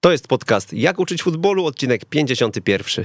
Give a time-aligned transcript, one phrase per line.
[0.00, 3.04] To jest podcast Jak uczyć futbolu, odcinek 51.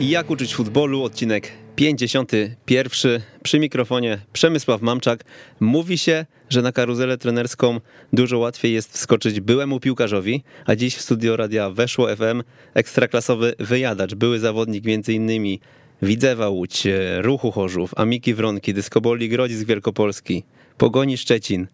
[0.00, 3.20] Jak uczyć futbolu, odcinek 51.
[3.42, 5.24] Przy mikrofonie Przemysław Mamczak.
[5.60, 7.80] Mówi się, że na karuzelę trenerską
[8.12, 12.42] dużo łatwiej jest wskoczyć byłemu piłkarzowi, a dziś w studio radia Weszło FM
[12.74, 15.58] ekstraklasowy wyjadacz, były zawodnik m.in.
[16.02, 16.82] Widzewa Łódź,
[17.18, 20.44] Ruchu Chorzów, Amiki Wronki, Dyskoboli Grodzisk Wielkopolski,
[20.78, 21.66] Pogoni Szczecin,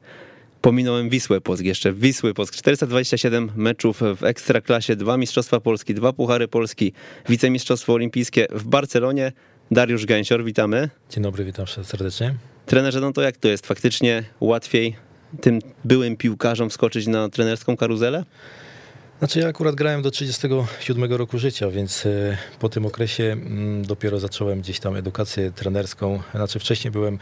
[0.65, 1.93] Pominąłem Wisłę Płock jeszcze.
[1.93, 2.55] Wisły Płock.
[2.55, 6.93] 427 meczów w Ekstraklasie, dwa Mistrzostwa Polski, dwa Puchary Polski,
[7.29, 9.33] wicemistrzostwo olimpijskie w Barcelonie.
[9.71, 10.89] Dariusz Gęsior, witamy.
[11.11, 12.35] Dzień dobry, witam serdecznie.
[12.67, 13.67] Trenerze, no to jak to jest?
[13.67, 14.97] Faktycznie łatwiej
[15.41, 18.25] tym byłym piłkarzom wskoczyć na trenerską karuzelę?
[19.19, 24.21] Znaczy ja akurat grałem do 37 roku życia, więc e, po tym okresie mm, dopiero
[24.21, 26.23] zacząłem gdzieś tam edukację trenerską.
[26.35, 27.19] Znaczy wcześniej byłem,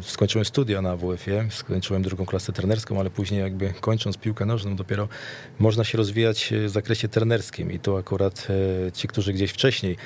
[0.00, 5.08] skończyłem studia na WF-ie, skończyłem drugą klasę trenerską, ale później jakby kończąc piłkę nożną dopiero
[5.58, 7.72] można się rozwijać w zakresie trenerskim.
[7.72, 8.48] I to akurat
[8.88, 9.96] e, ci, którzy gdzieś wcześniej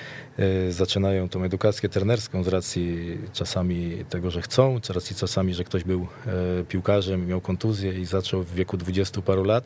[0.71, 5.85] zaczynają tą edukację trenerską z racji czasami tego, że chcą, z racji czasami, że ktoś
[5.85, 6.07] był
[6.69, 9.65] piłkarzem, miał kontuzję i zaczął w wieku 20 paru lat,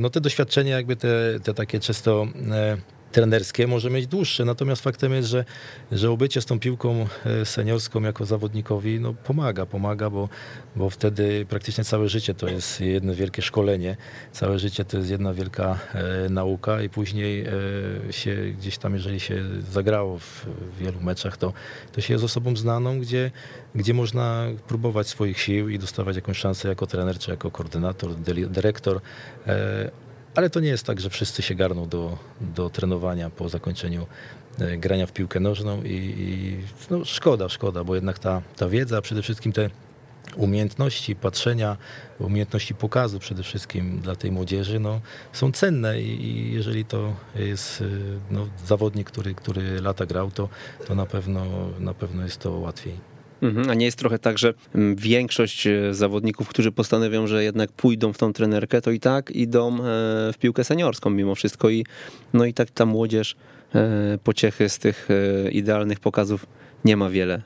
[0.00, 1.08] no te doświadczenia, jakby te,
[1.42, 2.76] te takie często e,
[3.14, 5.44] trenerskie może mieć dłuższe, natomiast faktem jest, że,
[5.92, 10.28] że obycie z tą piłką e, seniorską jako zawodnikowi no, pomaga, pomaga, bo,
[10.76, 13.96] bo wtedy praktycznie całe życie to jest jedno wielkie szkolenie,
[14.32, 19.20] całe życie to jest jedna wielka e, nauka i później e, się gdzieś tam, jeżeli
[19.20, 20.46] się zagrało w,
[20.80, 21.52] wielu meczach, to,
[21.92, 23.30] to się jest osobą znaną, gdzie,
[23.74, 28.14] gdzie można próbować swoich sił i dostawać jakąś szansę jako trener, czy jako koordynator,
[28.50, 29.00] dyrektor,
[29.46, 30.03] e,
[30.34, 34.06] ale to nie jest tak, że wszyscy się garną do, do trenowania po zakończeniu
[34.58, 36.56] e, grania w piłkę nożną i, i
[36.90, 39.70] no szkoda, szkoda, bo jednak ta, ta wiedza, przede wszystkim te
[40.36, 41.76] umiejętności patrzenia,
[42.18, 45.00] umiejętności pokazu przede wszystkim dla tej młodzieży no,
[45.32, 47.84] są cenne i, i jeżeli to jest e,
[48.30, 50.48] no, zawodnik, który, który lata grał, to,
[50.86, 51.44] to na, pewno,
[51.78, 53.13] na pewno jest to łatwiej.
[53.44, 57.72] Mhm, a nie jest trochę tak, że mm, większość e, zawodników, którzy postanowią, że jednak
[57.72, 59.80] pójdą w tą trenerkę, to i tak idą e,
[60.32, 61.86] w piłkę seniorską mimo wszystko i
[62.32, 63.36] no i tak ta młodzież
[63.74, 65.08] e, pociechy z tych
[65.52, 66.46] idealnych pokazów
[66.84, 67.42] nie ma wiele.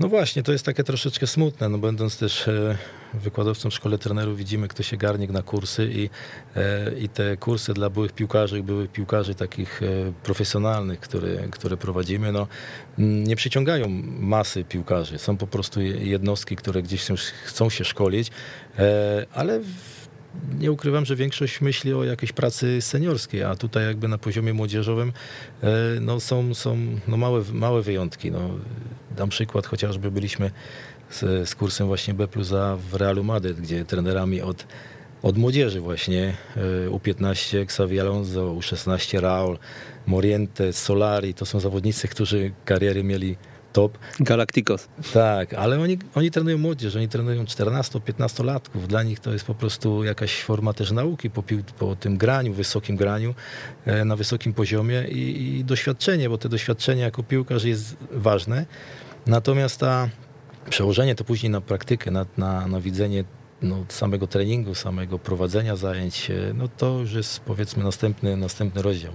[0.00, 2.78] No właśnie, to jest takie troszeczkę smutne, no będąc też e,
[3.14, 6.10] wykładowcą w szkole trenerów widzimy, kto się garnie na kursy i,
[6.56, 12.32] e, i te kursy dla byłych piłkarzy, byłych piłkarzy takich e, profesjonalnych, które, które prowadzimy,
[12.32, 12.46] no
[12.98, 13.88] nie przyciągają
[14.20, 15.18] masy piłkarzy.
[15.18, 17.06] Są po prostu jednostki, które gdzieś
[17.44, 18.30] chcą się szkolić,
[19.32, 19.60] ale
[20.58, 25.12] nie ukrywam, że większość myśli o jakiejś pracy seniorskiej, a tutaj jakby na poziomie młodzieżowym
[26.00, 26.76] no są, są
[27.08, 28.30] no małe, małe wyjątki.
[28.30, 28.50] No,
[29.16, 30.50] Dam przykład, chociażby byliśmy
[31.10, 34.66] z, z kursem właśnie B plus A w Realu Madryt, gdzie trenerami od,
[35.22, 39.58] od młodzieży właśnie e, U15 Xavi Alonso, U16 Raul,
[40.06, 43.36] Moriente, Solari, to są zawodnicy, którzy kariery mieli
[43.72, 43.98] top.
[44.20, 44.88] Galacticos.
[45.12, 48.88] Tak, ale oni, oni trenują młodzież, oni trenują 14-15 latków.
[48.88, 51.42] Dla nich to jest po prostu jakaś forma też nauki po,
[51.78, 53.34] po tym graniu, wysokim graniu,
[53.86, 58.66] e, na wysokim poziomie i, i doświadczenie, bo te doświadczenie jako piłkarz jest ważne.
[59.26, 60.08] Natomiast ta
[60.70, 63.24] przełożenie to później na praktykę, na, na, na widzenie
[63.62, 69.12] no, samego treningu, samego prowadzenia zajęć, e, no to już jest powiedzmy następny, następny rozdział.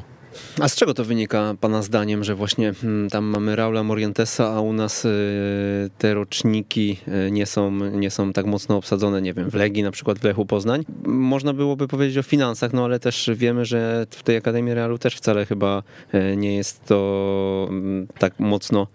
[0.59, 4.59] A z czego to wynika Pana zdaniem, że właśnie hmm, tam mamy Raula Morientesa, a
[4.59, 6.97] u nas y, te roczniki
[7.27, 10.23] y, nie są, nie są tak mocno obsadzone, nie wiem, w Legii na przykład, w
[10.23, 10.85] Lechu Poznań?
[11.05, 15.15] Można byłoby powiedzieć o finansach, no ale też wiemy, że w tej Akademii Realu też
[15.15, 18.87] wcale chyba y, nie jest to mm, tak mocno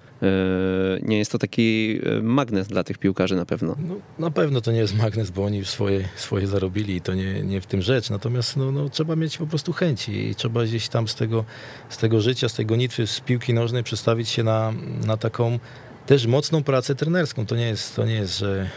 [1.02, 3.76] nie jest to taki magnes dla tych piłkarzy na pewno.
[3.88, 7.42] No, na pewno to nie jest magnes, bo oni swoje, swoje zarobili i to nie,
[7.42, 8.10] nie w tym rzecz.
[8.10, 11.44] Natomiast no, no, trzeba mieć po prostu chęci i trzeba gdzieś tam z tego tego,
[11.88, 14.72] z tego życia, z tej gonitwy, z piłki nożnej przestawić się na,
[15.06, 15.58] na taką
[16.06, 17.46] też mocną pracę trenerską.
[17.46, 18.70] To nie jest, to nie jest że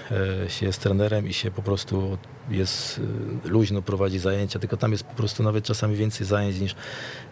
[0.45, 2.17] e, się jest trenerem i się po prostu
[2.49, 3.01] jest
[3.45, 6.75] e, luźno prowadzi zajęcia, tylko tam jest po prostu nawet czasami więcej zajęć niż,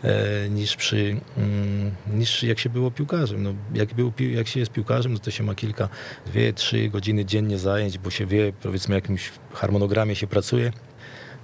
[0.04, 3.44] e, niż przy mm, niż jak się było piłkarzem.
[3.44, 5.90] No, jak, był, jak się jest piłkarzem, no to się ma kilka,
[6.26, 10.72] dwie, trzy godziny dziennie zajęć, bo się wie, powiedzmy, jakimś harmonogramie się pracuje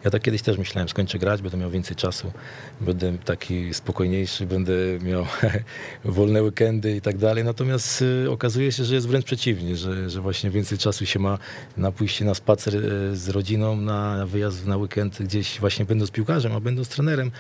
[0.08, 2.32] Ja tak kiedyś też myślałem, skończę grać, będę miał więcej czasu,
[2.82, 5.26] będę taki spokojniejszy, będę miał
[6.06, 7.44] wolne weekendy i tak dalej.
[7.44, 11.38] Natomiast y, okazuje się, że jest wręcz przeciwnie, że, że właśnie więcej czasu się ma
[11.78, 16.54] na pójście na spacer y, z rodziną, na wyjazd na weekend gdzieś właśnie będąc piłkarzem,
[16.54, 17.32] a będąc trenerem.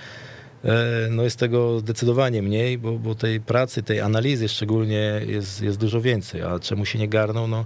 [0.65, 5.77] E, no jest tego zdecydowanie mniej, bo, bo tej pracy, tej analizy szczególnie jest, jest
[5.77, 6.41] dużo więcej.
[6.41, 7.47] A czemu się nie garną?
[7.47, 7.65] No,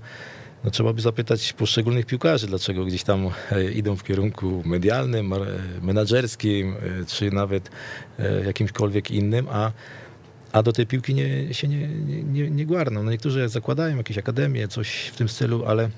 [0.64, 5.34] no trzeba by zapytać poszczególnych piłkarzy, dlaczego gdzieś tam e, idą w kierunku medialnym,
[5.82, 7.70] menadżerskim, e, czy nawet
[8.46, 9.72] jakimśkolwiek innym, a,
[10.52, 11.88] a do tej piłki nie, się nie,
[12.24, 13.04] nie, nie garną.
[13.04, 15.90] No niektórzy zakładają jakieś akademie, coś w tym stylu, ale,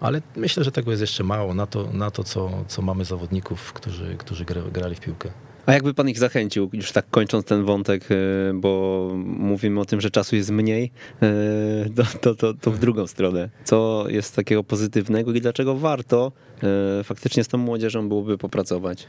[0.00, 3.72] ale myślę, że tego jest jeszcze mało na to, na to co, co mamy zawodników,
[3.72, 5.30] którzy, którzy grali w piłkę.
[5.66, 8.14] A jakby pan ich zachęcił, już tak kończąc ten wątek, e,
[8.54, 10.90] bo mówimy o tym, że czasu jest mniej,
[11.22, 11.26] e,
[11.96, 13.50] to, to, to, to w drugą stronę.
[13.64, 16.32] Co jest takiego pozytywnego i dlaczego warto
[17.00, 19.06] e, faktycznie z tą młodzieżą byłoby popracować?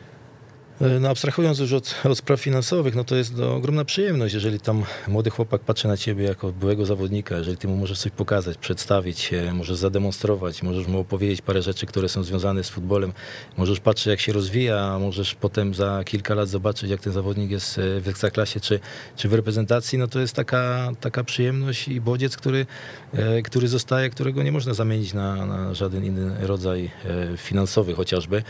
[0.82, 4.60] E, no abstrahując już od, od spraw finansowych, no to jest to ogromna przyjemność, jeżeli
[4.60, 8.58] tam młody chłopak patrzy na ciebie jako byłego zawodnika, jeżeli ty mu możesz coś pokazać,
[8.58, 13.14] przedstawić się, możesz zademonstrować, możesz mu opowiedzieć parę rzeczy, które są związane z futbolem,
[13.58, 17.52] możesz patrzeć jak się rozwija, a możesz potem za kilka lat zobaczyć jak ten zawodnik
[17.52, 18.80] jest e, w ekstraklasie czy,
[19.16, 22.66] czy w reprezentacji, no to jest taka, taka przyjemność i bodziec, który,
[23.14, 26.92] e, który zostaje, którego nie można zamienić na, na żaden inny rodzaj
[27.38, 28.44] finansowy chociażby,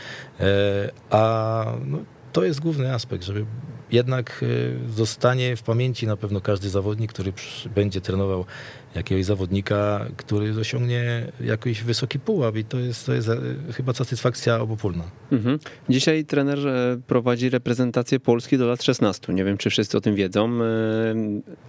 [1.10, 2.00] a no,
[2.35, 3.45] to jest główny aspekt, żeby
[3.91, 7.33] jednak e, zostanie w pamięci na pewno każdy zawodnik, który
[7.75, 8.45] będzie trenował
[8.95, 13.37] jakiegoś zawodnika, który osiągnie jakiś wysoki pułap i to jest, to jest e,
[13.73, 15.03] chyba satysfakcja obopólna.
[15.31, 15.59] Mhm.
[15.89, 19.33] Dzisiaj trener e, prowadzi reprezentację Polski do lat 16.
[19.33, 20.59] Nie wiem, czy wszyscy o tym wiedzą.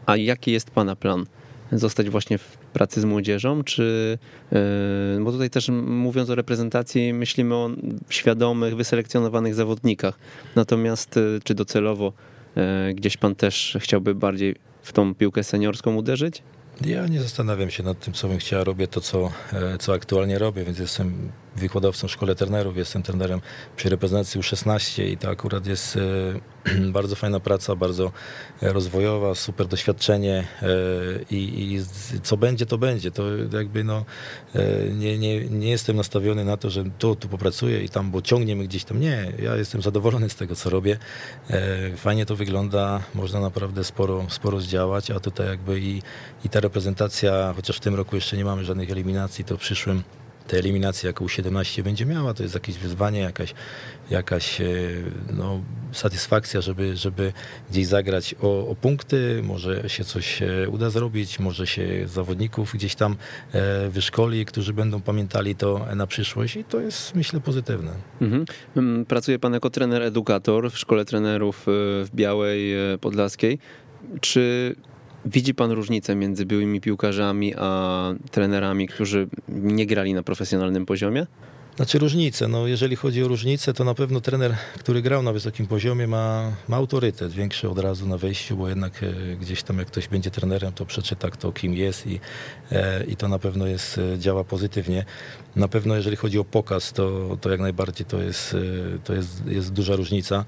[0.06, 1.26] A jaki jest Pana plan?
[1.72, 4.18] Zostać właśnie w pracy z młodzieżą, czy,
[4.52, 7.70] e, bo tutaj też mówiąc o reprezentacji, myślimy o
[8.08, 10.18] świadomych, wyselekcjonowanych zawodnikach.
[10.56, 12.12] Natomiast e, czy docelowo
[12.56, 16.42] e, gdzieś pan też chciałby bardziej w tą piłkę seniorską uderzyć?
[16.84, 18.64] Ja nie zastanawiam się nad tym, co bym chciał.
[18.64, 19.32] Robię to, co,
[19.78, 23.40] co aktualnie robię, więc jestem wykładowcą w szkole trenerów, jestem trenerem
[23.76, 28.12] przy reprezentacji U16 i to akurat jest e, bardzo fajna praca, bardzo
[28.62, 30.66] rozwojowa, super doświadczenie e,
[31.30, 31.80] i, i
[32.22, 33.10] co będzie, to będzie.
[33.10, 33.22] To
[33.52, 34.04] jakby no,
[34.54, 38.22] e, nie, nie, nie jestem nastawiony na to, że tu, tu popracuję i tam, bo
[38.22, 39.00] ciągnie mnie gdzieś tam.
[39.00, 40.98] Nie, ja jestem zadowolony z tego, co robię.
[41.96, 46.02] Fajnie to wygląda, można naprawdę sporo, sporo zdziałać, a tutaj jakby i,
[46.44, 50.02] i ta reprezentacja, chociaż w tym roku jeszcze nie mamy żadnych eliminacji, to w przyszłym
[50.46, 53.54] te eliminacje, jaką U17 będzie miała, to jest jakieś wyzwanie, jakaś,
[54.10, 54.66] jakaś e,
[55.32, 55.60] no,
[55.92, 57.32] satysfakcja, żeby, żeby
[57.70, 62.94] gdzieś zagrać o, o, punkty, może się coś e, uda zrobić, może się zawodników gdzieś
[62.94, 63.16] tam
[63.52, 67.92] e, wyszkoli, którzy będą pamiętali to na przyszłość i to jest myślę pozytywne.
[68.20, 68.44] Mhm.
[68.76, 73.58] Mm, pracuje pan jako trener edukator w szkole trenerów w Białej Podlaskiej.
[74.20, 74.74] Czy
[75.26, 81.26] Widzi pan różnicę między byłymi piłkarzami a trenerami, którzy nie grali na profesjonalnym poziomie?
[81.76, 85.66] Znaczy różnice, no jeżeli chodzi o różnice, to na pewno trener, który grał na wysokim
[85.66, 89.86] poziomie ma, ma autorytet większy od razu na wejściu, bo jednak e, gdzieś tam jak
[89.86, 92.20] ktoś będzie trenerem, to przeczyta kto kim jest i,
[92.72, 95.04] e, i to na pewno jest, e, działa pozytywnie.
[95.56, 99.46] Na pewno jeżeli chodzi o pokaz, to, to jak najbardziej to jest, e, to jest,
[99.46, 100.44] jest duża różnica,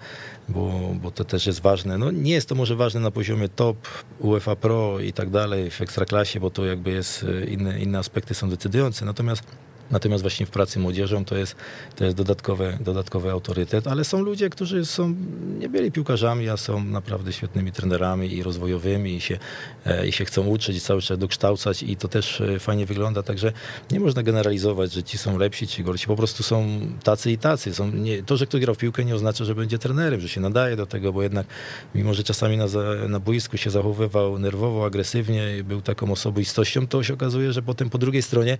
[0.49, 1.99] bo, bo to też jest ważne.
[1.99, 3.89] No nie jest to może ważne na poziomie top,
[4.19, 8.35] UEFA Pro i tak dalej, w ekstraklasie, bo to jakby jest e, inne, inne aspekty
[8.35, 9.43] są decydujące, natomiast
[9.91, 11.57] Natomiast właśnie w pracy młodzieżą to jest,
[11.97, 15.15] to jest dodatkowy, dodatkowy autorytet, ale są ludzie, którzy są,
[15.59, 19.39] nie byli piłkarzami, a są naprawdę świetnymi trenerami i rozwojowymi i się,
[19.87, 23.23] e, i się chcą uczyć i cały czas dokształcać i to też e, fajnie wygląda,
[23.23, 23.53] także
[23.91, 27.75] nie można generalizować, że ci są lepsi, ci gorsi, po prostu są tacy i tacy.
[27.75, 30.41] Są, nie, to, że ktoś grał w piłkę nie oznacza, że będzie trenerem, że się
[30.41, 31.47] nadaje do tego, bo jednak
[31.95, 32.67] mimo, że czasami na,
[33.09, 37.99] na boisku się zachowywał nerwowo, agresywnie, był taką osobistością, to się okazuje, że potem po
[37.99, 38.59] drugiej stronie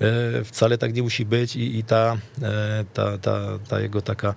[0.00, 4.34] e, wcale tak nie musi być i, i ta, e, ta, ta, ta jego taka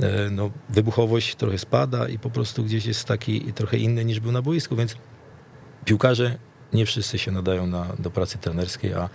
[0.00, 4.32] e, no, wybuchowość trochę spada i po prostu gdzieś jest taki trochę inny niż był
[4.32, 4.96] na boisku, więc
[5.84, 6.38] piłkarze
[6.72, 9.08] nie wszyscy się nadają na, do pracy trenerskiej, a,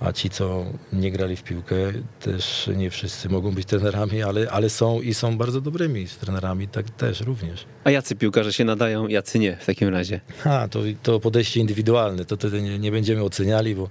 [0.00, 1.76] a ci, co nie grali w piłkę,
[2.20, 6.90] też nie wszyscy mogą być trenerami, ale, ale są i są bardzo dobrymi trenerami, tak
[6.90, 7.64] też również.
[7.84, 10.20] A jacy piłkarze się nadają, jacy nie w takim razie?
[10.44, 13.88] A, to, to podejście indywidualne, to wtedy nie, nie będziemy oceniali, bo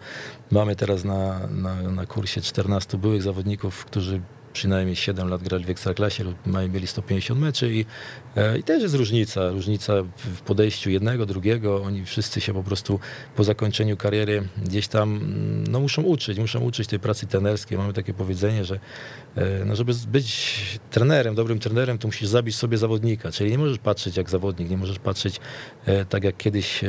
[0.52, 4.22] mamy teraz na, na, na kursie 14 byłych zawodników, którzy
[4.54, 6.36] przynajmniej 7 lat grali w Ekstraklasie lub
[6.74, 7.86] mieli 150 meczy i,
[8.60, 13.00] i też jest różnica, różnica w podejściu jednego, drugiego, oni wszyscy się po prostu
[13.36, 15.20] po zakończeniu kariery gdzieś tam
[15.70, 17.78] no, muszą uczyć, muszą uczyć tej pracy trenerskiej.
[17.78, 18.80] Mamy takie powiedzenie, że
[19.66, 24.18] no, żeby być trenerem, dobrym trenerem, to musisz zabić sobie zawodnika, czyli nie możesz patrzeć
[24.18, 25.40] jak zawodnik, nie możesz patrzeć
[26.10, 26.82] tak jak kiedyś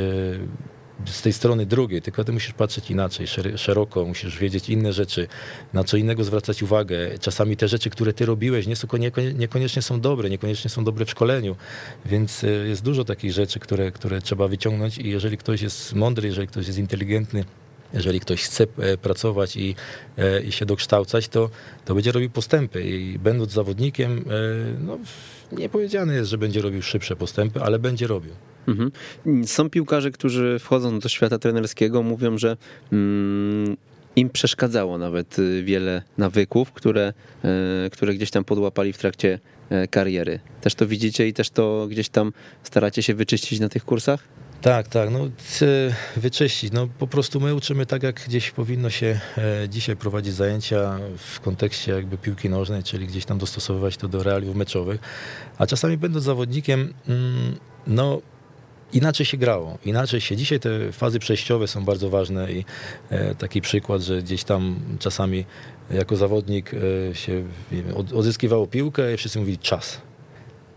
[1.05, 5.27] z tej strony drugiej, tylko ty musisz patrzeć inaczej, szeroko, musisz wiedzieć inne rzeczy,
[5.73, 6.97] na co innego zwracać uwagę.
[7.19, 8.87] Czasami te rzeczy, które ty robiłeś, nie są,
[9.33, 11.55] niekoniecznie są dobre, niekoniecznie są dobre w szkoleniu,
[12.05, 16.27] więc e, jest dużo takich rzeczy, które, które trzeba wyciągnąć i jeżeli ktoś jest mądry,
[16.27, 17.45] jeżeli ktoś jest inteligentny,
[17.93, 19.75] jeżeli ktoś chce e, pracować i,
[20.17, 21.49] e, i się dokształcać, to,
[21.85, 24.25] to będzie robił postępy i będąc zawodnikiem,
[24.79, 24.97] no,
[25.51, 28.33] nie powiedziane jest, że będzie robił szybsze postępy, ale będzie robił.
[28.67, 28.91] Mhm.
[29.45, 32.57] Są piłkarze, którzy wchodzą do świata trenerskiego, mówią, że
[32.91, 33.77] mm,
[34.15, 37.13] im przeszkadzało nawet y, wiele nawyków, które,
[37.85, 39.39] y, które gdzieś tam podłapali w trakcie
[39.69, 40.39] e, kariery.
[40.61, 44.27] Też to widzicie i też to gdzieś tam staracie się wyczyścić na tych kursach?
[44.61, 45.19] Tak, tak, no
[46.17, 46.71] wyczyścić.
[46.71, 51.39] No po prostu my uczymy tak, jak gdzieś powinno się e, dzisiaj prowadzić zajęcia w
[51.39, 55.01] kontekście jakby piłki nożnej, czyli gdzieś tam dostosowywać to do realiów meczowych.
[55.57, 57.55] A czasami będąc zawodnikiem, mm,
[57.87, 58.21] no
[58.93, 60.35] inaczej się grało, inaczej się.
[60.35, 62.65] Dzisiaj te fazy przejściowe są bardzo ważne i
[63.09, 65.45] e, taki przykład, że gdzieś tam czasami
[65.91, 70.01] jako zawodnik e, się wiem, odzyskiwało piłkę i wszyscy mówili czas.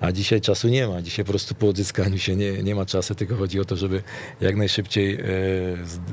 [0.00, 1.02] A dzisiaj czasu nie ma.
[1.02, 4.02] Dzisiaj po prostu po odzyskaniu się nie, nie ma czasu, tylko chodzi o to, żeby
[4.40, 5.18] jak najszybciej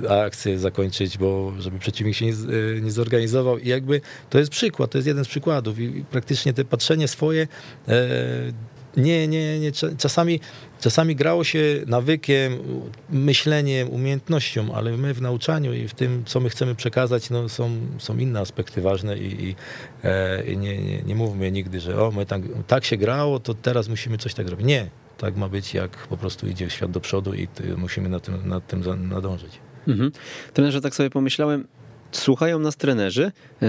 [0.09, 3.57] e, akcję zakończyć, bo żeby przeciwnik się nie, e, nie, zorganizował.
[3.57, 5.79] I jakby to jest przykład, to jest jeden z przykładów.
[5.79, 7.47] I praktycznie te patrzenie swoje
[7.87, 8.07] e,
[8.97, 9.71] nie, nie, nie.
[9.97, 10.39] Czasami,
[10.81, 12.57] czasami grało się nawykiem,
[13.09, 17.71] myśleniem, umiejętnością, ale my w nauczaniu i w tym, co my chcemy przekazać, no, są,
[17.97, 19.55] są inne aspekty ważne i, i,
[20.03, 23.53] e, i nie, nie, nie mówmy nigdy, że o, my tak, tak się grało, to
[23.53, 24.67] teraz musimy coś tak robić.
[24.67, 27.47] Nie, tak ma być, jak po prostu idzie świat do przodu i
[27.77, 29.59] musimy nad tym, nad tym nadążyć.
[29.87, 30.11] Mhm.
[30.53, 31.67] Trenerze, tak sobie pomyślałem,
[32.11, 33.67] słuchają nas trenerzy, e,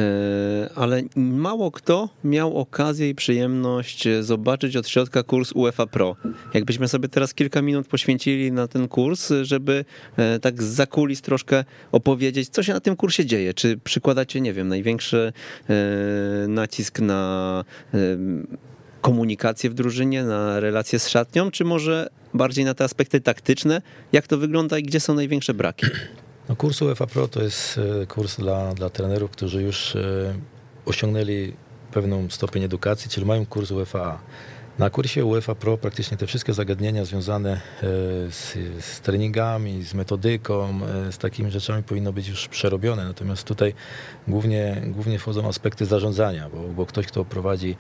[0.75, 6.16] ale mało kto miał okazję i przyjemność zobaczyć od środka kurs UEFA Pro.
[6.54, 9.84] Jakbyśmy sobie teraz kilka minut poświęcili na ten kurs, żeby
[10.16, 13.54] e, tak za kulis troszkę opowiedzieć, co się na tym kursie dzieje.
[13.54, 15.32] Czy przykładacie, nie wiem, największy
[15.68, 17.64] e, nacisk na
[19.00, 23.82] komunikację w drużynie, na relacje z szatnią, czy może bardziej na te aspekty taktyczne?
[24.12, 25.87] Jak to wygląda i gdzie są największe braki?
[26.49, 30.34] No, kurs UEFA Pro to jest e, kurs dla, dla trenerów, którzy już e,
[30.87, 31.52] osiągnęli
[31.92, 34.18] pewną stopień edukacji, czyli mają kurs UEFA.
[34.78, 37.61] Na kursie UEFA Pro praktycznie te wszystkie zagadnienia związane e,
[38.30, 40.80] z, z, treningami, z metodyką,
[41.11, 43.04] z takimi rzeczami powinno być już przerobione.
[43.04, 43.75] Natomiast tutaj
[44.28, 47.76] głównie, głównie wchodzą aspekty zarządzania, bo, bo ktoś, kto prowadzi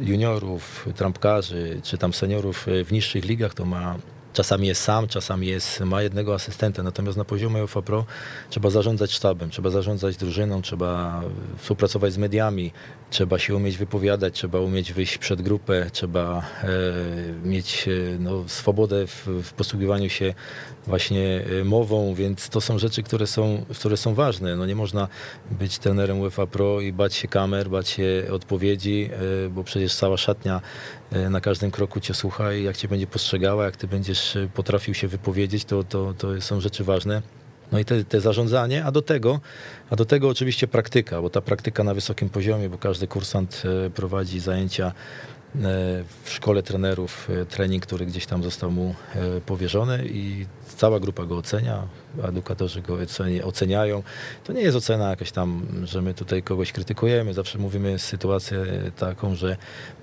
[0.00, 3.96] juniorów, trampkarzy, czy tam seniorów w niższych ligach, to ma
[4.36, 8.04] Czasami jest sam, czasami jest, ma jednego asystenta, natomiast na poziomie UEFA Pro
[8.50, 11.22] trzeba zarządzać sztabem, trzeba zarządzać drużyną, trzeba
[11.58, 12.72] współpracować z mediami,
[13.10, 16.68] trzeba się umieć wypowiadać, trzeba umieć wyjść przed grupę, trzeba e,
[17.48, 20.34] mieć e, no, swobodę w, w posługiwaniu się
[20.86, 24.56] właśnie e, mową, więc to są rzeczy, które są, które są ważne.
[24.56, 25.08] No nie można
[25.50, 29.10] być trenerem UEFA Pro i bać się kamer, bać się odpowiedzi,
[29.46, 30.60] e, bo przecież cała szatnia
[31.12, 34.94] e, na każdym kroku cię słucha i jak cię będzie postrzegała, jak ty będziesz potrafił
[34.94, 37.22] się wypowiedzieć, to, to, to są rzeczy ważne.
[37.72, 39.40] No i te, te, zarządzanie, a do tego,
[39.90, 43.62] a do tego oczywiście praktyka, bo ta praktyka na wysokim poziomie, bo każdy kursant
[43.94, 44.92] prowadzi zajęcia
[45.64, 50.46] E, w szkole trenerów e, trening, który gdzieś tam został mu e, powierzony i
[50.76, 51.82] cała grupa go ocenia,
[52.22, 52.98] edukatorzy go
[53.44, 54.02] oceniają.
[54.44, 58.66] To nie jest ocena jakaś tam, że my tutaj kogoś krytykujemy, zawsze mówimy sytuację
[58.96, 59.56] taką, że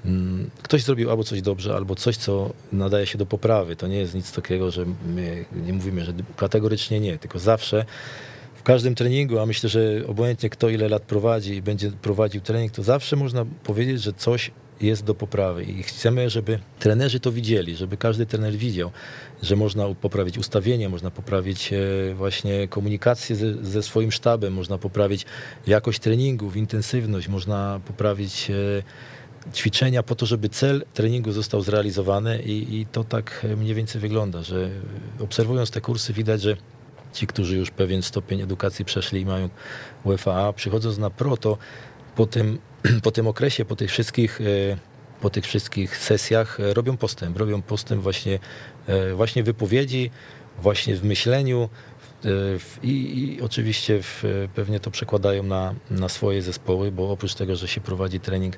[0.05, 3.75] mm, ktoś zrobił albo coś dobrze, albo coś, co nadaje się do poprawy.
[3.75, 7.85] To nie jest nic takiego, że my nie mówimy, że kategorycznie nie, tylko zawsze
[8.55, 12.71] w każdym treningu, a myślę, że obojętnie kto ile lat prowadzi i będzie prowadził trening,
[12.71, 14.51] to zawsze można powiedzieć, że coś
[14.81, 15.63] jest do poprawy.
[15.63, 18.91] I chcemy, żeby trenerzy to widzieli, żeby każdy trener widział,
[19.41, 25.25] że można poprawić ustawienie, można poprawić e, właśnie komunikację ze, ze swoim sztabem, można poprawić
[25.67, 28.53] jakość treningów, intensywność, można poprawić e,
[29.53, 32.41] ćwiczenia po to, żeby cel treningu został zrealizowany.
[32.41, 34.69] I, i to tak mniej więcej wygląda, że
[35.19, 36.57] obserwując te kursy widać, że
[37.13, 39.49] ci, którzy już pewien stopień edukacji przeszli i mają
[40.03, 41.57] UEFA, przychodząc na pro, to
[42.15, 42.59] po tym
[43.03, 44.77] po tym okresie, po tych wszystkich, e,
[45.21, 47.37] po tych wszystkich sesjach e, robią postęp.
[47.37, 48.39] Robią postęp właśnie,
[48.87, 50.11] e, właśnie wypowiedzi,
[50.61, 51.69] właśnie w myśleniu,
[52.83, 54.23] I, I, oczywiście w,
[54.55, 58.55] pewnie to przekładają na, na swoje zespoły, bo oprócz tego, że się prowadzi trening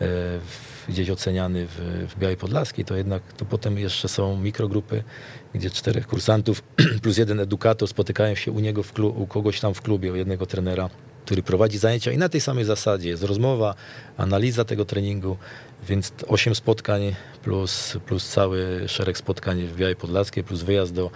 [0.00, 5.04] w, gdzieś oceniany w, w Białej Podlaskiej, to jednak to potem jeszcze są mikrogrupy,
[5.54, 6.62] gdzie czterech kursantów
[7.02, 10.46] plus jeden edukator spotykają się u niego w u kogoś tam w klubie, u jednego
[10.46, 10.90] trenera
[11.24, 13.74] który prowadzi zajęcia i na tej samej zasadzie jest rozmowa,
[14.16, 15.36] analiza tego treningu,
[15.88, 21.10] więc 8 spotkań plus, plus cały szereg spotkań w Białej Podlaskiej, plus wyjazd do,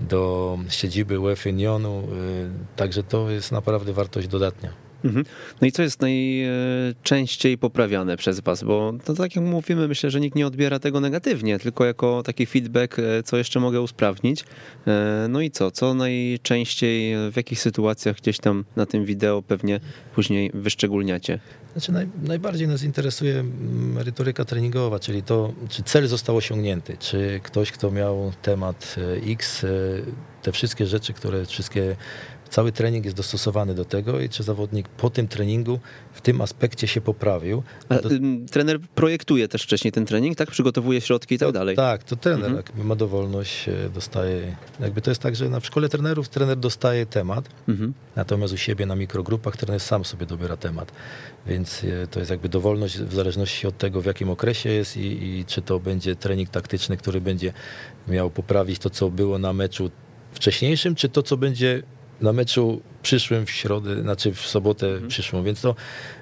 [0.00, 4.85] do siedziby UEFA Unionu, y, także to jest naprawdę wartość dodatnia.
[5.04, 5.24] Mhm.
[5.60, 8.62] No i co jest najczęściej poprawiane przez Was?
[8.62, 12.46] Bo to tak jak mówimy, myślę, że nikt nie odbiera tego negatywnie, tylko jako taki
[12.46, 14.44] feedback, e, co jeszcze mogę usprawnić.
[14.86, 15.70] E, no i co?
[15.70, 19.80] Co najczęściej, w jakich sytuacjach gdzieś tam na tym wideo pewnie
[20.14, 21.38] później wyszczególniacie?
[21.72, 23.44] Znaczy naj, najbardziej nas interesuje
[23.94, 29.66] merytoryka treningowa, czyli to, czy cel został osiągnięty, czy ktoś, kto miał temat e, X,
[30.42, 31.96] te wszystkie rzeczy, które wszystkie
[32.50, 35.80] Cały trening jest dostosowany do tego i czy zawodnik po tym treningu
[36.12, 37.62] w tym aspekcie się poprawił.
[37.88, 38.08] A, do...
[38.50, 40.50] Trener projektuje też wcześniej ten trening, tak?
[40.50, 41.76] Przygotowuje środki i tak dalej.
[41.76, 42.86] Tak, to trener mhm.
[42.86, 44.56] ma dowolność, e, dostaje.
[44.80, 47.94] Jakby to jest tak, że na w szkole trenerów trener dostaje temat, mhm.
[48.16, 50.92] natomiast u siebie na mikrogrupach trener sam sobie dobiera temat.
[51.46, 55.24] Więc e, to jest jakby dowolność w zależności od tego, w jakim okresie jest i,
[55.24, 57.52] i czy to będzie trening taktyczny, który będzie
[58.08, 59.90] miał poprawić to, co było na meczu
[60.32, 61.82] wcześniejszym, czy to, co będzie
[62.20, 65.08] na meczu przyszłym w środę, znaczy w sobotę mhm.
[65.08, 65.74] przyszłą, więc to,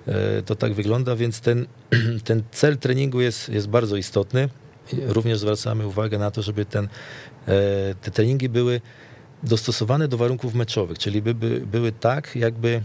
[0.06, 1.66] e, to tak wygląda, więc ten,
[2.24, 4.48] ten cel treningu jest, jest bardzo istotny.
[5.06, 8.80] Również zwracamy uwagę na to, żeby ten, e, te treningi były
[9.42, 12.82] dostosowane do warunków meczowych, czyli by, by, były tak, jakby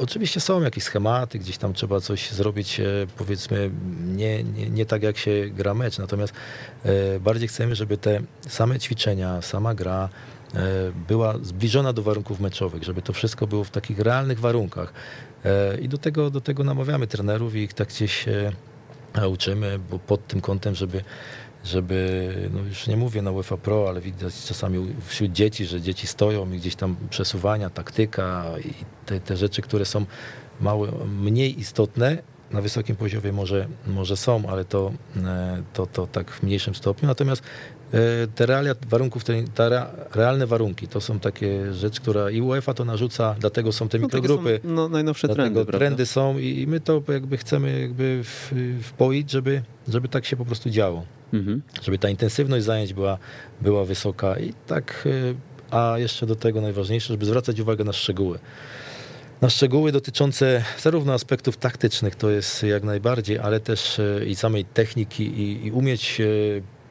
[0.00, 2.84] Oczywiście są jakieś schematy, gdzieś tam trzeba coś zrobić, e,
[3.16, 3.70] powiedzmy,
[4.04, 6.32] nie, nie, nie tak jak się gra mecz, natomiast
[7.20, 10.08] bardziej chcemy, żeby te same ćwiczenia, sama gra,
[11.08, 14.92] była zbliżona do warunków meczowych, żeby to wszystko było w takich realnych warunkach.
[15.44, 18.26] E, I do tego, do tego namawiamy trenerów i ich tak gdzieś
[19.30, 21.04] uczymy, bo pod tym kątem, żeby
[21.64, 26.06] żeby, no już nie mówię na UEFA Pro, ale widać czasami wśród dzieci, że dzieci
[26.06, 28.74] stoją i gdzieś tam przesuwania, taktyka i
[29.06, 30.06] te, te rzeczy, które są
[30.60, 32.18] małe, mniej istotne,
[32.50, 37.08] na wysokim poziomie może, może są, ale to, e, to, to tak w mniejszym stopniu.
[37.08, 37.77] Natomiast E,
[38.34, 39.44] te realia warunków, te,
[40.14, 44.04] realne warunki, to są takie rzeczy, które i UEFA to narzuca, dlatego są te no,
[44.04, 44.60] mikrogrupy.
[44.62, 48.52] Są, no, najnowsze trendy, trendy są i, i, my to jakby chcemy jakby w,
[48.82, 51.04] wpoić, żeby, żeby tak się po prostu działo.
[51.32, 51.62] Mhm.
[51.82, 53.18] Żeby ta intensywność zajęć była,
[53.60, 55.08] była wysoka i tak,
[55.70, 58.38] e, a jeszcze do tego najważniejsze, żeby zwracać uwagę na szczegóły
[59.40, 64.64] na szczegóły dotyczące zarówno aspektów taktycznych, to jest jak najbardziej, ale też e, i samej
[64.64, 66.20] techniki i, i umieć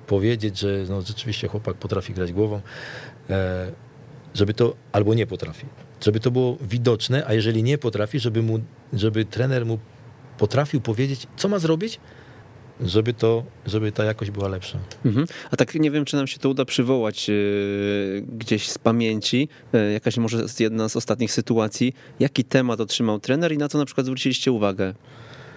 [0.07, 2.61] powiedzieć, że no, rzeczywiście chłopak potrafi grać głową,
[3.29, 3.71] e,
[4.33, 5.65] żeby to albo nie potrafi.
[6.01, 8.59] Żeby to było widoczne, a jeżeli nie potrafi, żeby, mu,
[8.93, 9.79] żeby trener mu
[10.37, 11.99] potrafił powiedzieć, co ma zrobić,
[12.81, 14.77] żeby, to, żeby ta jakość była lepsza.
[15.05, 15.27] Mhm.
[15.51, 19.91] A tak nie wiem, czy nam się to uda przywołać yy, gdzieś z pamięci, yy,
[19.91, 24.05] jakaś może jedna z ostatnich sytuacji, jaki temat otrzymał trener i na co na przykład
[24.05, 24.93] zwróciliście uwagę?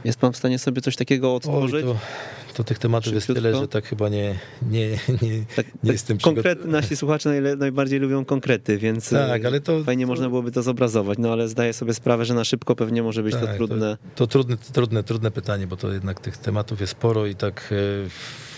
[0.04, 1.84] Jest pan w stanie sobie coś takiego otworzyć?
[1.84, 1.98] Oj, to,
[2.52, 4.96] to tych tematów jest tyle, że tak chyba nie, nie, nie,
[5.56, 9.84] tak, nie tak jestem konkret, Nasi słuchacze najle, najbardziej lubią konkrety, więc tak, ale to,
[9.84, 13.02] fajnie to, można byłoby to zobrazować, no ale zdaję sobie sprawę, że na szybko pewnie
[13.02, 13.96] może być tak, to trudne.
[14.14, 17.60] To, to, trudne, trudne, trudne pytanie, bo to jednak tych tematów jest sporo i tak
[17.60, 18.08] e,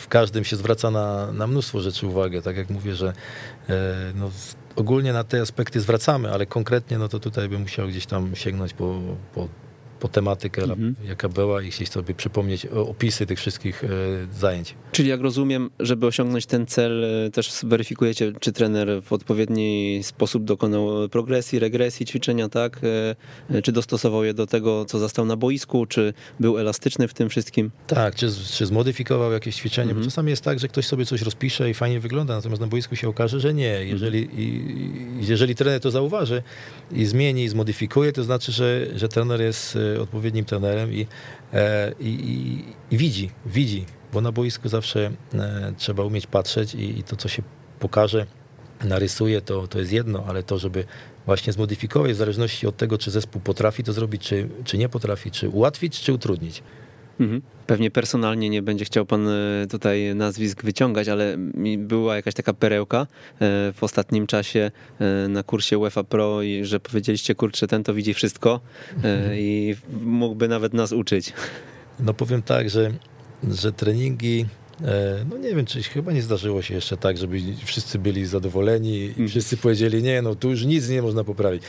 [0.01, 2.43] w każdym się zwraca na, na mnóstwo rzeczy uwagę.
[2.43, 3.13] Tak jak mówię, że
[3.69, 4.31] e, no,
[4.77, 8.73] ogólnie na te aspekty zwracamy, ale konkretnie no to tutaj bym musiał gdzieś tam sięgnąć
[8.73, 9.01] po,
[9.35, 9.49] po
[10.03, 10.95] po tematykę, mhm.
[11.05, 13.89] jaka była i chcieć sobie przypomnieć opisy tych wszystkich e,
[14.33, 14.75] zajęć.
[14.93, 20.45] Czyli jak rozumiem, żeby osiągnąć ten cel, e, też weryfikujecie, czy trener w odpowiedni sposób
[20.45, 22.81] dokonał progresji, regresji ćwiczenia, tak?
[23.51, 27.29] E, czy dostosował je do tego, co zastał na boisku, czy był elastyczny w tym
[27.29, 27.71] wszystkim?
[27.87, 30.01] Tak, czy, czy zmodyfikował jakieś ćwiczenie, mhm.
[30.01, 32.97] bo czasami jest tak, że ktoś sobie coś rozpisze i fajnie wygląda, natomiast na boisku
[32.97, 33.85] się okaże, że nie.
[33.85, 34.41] Jeżeli, mhm.
[34.41, 36.43] i, jeżeli trener to zauważy
[36.93, 41.07] i zmieni, i zmodyfikuje, to znaczy, że, że trener jest odpowiednim trenerem i,
[41.53, 46.99] e, i, i, i widzi, widzi, bo na boisku zawsze e, trzeba umieć patrzeć i,
[46.99, 47.43] i to, co się
[47.79, 48.27] pokaże,
[48.85, 50.85] narysuje, to, to jest jedno, ale to, żeby
[51.27, 55.31] właśnie zmodyfikować w zależności od tego, czy zespół potrafi to zrobić, czy, czy nie potrafi,
[55.31, 56.63] czy ułatwić, czy utrudnić.
[57.23, 57.43] Mhm.
[57.67, 61.37] Pewnie personalnie nie będzie chciał pan e, tutaj nazwisk wyciągać, ale
[61.79, 63.07] była jakaś taka perełka e,
[63.73, 68.15] w ostatnim czasie e, na kursie UEFA Pro i że powiedzieliście, kurczę, ten to widzi
[68.15, 68.61] wszystko
[68.97, 69.35] mhm.
[69.35, 71.33] i mógłby nawet nas uczyć.
[72.01, 72.91] No powiem tak, że,
[73.51, 74.47] że treningi
[75.31, 79.09] no nie wiem, czy chyba nie zdarzyło się jeszcze tak, żeby wszyscy byli zadowoleni i
[79.09, 79.29] mhm.
[79.29, 81.63] wszyscy powiedzieli, nie, no tu już nic nie można poprawić.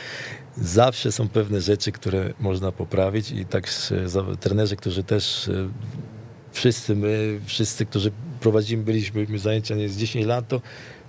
[0.56, 3.68] Zawsze są pewne rzeczy, które można poprawić i tak
[4.40, 5.68] trenerzy, którzy też e,
[6.52, 10.60] wszyscy my, wszyscy, którzy prowadzimy, byliśmy zajęcia nie z 10 lat, to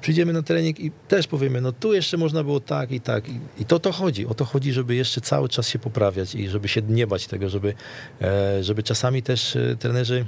[0.02, 3.30] przyjdziemy na trening i też powiemy, no tu jeszcze można było tak i tak.
[3.30, 4.26] I, i to to chodzi.
[4.26, 7.50] O to chodzi, żeby jeszcze cały czas się poprawiać i żeby się nie bać tego,
[7.50, 7.74] żeby,
[8.22, 10.26] e, żeby czasami też e, trenerzy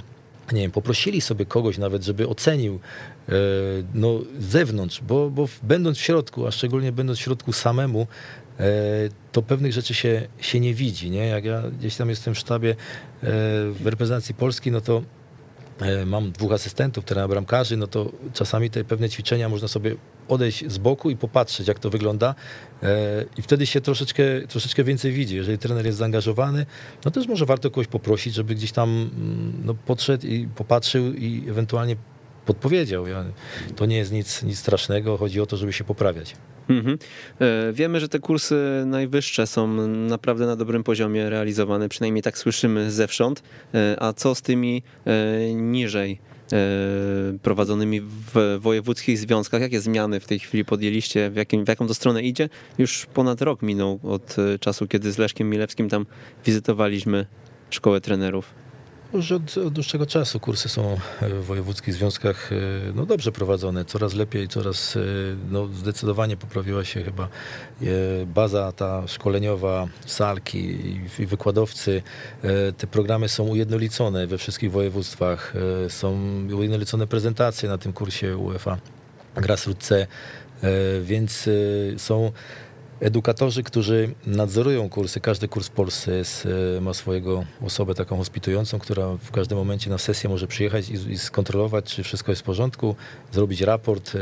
[0.52, 2.80] nie wiem, poprosili sobie kogoś nawet, żeby ocenił
[3.28, 3.32] e,
[3.94, 8.06] no, zewnątrz, bo, bo będąc w środku, a szczególnie będąc w środku samemu,
[9.32, 11.10] to pewnych rzeczy się, się nie widzi.
[11.10, 11.26] Nie?
[11.26, 12.76] Jak ja gdzieś tam jestem w sztabie
[13.72, 15.17] w reprezentacji Polski, no to E,
[16.06, 19.96] mam dwóch asystentów, trenera bramkarzy, no to czasami te pewne ćwiczenia można sobie
[20.28, 22.34] odejść z boku i popatrzeć, jak to wygląda
[22.82, 25.36] e, i wtedy się troszeczkę, troszeczkę więcej widzi.
[25.36, 26.66] Jeżeli trener jest zaangażowany,
[27.04, 31.44] no też może warto kogoś poprosić, żeby gdzieś tam mm, no, podszedł i popatrzył i
[31.48, 31.96] ewentualnie
[32.46, 33.04] podpowiedział.
[33.76, 36.36] To nie jest nic, nic strasznego, chodzi o to, żeby się poprawiać.
[36.68, 36.98] Mhm.
[37.40, 42.90] E, wiemy, że te kursy najwyższe są naprawdę na dobrym poziomie realizowane, przynajmniej tak słyszymy
[42.90, 43.42] zewsząd.
[43.74, 46.28] E, a co z tymi e, niżej
[47.42, 49.60] prowadzonymi w wojewódzkich związkach?
[49.60, 51.30] Jakie zmiany w tej chwili podjęliście?
[51.30, 52.48] W, jakim, w jaką to stronę idzie?
[52.78, 56.06] Już ponad rok minął od czasu, kiedy z Leszkiem Milewskim tam
[56.46, 57.26] wizytowaliśmy
[57.70, 58.54] szkołę trenerów.
[59.12, 62.56] Już od, od, dłuższego czasu kursy są w wojewódzkich związkach e,
[62.94, 65.00] no, dobrze prowadzone, coraz lepiej, coraz e,
[65.50, 67.86] no, zdecydowanie poprawiła się chyba e,
[68.26, 70.58] baza ta szkoleniowa, salki
[71.18, 72.02] i wykładowcy.
[72.78, 75.52] Te programy są ujednolicone we wszystkich województwach,
[75.88, 76.18] są
[76.56, 78.78] ujednolicone prezentacje na tym kursie UEFA
[79.34, 80.06] Grassroot C,
[81.02, 81.48] więc
[81.96, 82.32] są
[83.00, 85.20] edukatorzy, którzy nadzorują kursy.
[85.20, 89.90] Każdy kurs w Polsce jest, e, ma swojego osobę taką hospitującą, która w każdym momencie
[89.90, 92.96] na sesję może przyjechać i, i skontrolować, czy wszystko jest w porządku,
[93.32, 94.18] zrobić raport, e,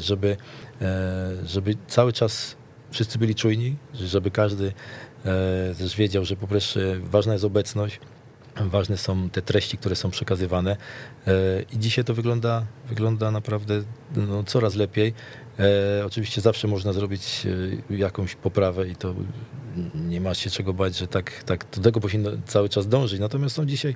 [0.00, 0.36] żeby,
[0.82, 2.56] e, żeby cały czas
[2.90, 4.72] wszyscy byli czujni, żeby każdy
[5.78, 8.00] też wiedział, że po prostu ważna jest obecność,
[8.56, 10.76] ważne są te treści, które są przekazywane
[11.72, 13.82] i dzisiaj to wygląda, wygląda naprawdę
[14.16, 15.14] no, coraz lepiej.
[15.58, 17.46] E, oczywiście zawsze można zrobić
[17.90, 19.14] e, jakąś poprawę i to
[19.94, 23.20] nie ma się czego bać, że tak, tak do tego powinno cały czas dążyć.
[23.20, 23.94] Natomiast są dzisiaj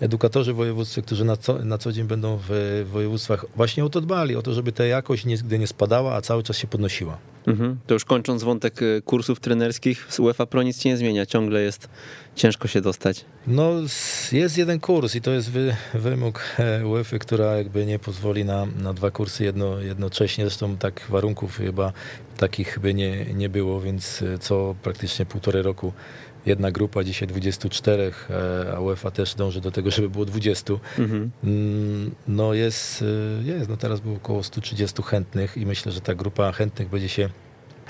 [0.00, 4.00] edukatorzy w województwie, którzy na co, na co dzień będą w województwach właśnie o to
[4.00, 7.18] dbali, o to, żeby ta jakość nigdy nie spadała, a cały czas się podnosiła.
[7.46, 7.78] Mhm.
[7.86, 11.62] To już kończąc wątek e, kursów trenerskich, z UEFA Pro nic się nie zmienia, ciągle
[11.62, 11.88] jest
[12.36, 13.24] ciężko się dostać.
[13.46, 13.72] No
[14.32, 18.66] jest jeden kurs i to jest wy, wymóg e, UEFA, która jakby nie pozwoli na,
[18.66, 21.92] na dwa kursy jedno, jednocześnie, zresztą tak warunków chyba
[22.36, 25.92] takich by nie, nie było, więc e, co praktycznie półtorej roku
[26.46, 28.12] jedna grupa, dzisiaj 24,
[28.76, 30.74] a UEFA też dąży do tego, żeby było 20.
[30.98, 31.30] Mhm.
[31.44, 33.04] Mm, no jest,
[33.42, 37.28] jest, no teraz było około 130 chętnych i myślę, że ta grupa chętnych będzie się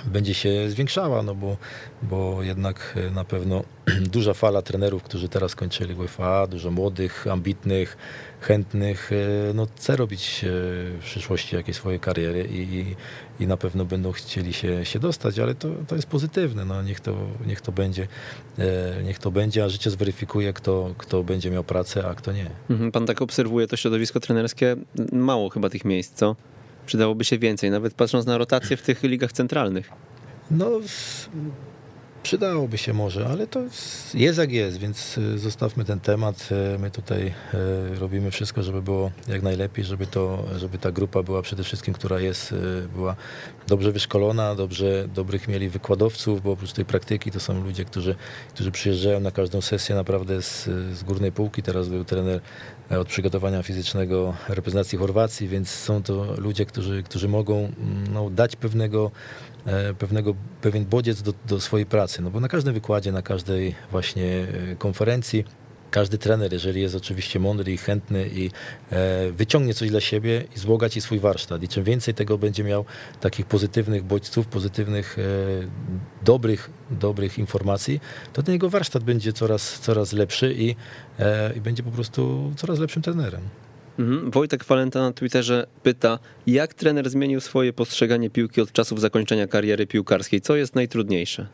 [0.04, 1.56] będzie się zwiększała, no bo,
[2.02, 3.64] bo jednak e, na pewno
[4.14, 7.96] duża fala trenerów, którzy teraz kończyli UEFA, dużo młodych, ambitnych,
[8.42, 10.48] chętnych, e, no chce robić e,
[11.00, 12.94] w przyszłości jakieś swoje kariery i,
[13.40, 17.00] i na pewno będą chcieli się, się dostać, ale to, to jest pozytywne, no niech
[17.00, 18.08] to, niech to będzie,
[19.04, 22.50] niech to będzie, a życie zweryfikuje, kto, kto będzie miał pracę, a kto nie.
[22.70, 24.76] Mhm, pan tak obserwuje to środowisko trenerskie,
[25.12, 26.36] mało chyba tych miejsc, co?
[26.86, 29.90] Przydałoby się więcej, nawet patrząc na rotację w tych ligach centralnych.
[30.50, 30.70] No,
[32.22, 33.60] Przydałoby się może, ale to
[34.14, 36.48] jest jak jest, więc y, zostawmy ten temat.
[36.74, 37.34] Y, my tutaj
[37.94, 41.94] y, robimy wszystko, żeby było jak najlepiej, żeby, to, żeby ta grupa była przede wszystkim,
[41.94, 42.54] która jest,
[42.94, 43.16] była
[43.66, 48.14] dobrze wyszkolona, dobrze, dobrych mieli wykładowców, bo oprócz tej praktyki to są ludzie, którzy,
[48.54, 51.62] którzy przyjeżdżają na każdą sesję naprawdę z, z górnej półki.
[51.62, 52.40] Teraz był trener
[52.90, 58.30] e, od przygotowania fizycznego reprezentacji Chorwacji, więc są to ludzie, którzy, którzy mogą mm, no,
[58.30, 59.10] dać pewnego
[59.98, 62.22] pewnego, pewien bodziec do, do swojej pracy.
[62.22, 65.44] No bo na każdym wykładzie, na każdej właśnie e, konferencji
[65.92, 68.50] każdy trener, jeżeli jest oczywiście mądry i chętny i
[68.90, 71.62] e, wyciągnie coś dla siebie i zbogaci swój warsztat.
[71.62, 72.84] I czym więcej tego będzie miał
[73.20, 75.22] takich pozytywnych bodźców, pozytywnych, e,
[76.24, 78.00] dobrych, dobrych informacji,
[78.32, 80.76] to ten jego warsztat będzie coraz, coraz lepszy i,
[81.18, 83.42] e, i będzie po prostu coraz lepszym trenerem.
[83.98, 84.30] Mhm.
[84.30, 89.86] Wojtek Walenta na Twitterze pyta, jak trener zmienił swoje postrzeganie piłki od czasów zakończenia kariery
[89.86, 90.40] piłkarskiej?
[90.40, 91.46] Co jest najtrudniejsze?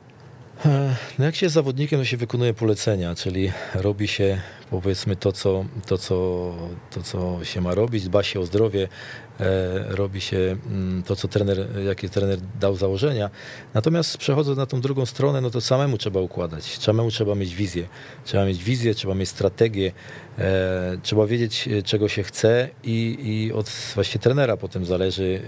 [0.67, 5.33] E, no jak się jest zawodnikiem, to się wykonuje polecenia, czyli robi się powiedzmy to
[5.33, 6.55] co, to, co,
[6.91, 8.89] to, co się ma robić, dba się o zdrowie,
[9.41, 13.31] e, robi się mm, to, co trener, jakie trener dał założenia.
[13.75, 17.89] Natomiast przechodząc na tą drugą stronę, no to samemu trzeba układać, samemu trzeba mieć wizję.
[18.25, 19.93] Trzeba mieć wizję, trzeba mieć strategię,
[21.03, 25.41] trzeba wiedzieć, e, czego się chce i, i od właśnie trenera potem zależy,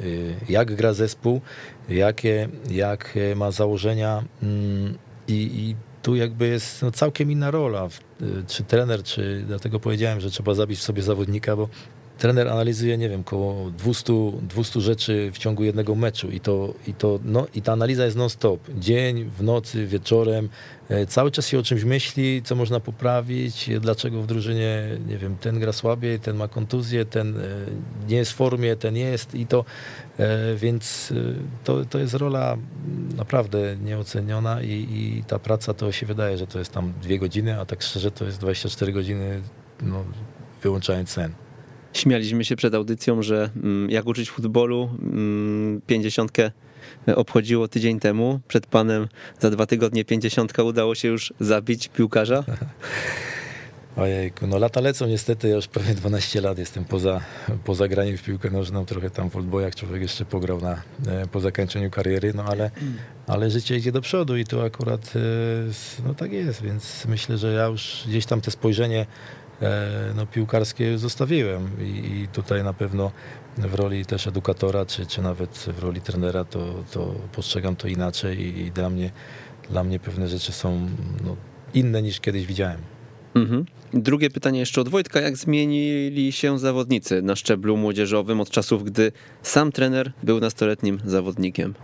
[0.49, 1.41] jak gra zespół,
[1.89, 4.99] jakie, jak ma założenia mm,
[5.29, 7.89] i, i tu jakby jest no, całkiem inna rola,
[8.47, 11.69] czy trener, czy dlatego powiedziałem, że trzeba zabić w sobie zawodnika, bo
[12.21, 16.95] trener analizuje, nie wiem, około 200, 200 rzeczy w ciągu jednego meczu i to, i
[16.95, 18.61] to no, i ta analiza jest non-stop.
[18.79, 20.49] Dzień, w nocy, wieczorem.
[20.89, 25.37] E, cały czas się o czymś myśli, co można poprawić, dlaczego w drużynie, nie wiem,
[25.37, 27.43] ten gra słabiej, ten ma kontuzję, ten e,
[28.09, 29.65] nie jest w formie, ten jest i to,
[30.19, 31.13] e, więc
[31.65, 32.57] to, to jest rola
[33.17, 37.61] naprawdę nieoceniona i, i ta praca to się wydaje, że to jest tam dwie godziny,
[37.61, 39.43] a tak szczerze to jest 24 godziny,
[39.83, 40.05] no,
[40.63, 41.50] wyłączając sen.
[41.93, 46.51] Śmialiśmy się przed audycją, że mm, jak uczyć futbolu, mm, pięćdziesiątkę
[47.17, 48.41] obchodziło tydzień temu.
[48.49, 49.09] Przed panem
[49.41, 52.45] za dwa tygodnie pięćdziesiątka udało się już zabić piłkarza.
[53.97, 57.21] Ojejku, no lata lecą niestety, ja już prawie 12 lat jestem poza,
[57.65, 61.41] poza graniem w piłkę nożną, trochę tam w odbojach człowiek jeszcze pograł na, e, po
[61.41, 62.71] zakończeniu kariery, no ale,
[63.27, 67.53] ale życie idzie do przodu i tu akurat e, no tak jest, więc myślę, że
[67.53, 69.07] ja już gdzieś tam te spojrzenie E,
[70.15, 73.13] no, piłkarskie zostawiłem I, i tutaj na pewno
[73.59, 78.41] w roli też edukatora, czy, czy nawet w roli trenera, to, to postrzegam to inaczej
[78.41, 79.11] i, i dla, mnie,
[79.71, 80.89] dla mnie pewne rzeczy są
[81.25, 81.37] no,
[81.75, 82.81] inne niż kiedyś widziałem.
[83.35, 83.65] Mhm.
[83.95, 85.21] Drugie pytanie jeszcze od Wojtka.
[85.21, 91.75] Jak zmienili się zawodnicy na szczeblu młodzieżowym od czasów, gdy sam trener był nastoletnim zawodnikiem?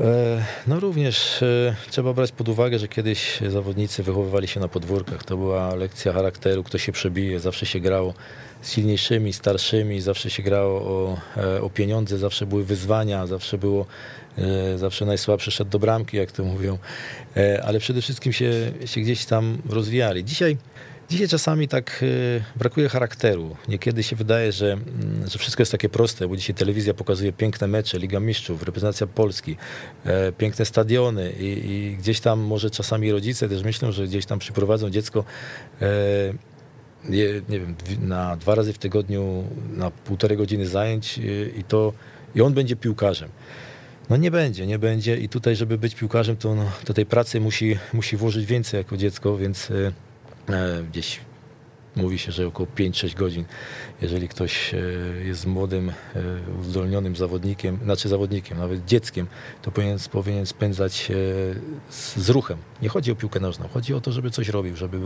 [0.00, 5.24] E, no również e, trzeba brać pod uwagę, że kiedyś zawodnicy wychowywali się na podwórkach.
[5.24, 7.40] To była lekcja charakteru, kto się przebije.
[7.40, 8.14] Zawsze się grało
[8.62, 13.86] z silniejszymi, starszymi, zawsze się grało o, e, o pieniądze, zawsze były wyzwania, zawsze było,
[14.76, 16.78] zawsze najsłabszy szedł do bramki, jak to mówią.
[17.64, 18.52] Ale przede wszystkim się,
[18.84, 20.24] się gdzieś tam rozwijali.
[20.24, 20.56] Dzisiaj
[21.10, 23.56] Dzisiaj czasami tak y, brakuje charakteru.
[23.68, 27.66] Niekiedy się wydaje, że, mm, że wszystko jest takie proste, bo dzisiaj telewizja pokazuje piękne
[27.66, 29.56] mecze, Liga Mistrzów, reprezentacja Polski,
[30.04, 34.38] e, piękne stadiony i, i gdzieś tam może czasami rodzice też myślą, że gdzieś tam
[34.38, 35.24] przyprowadzą dziecko
[35.82, 35.86] e,
[37.08, 39.44] nie, wiem, na dwa razy w tygodniu,
[39.76, 41.92] na półtorej godziny zajęć y, i to
[42.34, 43.28] i on będzie piłkarzem.
[44.10, 47.40] No nie będzie, nie będzie i tutaj, żeby być piłkarzem, to no, do tej pracy
[47.40, 49.92] musi, musi włożyć więcej jako dziecko, więc y,
[50.90, 51.20] gdzieś
[51.96, 53.44] mówi się, że około 5-6 godzin,
[54.02, 54.78] jeżeli ktoś e,
[55.24, 55.92] jest młodym, e,
[56.60, 59.26] uzdolnionym zawodnikiem, znaczy zawodnikiem, nawet dzieckiem,
[59.62, 61.12] to powinien, powinien spędzać
[61.90, 62.58] z, z ruchem.
[62.82, 65.00] Nie chodzi o piłkę nożną, chodzi o to, żeby coś robił, żeby,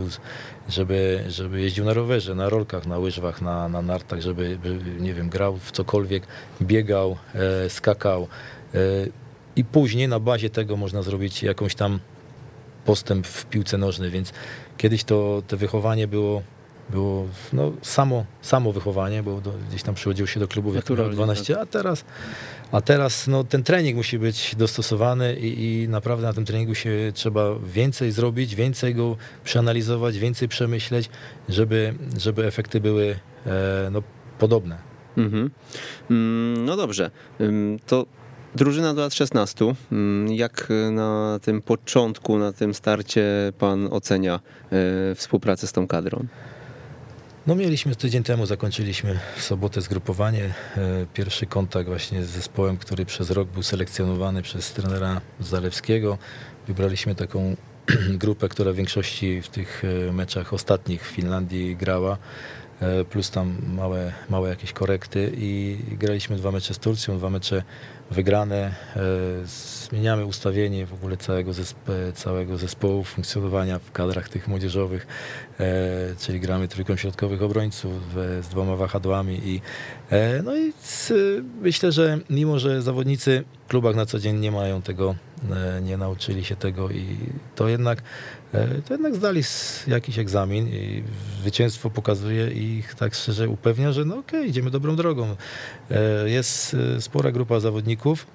[0.69, 4.57] żeby, żeby jeździł na rowerze, na rolkach, na łyżwach, na, na nartach, żeby,
[4.99, 6.27] nie wiem, grał w cokolwiek,
[6.61, 7.17] biegał,
[7.67, 8.27] skakał
[9.55, 11.99] i później na bazie tego można zrobić jakąś tam
[12.85, 14.33] postęp w piłce nożnej, więc
[14.79, 16.41] kiedyś to, to wychowanie było,
[16.89, 21.53] było no, samo, samo wychowanie, bo do, gdzieś tam przychodził się do klubów jak 12,
[21.53, 21.63] tak.
[21.63, 22.05] a teraz,
[22.71, 27.11] a teraz no, ten trening musi być dostosowany i, i naprawdę na tym treningu się
[27.13, 27.41] trzeba
[27.73, 31.09] więcej zrobić, więcej go przeanalizować, więcej przemyśleć,
[31.49, 34.03] żeby, żeby efekty były e, no,
[34.39, 34.77] podobne.
[35.17, 35.51] Mhm.
[36.09, 37.11] Mm, no dobrze,
[37.85, 38.05] to
[38.55, 39.75] Drużyna do lat 16.
[39.91, 43.23] Mm, jak na tym początku, na tym starcie
[43.59, 44.39] pan ocenia
[44.71, 46.25] e, współpracę z tą kadrą?
[47.47, 50.53] No mieliśmy tydzień temu, zakończyliśmy w sobotę zgrupowanie.
[50.77, 56.17] E, pierwszy kontakt właśnie z zespołem, który przez rok był selekcjonowany przez trenera Zalewskiego.
[56.67, 57.55] Wybraliśmy taką
[58.23, 62.17] grupę, która w większości w tych e, meczach ostatnich w Finlandii grała.
[62.81, 67.63] E, plus tam małe, małe jakieś korekty i graliśmy dwa mecze z Turcją, dwa mecze
[68.11, 68.75] wygrane.
[68.95, 69.01] E,
[69.89, 71.51] zmieniamy ustawienie w ogóle całego,
[72.13, 75.07] całego zespołu funkcjonowania w kadrach tych młodzieżowych,
[75.59, 77.93] e, czyli gramy trójką środkowych obrońców
[78.41, 79.61] z dwoma wahadłami i
[80.43, 80.73] no i
[81.61, 85.15] myślę, że mimo, że zawodnicy w klubach na co dzień nie mają tego,
[85.81, 87.17] nie nauczyli się tego i
[87.55, 88.01] to jednak
[88.53, 89.41] E, to jednak zdali
[89.87, 91.03] jakiś egzamin i
[91.41, 95.35] zwycięstwo pokazuje ich tak szczerze upewnia, że no okej, okay, idziemy dobrą drogą.
[95.91, 98.27] E, jest e, spora grupa zawodników.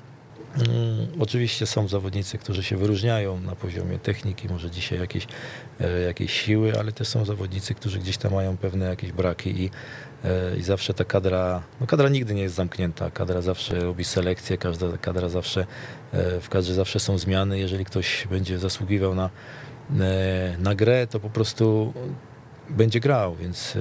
[0.54, 5.26] Mm, oczywiście są zawodnicy, którzy się wyróżniają na poziomie techniki, może dzisiaj jakieś,
[6.06, 9.70] jakieś siły, ale też są zawodnicy, którzy gdzieś tam mają pewne jakieś braki i,
[10.58, 14.98] i zawsze ta kadra, no kadra nigdy nie jest zamknięta, kadra zawsze robi selekcję, każda
[14.98, 15.66] kadra zawsze,
[16.40, 19.30] w kadrze zawsze są zmiany, jeżeli ktoś będzie zasługiwał na,
[20.00, 21.92] E, na grę, to po prostu
[22.70, 23.78] będzie grał, więc,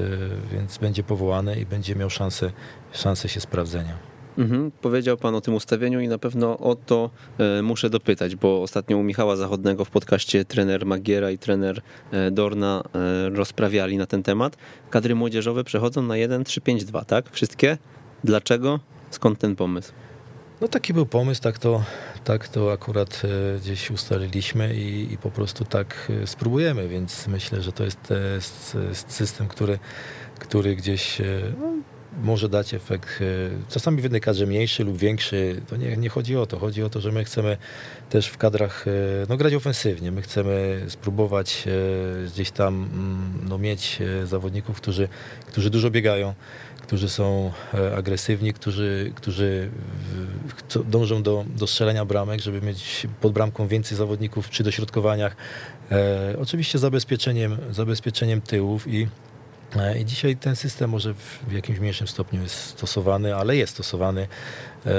[0.51, 2.51] więc będzie powołany i będzie miał szansę,
[2.91, 4.12] szansę się sprawdzenia.
[4.37, 4.71] Mhm.
[4.71, 8.97] Powiedział Pan o tym ustawieniu i na pewno o to e, muszę dopytać, bo ostatnio
[8.97, 14.23] u Michała Zachodnego w podcaście trener Magiera i trener e, Dorna e, rozprawiali na ten
[14.23, 14.57] temat.
[14.89, 17.29] Kadry młodzieżowe przechodzą na 1-3-5-2, tak?
[17.31, 17.77] Wszystkie?
[18.23, 18.79] Dlaczego?
[19.09, 19.93] Skąd ten pomysł?
[20.61, 21.83] No taki był pomysł, tak to,
[22.23, 23.21] tak to akurat
[23.61, 28.13] gdzieś ustaliliśmy i, i po prostu tak spróbujemy, więc myślę, że to jest,
[28.89, 29.79] jest system, który,
[30.39, 31.21] który gdzieś
[31.59, 31.73] no,
[32.21, 33.25] może dać efekt e,
[33.69, 35.61] czasami w jednej kadrze mniejszy lub większy.
[35.69, 36.59] To nie, nie chodzi o to.
[36.59, 37.57] Chodzi o to, że my chcemy
[38.09, 38.91] też w kadrach e,
[39.29, 40.11] no, grać ofensywnie.
[40.11, 45.07] My chcemy spróbować e, gdzieś tam mm, no, mieć zawodników, którzy,
[45.47, 46.33] którzy dużo biegają,
[46.81, 47.51] którzy są
[47.97, 49.69] agresywni, którzy, którzy
[50.85, 55.35] dążą do, do strzelania bramek, żeby mieć pod bramką więcej zawodników przy dośrodkowaniach.
[56.41, 59.32] Oczywiście zabezpieczeniem, zabezpieczeniem tyłów i E,
[59.99, 61.13] I dzisiaj ten system może
[61.47, 64.27] w jakimś mniejszym stopniu jest stosowany, ale jest stosowany.
[64.85, 64.89] E,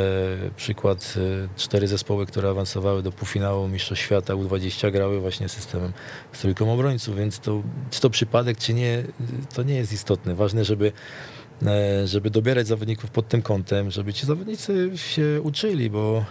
[0.57, 5.93] przykład, e, cztery zespoły, które awansowały do półfinału Mistrzostw Świata U20 grały właśnie systemem
[6.33, 9.03] z trójką obrońców, więc to, czy to przypadek, czy nie,
[9.55, 10.35] to nie jest istotne.
[10.35, 10.93] Ważne, żeby
[12.05, 16.25] żeby dobierać zawodników pod tym kątem, żeby ci zawodnicy się uczyli, bo,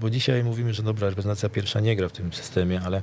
[0.00, 3.02] bo dzisiaj mówimy, że dobra, reprezentacja pierwsza nie gra w tym systemie, ale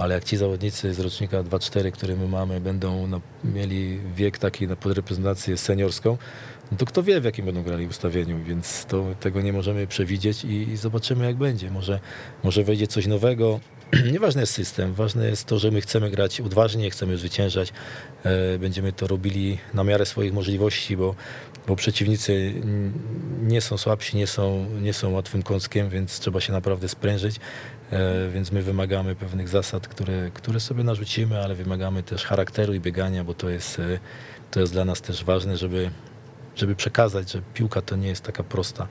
[0.00, 4.68] ale jak ci zawodnicy z rocznika 2-4, które my mamy, będą no, mieli wiek taki
[4.68, 6.18] na podreprezentację seniorską,
[6.72, 10.44] no to kto wie, w jakim będą grali ustawieniu, więc to, tego nie możemy przewidzieć
[10.44, 11.70] i, i zobaczymy, jak będzie.
[11.70, 12.00] Może,
[12.44, 13.60] może wejdzie coś nowego.
[14.12, 17.72] Nieważny jest system, ważne jest to, że my chcemy grać odważnie, chcemy zwyciężać.
[18.24, 21.14] E, będziemy to robili na miarę swoich możliwości, bo,
[21.66, 22.54] bo przeciwnicy
[23.42, 27.36] nie są słabsi, nie są, nie są łatwym kąskiem, więc trzeba się naprawdę sprężyć.
[27.92, 32.80] E, więc my wymagamy pewnych zasad, które, które sobie narzucimy, ale wymagamy też charakteru i
[32.80, 33.98] biegania, bo to jest, e,
[34.50, 35.90] to jest dla nas też ważne, żeby,
[36.56, 38.86] żeby przekazać, że piłka to nie jest taka prosta.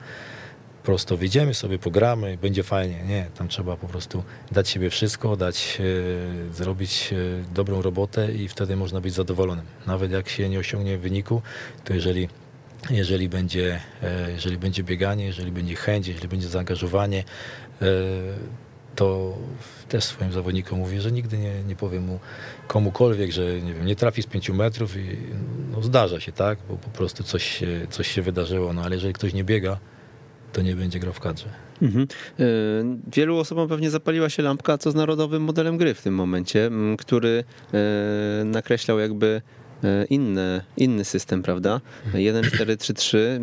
[0.82, 3.02] Prosto wyjdziemy sobie, pogramy, będzie fajnie.
[3.04, 7.14] Nie, tam trzeba po prostu dać siebie wszystko, dać, e, zrobić
[7.54, 9.64] dobrą robotę i wtedy można być zadowolonym.
[9.86, 11.42] Nawet jak się nie osiągnie wyniku,
[11.84, 12.28] to jeżeli
[12.90, 13.80] jeżeli będzie,
[14.32, 17.24] jeżeli będzie bieganie, jeżeli będzie chęć, jeżeli będzie zaangażowanie,
[18.96, 19.38] to
[19.88, 22.20] też swoim zawodnikom mówię, że nigdy nie, nie powiem mu
[22.66, 25.16] komukolwiek, że nie wiem, nie trafi z pięciu metrów i
[25.72, 29.12] no, zdarza się, tak, bo po prostu coś się, coś się wydarzyło, no ale jeżeli
[29.12, 29.78] ktoś nie biega,
[30.52, 31.48] to nie będzie grał w kadrze.
[31.82, 32.06] Mhm.
[32.38, 32.44] E,
[33.12, 37.44] wielu osobom pewnie zapaliła się lampka, co z narodowym modelem gry w tym momencie, który
[37.74, 39.42] e, nakreślał jakby
[40.10, 41.80] inny, inny system, prawda?
[42.14, 43.40] 1, 4, 3, 3.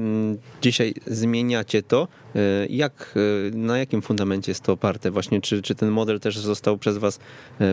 [0.61, 2.07] Dzisiaj zmieniacie to.
[2.35, 5.11] E, jak, e, na jakim fundamencie jest to oparte?
[5.11, 7.19] Właśnie, czy, czy ten model też został przez Was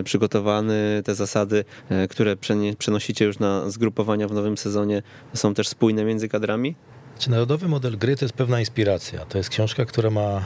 [0.03, 1.65] przygotowany, te zasady,
[2.09, 2.35] które
[2.77, 6.75] przenosicie już na zgrupowania w nowym sezonie, są też spójne między kadrami?
[7.19, 9.25] Czy narodowy model gry to jest pewna inspiracja.
[9.25, 10.45] To jest książka, która ma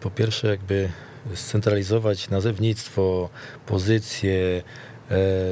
[0.00, 0.88] po pierwsze jakby
[1.34, 3.30] scentralizować nazewnictwo,
[3.66, 4.89] pozycje, E,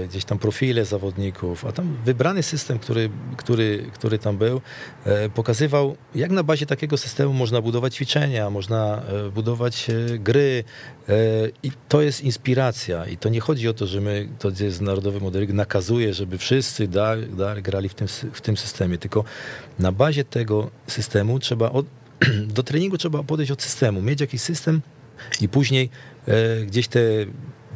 [0.09, 4.61] gdzieś tam profile zawodników, a tam wybrany system, który, który, który tam był,
[5.05, 9.87] e, pokazywał, jak na bazie takiego systemu można budować ćwiczenia, można e, budować
[10.19, 10.65] gry.
[11.63, 13.07] I to jest inspiracja.
[13.07, 16.89] I to nie chodzi o to, że my, to jest narodowy model, nakazuje, żeby wszyscy
[16.89, 17.29] dalej,
[17.63, 19.25] grali w tym, w tym systemie, tylko
[19.79, 21.87] na bazie tego systemu trzeba, od,
[22.57, 24.83] do treningu trzeba podejść od systemu, mieć jakiś system
[25.41, 25.91] i później
[26.67, 27.01] gdzieś te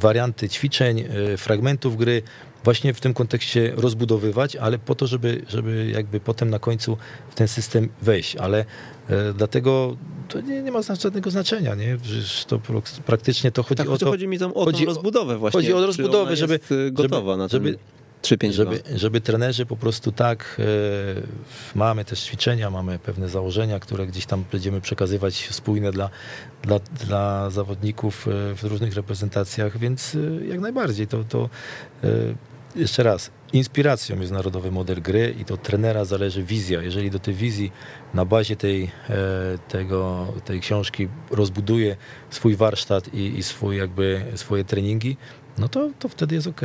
[0.02, 2.22] warianty ćwiczeń, e, fragmentów gry
[2.64, 6.96] właśnie w tym kontekście rozbudowywać, ale po to, żeby, żeby jakby potem na końcu
[7.30, 8.36] w ten system wejść.
[8.36, 8.64] Ale
[9.08, 9.96] e, dlatego
[10.28, 11.98] to nie, nie ma żadnego znaczenia, nie?
[12.02, 12.60] Przecież to
[13.06, 14.06] praktycznie to chodzi tak, o to.
[14.06, 15.60] Chodzi mi tam o chodzi, rozbudowę właśnie.
[15.60, 16.60] Chodzi o rozbudowę, żeby
[16.92, 17.64] gotowa żeby, na ten...
[17.64, 17.78] żeby,
[18.22, 20.64] 3, żeby, żeby trenerzy po prostu tak, e,
[21.74, 26.10] mamy też ćwiczenia, mamy pewne założenia, które gdzieś tam będziemy przekazywać spójne dla,
[26.62, 31.48] dla, dla zawodników e, w różnych reprezentacjach, więc e, jak najbardziej to, to
[32.76, 36.82] jeszcze raz, inspiracją jest narodowy model gry i to trenera zależy wizja.
[36.82, 37.72] Jeżeli do tej wizji
[38.14, 38.90] na bazie tej,
[39.68, 41.96] tego, tej książki rozbuduje
[42.30, 45.16] swój warsztat i, i swój jakby, swoje treningi,
[45.58, 46.60] no to, to wtedy jest ok.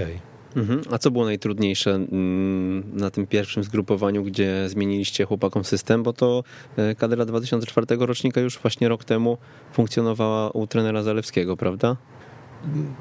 [0.58, 0.82] Mhm.
[0.91, 6.04] A co było najtrudniejsze mm, na tym pierwszym zgrupowaniu, gdzie zmieniliście chłopakom system?
[6.04, 6.43] Bo to
[6.78, 9.38] e, kadra 2004 rocznika już właśnie rok temu
[9.74, 11.98] funkcjonowała u trenera Zalewskiego, prawda?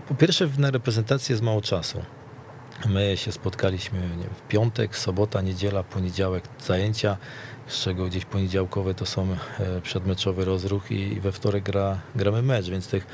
[0.08, 2.02] Po pierwsze, na reprezentacji jest mało czasu.
[2.88, 7.16] My się spotkaliśmy wiem, w piątek, sobota, niedziela, poniedziałek zajęcia,
[7.66, 9.26] z czego gdzieś poniedziałkowe to są
[9.58, 13.06] e, przedmeczowy rozruch i we wtorek gra, gramy mecz, więc tych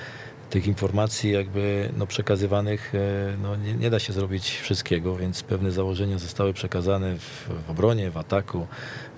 [0.53, 2.93] tych informacji jakby no, przekazywanych
[3.43, 8.11] no, nie, nie da się zrobić wszystkiego, więc pewne założenia zostały przekazane w, w obronie,
[8.11, 8.67] w ataku,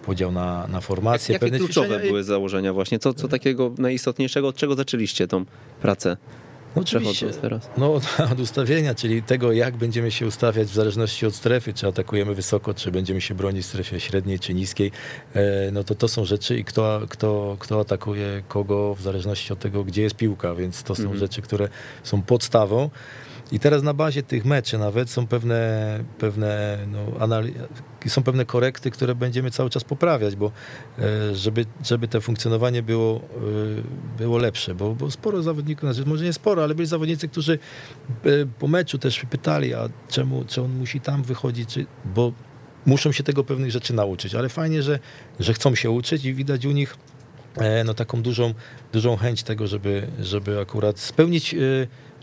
[0.07, 1.33] podział na, na formacje.
[1.33, 2.99] Jakie pewne kluczowe ćwiczenia były założenia właśnie?
[2.99, 4.49] Co, co takiego najistotniejszego?
[4.49, 5.45] Od czego zaczęliście tą
[5.83, 6.17] pracę?
[6.77, 7.71] No oczywiście, teraz.
[7.77, 8.03] no od,
[8.33, 12.75] od ustawienia, czyli tego jak będziemy się ustawiać w zależności od strefy, czy atakujemy wysoko,
[12.75, 14.93] czy będziemy się bronić w strefie średniej czy niskiej,
[15.35, 19.59] e, no to to są rzeczy i kto, kto, kto atakuje kogo w zależności od
[19.59, 21.19] tego, gdzie jest piłka, więc to są Mhm.
[21.21, 21.69] rzeczy, które
[22.03, 22.91] są podstawą.
[23.55, 27.29] I teraz na bazie tych meczy nawet są pewne, pewne, no,
[28.07, 30.53] są pewne korekty, które będziemy cały czas poprawiać, bo
[30.99, 36.25] e, żeby, żeby to funkcjonowanie było, e, było lepsze, bo, bo sporo zawodników, znaczy może
[36.25, 37.59] nie sporo, ale byli zawodnicy, którzy
[38.25, 38.29] e,
[38.59, 42.33] po meczu też pytali, a czemu, czy on musi tam wychodzić, czy, bo
[42.87, 44.99] muszą się tego pewnych rzeczy nauczyć, ale fajnie, że,
[45.41, 46.97] że chcą się uczyć i widać u nich
[47.85, 48.55] no, taką dużą,
[48.93, 51.55] dużą chęć tego, żeby, żeby akurat spełnić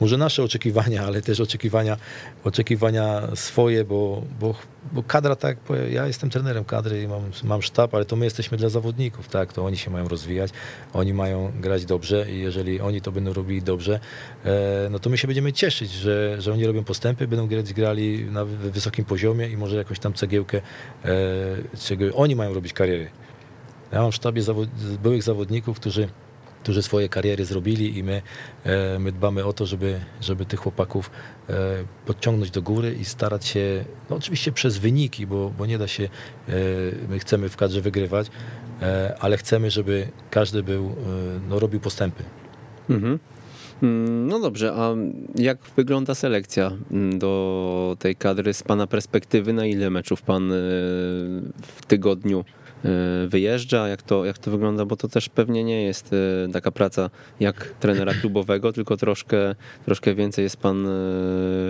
[0.02, 1.97] może nasze oczekiwania, ale też oczekiwania,
[2.43, 4.56] oczekiwania swoje, bo, bo,
[4.91, 5.58] bo kadra, tak,
[5.91, 9.54] ja jestem trenerem kadry i mam, mam sztab, ale to my jesteśmy dla zawodników, tak,
[9.54, 10.52] to oni się mają rozwijać,
[10.93, 13.99] oni mają grać dobrze i jeżeli oni to będą robili dobrze,
[14.45, 18.26] e, no to my się będziemy cieszyć, że, że oni robią postępy, będą grać, grali
[18.26, 20.62] na wy- wysokim poziomie i może jakąś tam cegiełkę,
[21.06, 21.12] e,
[21.80, 23.10] czego oni mają robić kariery.
[23.91, 26.08] Ja mam w sztabie zawod- byłych zawodników, którzy,
[26.64, 28.22] którzy swoje kariery zrobili i my,
[28.64, 31.12] e, my dbamy o to, żeby, żeby tych chłopaków
[31.49, 31.53] e,
[32.05, 36.03] podciągnąć do góry i starać się, no oczywiście przez wyniki, bo, bo nie da się,
[36.03, 36.09] e,
[37.09, 38.28] my chcemy w kadrze wygrywać,
[39.20, 40.95] ale chcemy, żeby każdy był,
[41.49, 42.24] no, robił postępy.
[42.89, 43.20] Mhm.
[43.84, 44.95] Mm, No dobrze, a
[45.36, 49.53] jak wygląda selekcja mm, do tej kadry z Pana perspektywy?
[49.53, 50.49] Na ile meczów Pan
[51.62, 52.45] w tygodniu
[53.27, 53.88] wyjeżdża?
[53.88, 54.86] Jak to, jak to wygląda?
[54.86, 56.17] Bo to też pewnie nie jest y,
[56.53, 57.09] taka praca
[57.39, 59.55] jak trenera klubowego, tylko troszkę,
[59.86, 60.89] troszkę więcej jest Pan y,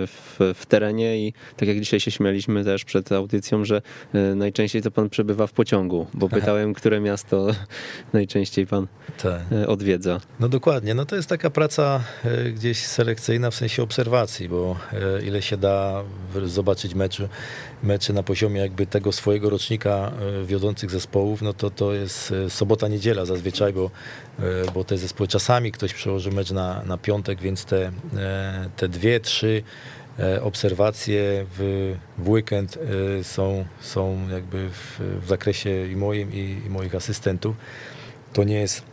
[0.06, 3.82] w, w terenie i tak jak dzisiaj się śmialiśmy też przed audycją, że
[4.14, 7.46] y, najczęściej to Pan przebywa w pociągu, bo pytałem, które miasto
[8.12, 8.86] najczęściej Pan
[9.22, 9.40] Tak.
[9.52, 10.20] y, odwiedza.
[10.40, 12.00] No dokładnie, no to jest taka praca
[12.54, 14.76] gdzieś selekcyjna w sensie obserwacji, bo
[15.26, 16.04] ile się da
[16.44, 17.28] zobaczyć meczu,
[17.82, 20.12] mecze na poziomie jakby tego swojego rocznika
[20.42, 23.90] e, wiodących zespołów, no to to jest e, sobota, niedziela zazwyczaj, bo,
[24.38, 24.42] e,
[24.74, 27.92] bo te zespoły czasami ktoś przełoży mecz na, na piątek, więc te,
[28.76, 29.62] te dwie, trzy
[30.42, 32.78] obserwacje w, w weekend
[33.22, 37.56] są, są jakby w, w zakresie i moim i, i moich asystentów.
[38.32, 38.91] To nie jest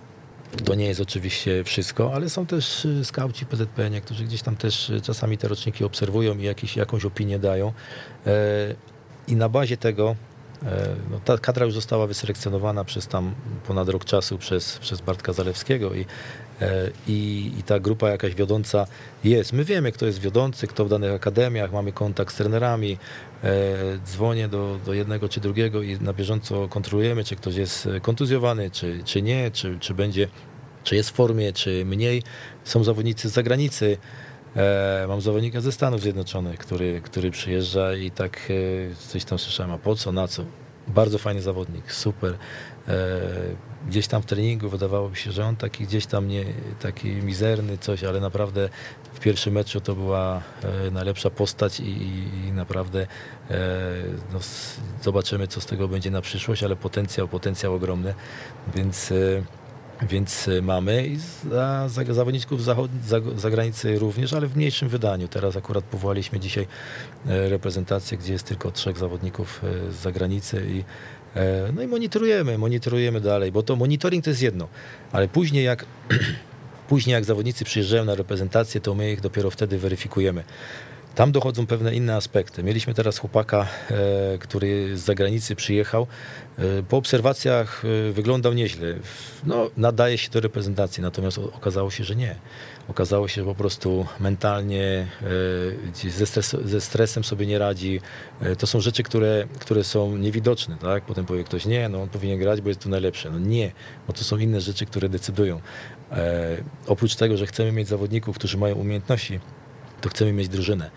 [0.65, 4.89] to nie jest oczywiście wszystko, ale są też y, skauci PZPN, którzy gdzieś tam też
[4.89, 7.73] y, czasami te roczniki obserwują i jakiś, jakąś opinię dają.
[8.27, 8.31] E,
[9.27, 10.15] I na bazie tego
[10.63, 13.35] e, no, ta kadra już została wyselekcjonowana przez tam
[13.67, 16.05] ponad rok czasu przez, przez Bartka Zalewskiego i,
[17.07, 18.87] i, i ta grupa jakaś wiodąca
[19.23, 19.53] jest.
[19.53, 22.97] My wiemy, kto jest wiodący, kto w danych akademiach, mamy kontakt z trenerami,
[23.43, 23.49] e,
[24.05, 28.71] dzwonię do, do jednego czy drugiego i na bieżąco kontrolujemy, czy ktoś jest e, kontuzjowany,
[28.71, 30.27] czy, czy nie, czy, czy będzie,
[30.83, 32.23] czy jest w formie, czy mniej.
[32.63, 33.97] Są zawodnicy z zagranicy.
[34.55, 38.49] E, mam zawodnika ze Stanów Zjednoczonych, który, który przyjeżdża i tak
[38.91, 40.45] e, coś tam słyszałem, a po co, na co?
[40.87, 42.37] Bardzo fajny zawodnik, super.
[43.87, 46.45] Gdzieś tam w treningu wydawało mi się, że on taki gdzieś tam nie,
[46.79, 48.69] taki mizerny coś, ale naprawdę
[49.13, 50.41] w pierwszym meczu to była
[50.87, 53.07] e, najlepsza postać i, i, i naprawdę
[53.49, 53.57] e,
[54.33, 54.39] no,
[55.01, 58.13] zobaczymy, co z tego będzie na przyszłość, ale potencjał, potencjał ogromny,
[58.75, 59.15] więc, e,
[60.01, 61.17] więc mamy i
[61.49, 65.27] za, za, zawodników zachod, za, zagranicy również, ale w mniejszym wydaniu.
[65.27, 66.67] Teraz akurat powołaliśmy dzisiaj
[67.25, 70.83] reprezentację, gdzie jest tylko trzech zawodników z zagranicy i
[71.73, 74.67] no i monitorujemy, monitorujemy dalej, bo to monitoring to jest jedno,
[75.11, 75.85] ale później jak
[76.89, 80.43] Później jak zawodnicy przyjeżdżają na reprezentację, to my ich dopiero wtedy weryfikujemy.
[81.19, 82.63] Tam dochodzą pewne inne aspekty.
[82.63, 86.07] Mieliśmy teraz chłopaka, e, który z zagranicy przyjechał.
[86.57, 88.87] E, po obserwacjach e, wyglądał nieźle.
[89.43, 92.35] No, nadaje się do reprezentacji, natomiast okazało się, że nie.
[92.87, 95.07] Okazało się, że po prostu mentalnie
[96.09, 98.01] ze, stres, ze stresem sobie nie radzi.
[98.57, 100.77] To są rzeczy, które, które są niewidoczne.
[100.77, 101.05] Tak?
[101.05, 103.31] Potem powie ktoś, nie, no on powinien grać, bo jest tu najlepszy.
[103.31, 103.71] No nie,
[104.07, 105.61] bo to są inne rzeczy, które decydują.
[106.87, 109.39] Oprócz tego, że chcemy mieć zawodników, którzy mają umiejętności,
[110.01, 110.91] to chcemy mieć drużynę.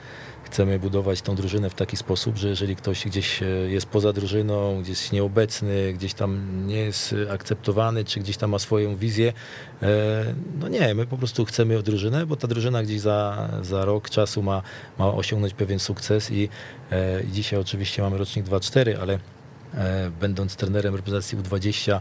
[0.45, 4.83] Chcemy budować tą drużynę w taki sposób, że jeżeli ktoś gdzieś e, jest poza drużyną,
[4.83, 9.33] gdzieś nieobecny, gdzieś tam nie jest akceptowany, czy gdzieś tam ma swoją wizję,
[9.83, 14.11] e, no nie, my po prostu chcemy drużynę, bo ta drużyna gdzieś za, za rok
[14.11, 14.63] czasu ma,
[14.99, 16.49] ma osiągnąć pewien sukces i,
[16.91, 19.19] e, i dzisiaj oczywiście mamy rocznik 2-4, ale
[20.21, 22.01] będąc trenerem reprezentacji U20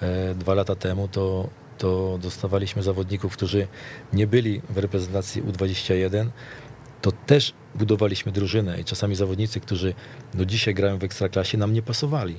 [0.00, 1.48] e, dwa lata temu, to
[1.78, 3.68] to dostawaliśmy zawodników, którzy
[4.12, 6.28] nie byli w reprezentacji U21,
[7.02, 9.94] to też budowaliśmy drużynę i czasami zawodnicy, którzy
[10.34, 12.36] do dzisiaj grają w ekstraklasie, nam nie pasowali.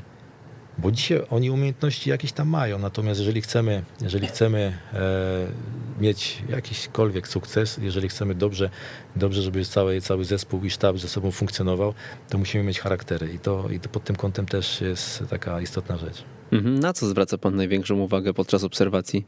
[0.77, 7.27] Bo dzisiaj oni umiejętności jakieś tam mają, natomiast jeżeli chcemy, jeżeli chcemy e, mieć jakiśkolwiek
[7.27, 8.69] sukces, jeżeli chcemy dobrze,
[9.15, 11.93] dobrze żeby cały, cały zespół i sztab ze sobą funkcjonował,
[12.29, 15.97] to musimy mieć charaktery i to, i to pod tym kątem też jest taka istotna
[15.97, 16.36] rzecz.
[16.51, 16.79] Mhm.
[16.79, 19.25] Na co zwraca pan największą uwagę podczas obserwacji?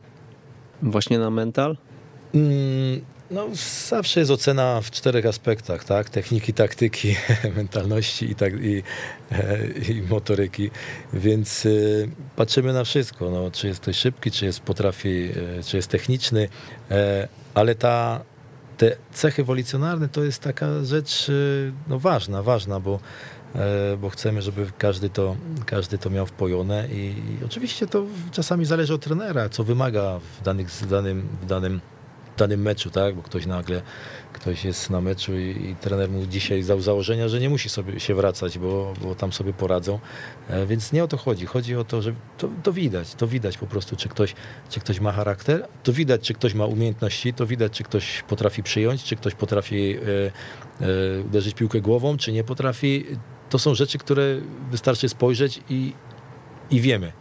[0.81, 1.77] Właśnie na mental?
[2.35, 3.01] Mm,
[3.31, 3.47] no,
[3.89, 6.09] zawsze jest ocena w czterech aspektach, tak?
[6.09, 7.15] Techniki, taktyki,
[7.57, 8.83] mentalności i, tak, i,
[9.31, 10.69] e, i motoryki,
[11.13, 15.09] więc y, patrzymy na wszystko, no, czy jest ktoś szybki, czy jest potrafi,
[15.59, 16.95] y, czy jest techniczny, y,
[17.53, 18.21] ale ta,
[18.77, 21.31] te cechy wolicjonarne to jest taka rzecz
[21.87, 22.99] no, ważna, ważna, bo
[24.01, 25.35] bo chcemy, żeby każdy to,
[25.65, 30.71] każdy to miał wpojone i, oczywiście to czasami zależy od trenera, co wymaga w, danych,
[30.71, 31.81] w, danym, w danym
[32.39, 33.15] danym meczu, tak?
[33.15, 33.81] Bo ktoś nagle,
[34.33, 37.99] ktoś jest na meczu i, i trener mu dzisiaj zdał założenia, że nie musi sobie
[37.99, 39.99] się wracać, bo, bo tam sobie poradzą.
[40.49, 41.45] E, więc nie o to chodzi.
[41.45, 44.35] Chodzi o to, że to, to, widać, to widać po prostu, czy ktoś,
[44.69, 48.63] czy ktoś ma charakter, to widać, czy ktoś ma umiejętności, to widać, czy ktoś potrafi
[48.63, 49.97] przyjąć, czy ktoś potrafi e,
[50.85, 53.05] e, uderzyć piłkę głową, czy nie potrafi.
[53.49, 54.37] To są rzeczy, które
[54.71, 55.93] wystarczy spojrzeć i,
[56.71, 57.11] i wiemy.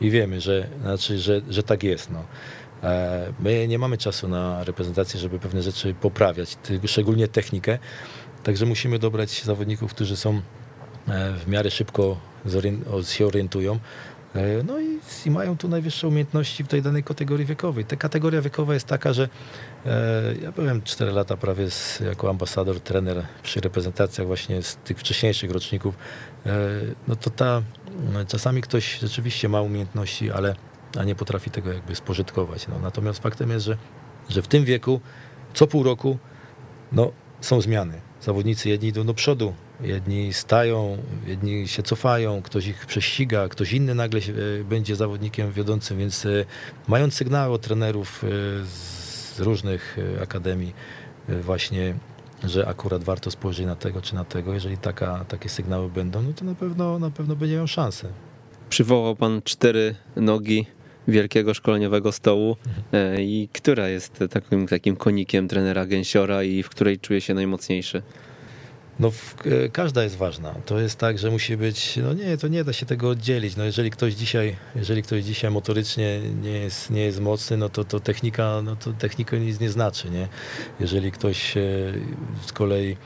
[0.00, 2.10] I wiemy, że, znaczy, że, że tak jest.
[2.10, 2.24] No.
[2.82, 7.78] E, my nie mamy czasu na reprezentację, żeby pewne rzeczy poprawiać, szczególnie technikę.
[8.42, 10.40] Także musimy dobrać zawodników, którzy są
[11.08, 12.16] e, w miarę szybko
[13.08, 13.78] się orientują.
[14.34, 17.84] E, no i, i, mają tu najwyższe umiejętności w tej danej kategorii wiekowej.
[17.84, 19.28] Ta kategoria wiekowa jest taka, że
[20.42, 25.50] ja byłem 4 lata prawie z, jako ambasador, trener przy reprezentacjach właśnie z tych wcześniejszych
[25.50, 25.94] roczników.
[27.08, 27.62] No to ta,
[28.28, 30.54] czasami ktoś rzeczywiście ma umiejętności, ale
[30.98, 32.68] a nie potrafi tego jakby spożytkować.
[32.68, 33.76] No, natomiast faktem jest, że,
[34.28, 35.00] że w tym wieku
[35.54, 36.18] co pół roku
[36.92, 38.00] no, są zmiany.
[38.20, 43.94] Zawodnicy jedni idą do przodu, jedni stają, jedni się cofają, ktoś ich prześciga, ktoś inny
[43.94, 46.44] nagle e, będzie zawodnikiem wiodącym, więc e,
[46.88, 48.28] mając sygnały od trenerów e,
[48.66, 50.72] z różnych akademii
[51.28, 51.94] właśnie
[52.44, 54.54] że akurat warto spojrzeć na tego czy na tego.
[54.54, 58.08] Jeżeli taka, takie sygnały będą, no to na pewno, na pewno będzie miał szansę.
[58.68, 60.66] Przywołał pan cztery nogi
[61.08, 62.56] wielkiego szkoleniowego stołu
[63.18, 68.02] i która jest takim, takim konikiem trenera Gęsiora i w której czuje się najmocniejszy?
[69.00, 69.12] No,
[69.44, 70.54] e, każda jest ważna.
[70.66, 73.56] To jest tak, że musi być, no nie, to nie da się tego oddzielić.
[73.56, 77.84] No jeżeli ktoś dzisiaj, jeżeli ktoś dzisiaj motorycznie nie jest, nie jest mocny, no to,
[77.84, 80.28] to technika, no to technika nic nie znaczy, nie?
[80.80, 81.54] Jeżeli ktoś
[82.46, 82.96] z kolei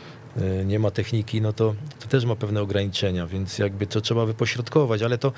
[0.40, 4.26] E, nie ma techniki, no to, to też ma pewne ograniczenia, więc jakby to trzeba
[4.26, 5.32] wypośrodkować, ale to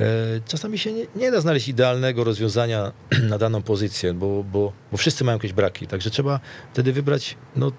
[0.00, 0.06] e,
[0.46, 2.92] czasami się nie, nie, da znaleźć idealnego rozwiązania
[3.30, 6.40] na daną pozycję, bo, bo, bo wszyscy mają jakieś braki, także trzeba
[6.72, 7.72] wtedy wybrać no,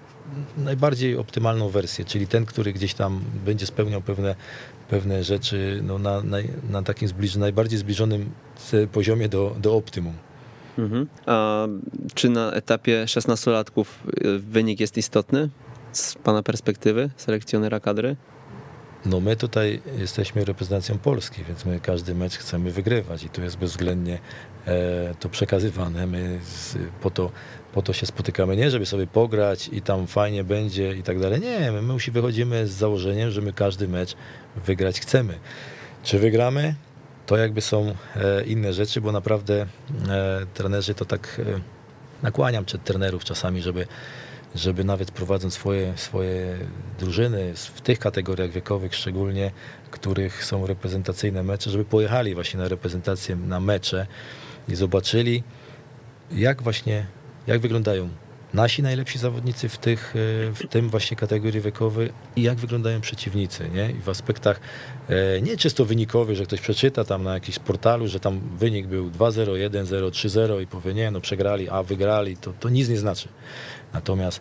[0.56, 4.34] najbardziej optymalną wersję, czyli ten, który gdzieś tam będzie spełniał pewne,
[4.88, 6.38] pewne rzeczy no, na, na,
[6.70, 8.30] na takim zbliż, najbardziej zbliżonym
[8.92, 10.14] poziomie do, do optymum.
[10.78, 11.06] Mhm.
[11.26, 11.66] A
[12.14, 15.48] czy na etapie 16-latków e, wynik jest istotny?
[15.96, 18.16] z Pana perspektywy, selekcjonera kadry?
[19.06, 23.56] No my tutaj jesteśmy reprezentacją Polski, więc my każdy mecz chcemy wygrywać i tu jest
[23.56, 24.18] bezwzględnie
[24.66, 26.06] e, to przekazywane.
[26.06, 26.40] My
[27.02, 27.30] po, to,
[27.76, 31.40] po to się spotykamy, nie żeby sobie pograć i tam fajnie będzie i tak dalej.
[31.40, 34.16] Nie, my, my wychodzimy z założeniem, że my każdy mecz
[34.66, 35.38] wygrać chcemy.
[36.02, 36.74] Czy wygramy?
[37.26, 39.66] To jakby są e, inne rzeczy, bo naprawdę
[40.08, 41.60] e, trenerzy to tak e,
[42.22, 43.86] nakłaniam przed trenerów czasami, żeby
[44.54, 46.58] żeby nawet prowadząc swoje, swoje
[46.98, 49.50] drużyny w tych kategoriach wiekowych szczególnie,
[49.90, 54.06] których są reprezentacyjne mecze, żeby pojechali właśnie na reprezentację, na mecze
[54.68, 55.42] i zobaczyli,
[56.30, 57.06] jak właśnie,
[57.46, 58.08] jak wyglądają
[58.54, 63.68] nasi najlepsi zawodnicy w, tych, e, w tym właśnie kategorii wiekowej i jak wyglądają przeciwnicy,
[63.74, 63.90] nie?
[63.90, 64.60] I w aspektach
[65.08, 69.10] e, nie czysto wynikowych, że ktoś przeczyta tam na jakimś portalu, że tam wynik był
[69.10, 73.28] 2-0, 1-0, 3-0 i powie, nie, no przegrali, a wygrali, to, to nic nie znaczy.
[73.92, 74.40] Natomiast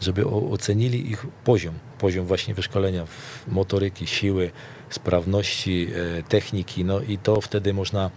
[0.00, 3.06] żeby ocenili ich poziom, poziom właśnie wyszkolenia,
[3.48, 4.50] motoryki, siły,
[4.90, 5.88] sprawności,
[6.18, 8.10] e, techniki, no i to wtedy można,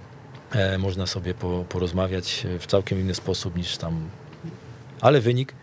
[0.77, 1.33] można sobie
[1.69, 4.09] porozmawiać w całkiem inny sposób niż tam,
[5.01, 5.53] ale wynik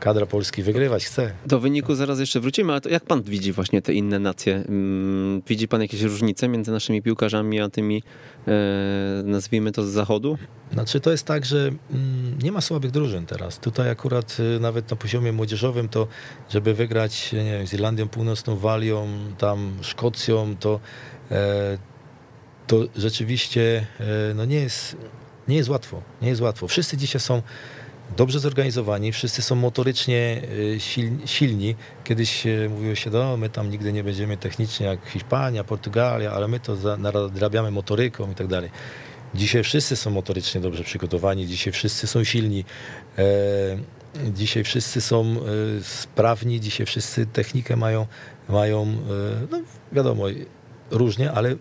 [0.00, 1.32] kadra Polski wygrywać chce.
[1.46, 4.54] Do wyniku zaraz jeszcze wrócimy, ale jak pan widzi właśnie te inne nacje?
[4.54, 8.02] Mm, widzi pan jakieś różnice między naszymi piłkarzami a tymi,
[8.48, 8.52] e,
[9.24, 10.38] nazwijmy to z zachodu?
[10.72, 13.58] Znaczy to jest tak, że mm, nie ma słabych drużyn teraz.
[13.58, 16.06] Tutaj akurat y, nawet na poziomie młodzieżowym to,
[16.50, 19.08] żeby wygrać nie wiem, z Irlandią Północną, Walią,
[19.38, 20.80] tam Szkocją, to,
[21.30, 21.78] e,
[22.66, 24.96] to rzeczywiście e, no nie jest
[25.48, 26.68] nie jest łatwo, nie jest łatwo.
[26.68, 27.42] Wszyscy dzisiaj są
[28.16, 30.78] dobrze zorganizowani, wszyscy są motorycznie y,
[31.26, 31.74] silni.
[32.04, 36.48] Kiedyś y, mówiło się, no my tam nigdy nie będziemy technicznie jak Hiszpania, Portugalia, ale
[36.48, 38.70] my to nadrabiamy motoryką i tak dalej.
[39.34, 42.64] Dzisiaj wszyscy są motorycznie dobrze przygotowani, dzisiaj wszyscy są silni,
[43.18, 43.22] e,
[44.32, 45.36] dzisiaj wszyscy są e,
[45.82, 48.06] sprawni, dzisiaj wszyscy technikę mają,
[48.48, 49.60] mają e, no
[49.92, 50.24] wiadomo,
[50.90, 51.56] różnie, ale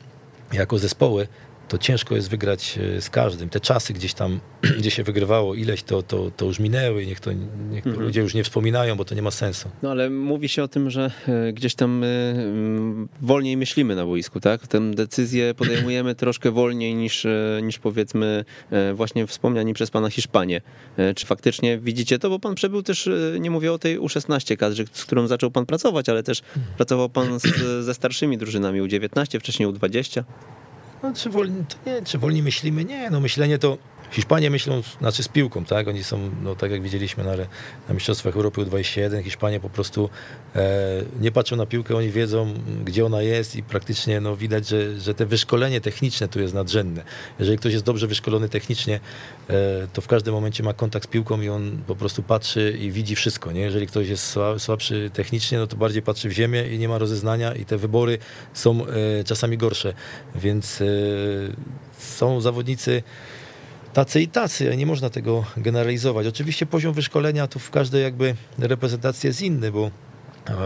[0.54, 1.28] jako zespoły
[1.68, 3.50] to ciężko jest wygrać e, z każdym.
[3.50, 4.40] Te czasy gdzieś tam,
[4.80, 7.06] gdzie się wygrywało ileś, to, to, to już minęły.
[7.06, 7.32] Niech to,
[7.72, 8.06] niech to mhm.
[8.08, 9.70] ludzie już nie wspominają, bo to nie ma sensu.
[9.84, 14.40] No ale mówi się o tym, że e, gdzieś tam mm, wolniej myślimy na boisku,
[14.40, 14.68] tak?
[14.68, 18.46] Tę decyzję podejmujemy troszkę wolniej niż, e, niż powiedzmy
[18.94, 20.62] właśnie wspomniani przez pana Hiszpanię.
[21.16, 22.30] Czy faktycznie widzicie to?
[22.30, 23.10] Bo pan przebył też,
[23.40, 26.76] nie mówię o tej U16 kadrze, z którą zaczął pan pracować, ale też mhm.
[26.78, 27.44] pracował pan z,
[27.86, 30.24] ze starszymi drużynami U19, wcześniej U20.
[31.06, 32.86] No, czy, wolni, nie, czy wolni myślimy?
[32.86, 33.78] Nie, no myślenie to
[34.16, 35.88] Hiszpanie myślą, znaczy z piłką, tak?
[35.88, 37.32] Oni są, no tak jak widzieliśmy na,
[37.88, 40.10] na Mistrzostwach Europy U21, Hiszpanie po prostu
[40.56, 42.54] e, nie patrzą na piłkę, oni wiedzą,
[42.86, 47.04] gdzie ona jest i praktycznie no, widać, że, że te wyszkolenie techniczne tu jest nadrzędne.
[47.40, 49.00] Jeżeli ktoś jest dobrze wyszkolony technicznie,
[49.50, 52.92] e, to w każdym momencie ma kontakt z piłką i on po prostu patrzy i
[52.92, 53.62] widzi wszystko, nie?
[53.62, 57.54] Jeżeli ktoś jest słabszy technicznie, no to bardziej patrzy w ziemię i nie ma rozeznania
[57.54, 58.18] i te wybory
[58.54, 59.94] są e, czasami gorsze,
[60.36, 60.86] więc e,
[61.98, 63.04] są zawodnicy,
[63.96, 66.28] tacy i tacy, nie można tego generalizować.
[66.28, 69.92] Oczywiście poziom wyszkolenia tu w każdej jakby reprezentacji jest inny, bo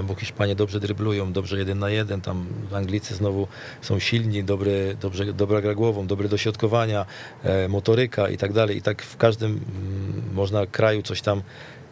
[0.04, 3.48] bo Hiszpanie dobrze dryblują, dobrze jeden na jeden, tam Anglicy znowu
[3.82, 7.06] są silni, dobry, dobrze, dobra gra głową, dobre dośrodkowania,
[7.44, 8.78] e, motoryka i tak dalej.
[8.78, 11.42] I tak w każdym mm, można kraju coś tam,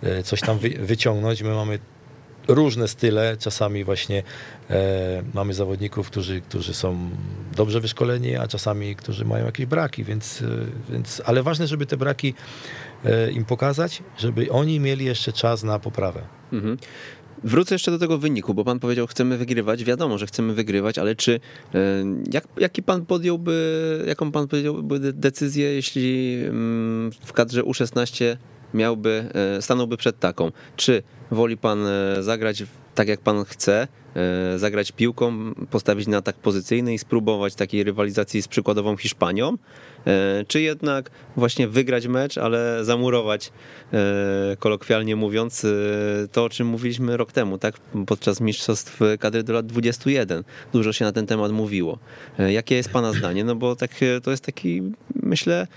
[0.04, 1.42] e, coś tam wy, wyciągnąć.
[1.42, 1.80] My mamy
[2.48, 3.38] różne style.
[3.39, 4.24] Czasami właśnie
[4.70, 7.10] e, mamy zawodników, którzy, którzy są
[7.56, 10.45] dobrze wyszkoleni, a czasami, którzy mają jakieś braki, więc, e,
[10.91, 12.34] więc ale ważne, żeby te braki
[13.06, 16.22] e, im pokazać, żeby oni mieli jeszcze czas na poprawę.
[16.54, 16.78] Mhm.
[17.43, 19.84] Wrócę jeszcze do tego wyniku, bo pan powiedział, chcemy wygrywać.
[19.84, 21.39] Wiadomo, że chcemy wygrywać, ale czy
[21.74, 21.80] e,
[22.32, 28.38] jak, jaki pan podjąłby, jaką pan podjąłby decyzję, jeśli mm, w kadrze U16
[28.74, 30.52] miałby, e, stanąłby przed taką?
[30.76, 32.64] Czy woli pan e, zagrać
[32.96, 38.42] tak, jak pan chce, e, zagrać piłką, postawić na atak pozycyjny i spróbować takiej rywalizacji
[38.42, 39.58] z przykładową Hiszpanią,
[40.47, 43.51] czy jednak właśnie wygrać mecz, ale zamurować,
[43.93, 47.76] e, kolokwialnie mówiąc, e, to o czym mówiliśmy rok temu, tak?
[48.08, 50.43] Podczas mistrzostw kadry do lat 21.
[50.74, 51.99] Dużo się na ten temat mówiło.
[52.49, 53.43] Jakie jest Pana zdanie?
[53.43, 53.91] No bo tak,
[54.24, 54.82] to jest taki,
[55.24, 55.68] myślę,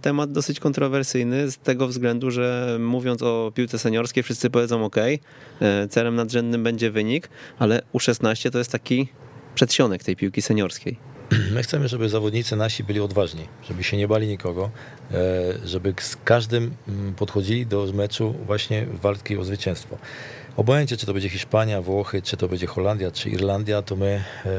[0.00, 4.96] temat dosyć kontrowersyjny z tego względu, że mówiąc o piłce seniorskiej, wszyscy powiedzą OK,
[5.90, 7.28] celem nadrzędnym będzie wynik,
[7.58, 9.08] ale U16 to jest taki
[9.54, 11.09] przedsionek tej piłki seniorskiej.
[11.54, 14.70] My chcemy, żeby zawodnicy nasi byli odważni, żeby się nie bali nikogo,
[15.10, 15.16] e,
[15.64, 19.98] żeby z każdym mm, podchodzili do meczu właśnie walki o zwycięstwo.
[20.56, 24.50] Obojętnie, czy to będzie Hiszpania, Włochy, czy to będzie Holandia, czy Irlandia, to my e,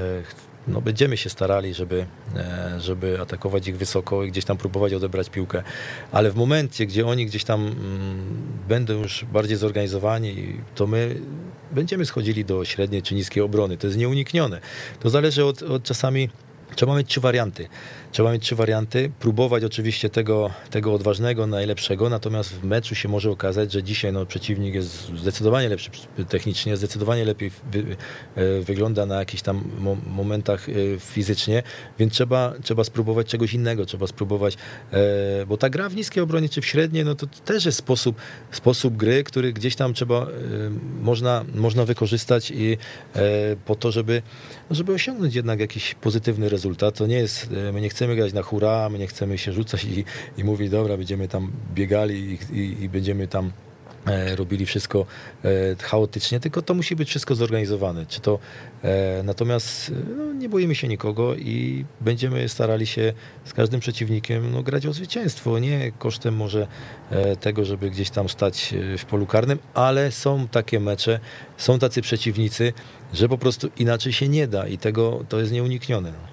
[0.68, 2.06] no, będziemy się starali, żeby,
[2.36, 5.64] e, żeby atakować ich wysoko i gdzieś tam próbować odebrać piłkę.
[6.12, 7.78] Ale w momencie, gdzie oni gdzieś tam mm,
[8.68, 11.16] będą już bardziej zorganizowani, to my
[11.72, 13.78] będziemy schodzili do średniej czy niskiej obrony.
[13.78, 14.62] To jest nieuniknione.
[15.00, 16.30] To zależy od, od czasami
[16.76, 17.68] Trzeba mieć trzy warianty.
[18.12, 23.32] Trzeba mieć trzy warianty, próbować oczywiście tego, tego odważnego, najlepszego, natomiast w meczu się może
[23.32, 25.90] okazać, że dzisiaj no, przeciwnik jest zdecydowanie lepszy
[26.30, 27.86] technicznie, zdecydowanie lepiej wy,
[28.36, 29.64] e, wygląda na jakichś tam
[30.08, 31.64] momentach e, fizycznie,
[32.00, 34.58] więc trzeba, trzeba spróbować czegoś innego, trzeba spróbować,
[34.92, 38.16] e, bo ta gra w niskiej obronie czy w średniej, no to też jest sposób,
[38.52, 40.28] sposób gry, który gdzieś tam trzeba,
[41.02, 42.78] można, można wykorzystać i
[43.66, 44.22] po to, żeby,
[44.72, 46.98] żeby osiągnąć jednak jakiś pozytywny rezultat.
[46.98, 49.84] To nie jest, my nie chcemy chcemy grać na hura, my nie chcemy się rzucać
[49.84, 50.06] i,
[50.38, 52.16] i mówić, dobra, będziemy tam biegali
[52.54, 53.52] i, i, i będziemy tam
[54.06, 55.06] e, robili wszystko
[55.46, 55.50] e,
[55.84, 58.06] chaotycznie, tylko to musi być wszystko zorganizowane.
[58.06, 58.40] Czy to,
[58.84, 63.14] e, natomiast no, nie boimy się nikogo i będziemy starali się
[63.46, 66.68] z każdym przeciwnikiem no, grać o zwycięstwo, nie kosztem może
[67.40, 71.20] tego, żeby gdzieś tam stać w polu karnym, ale są takie mecze,
[71.58, 72.74] są tacy przeciwnicy,
[73.14, 76.31] że po prostu inaczej się nie da i tego to jest nieuniknione.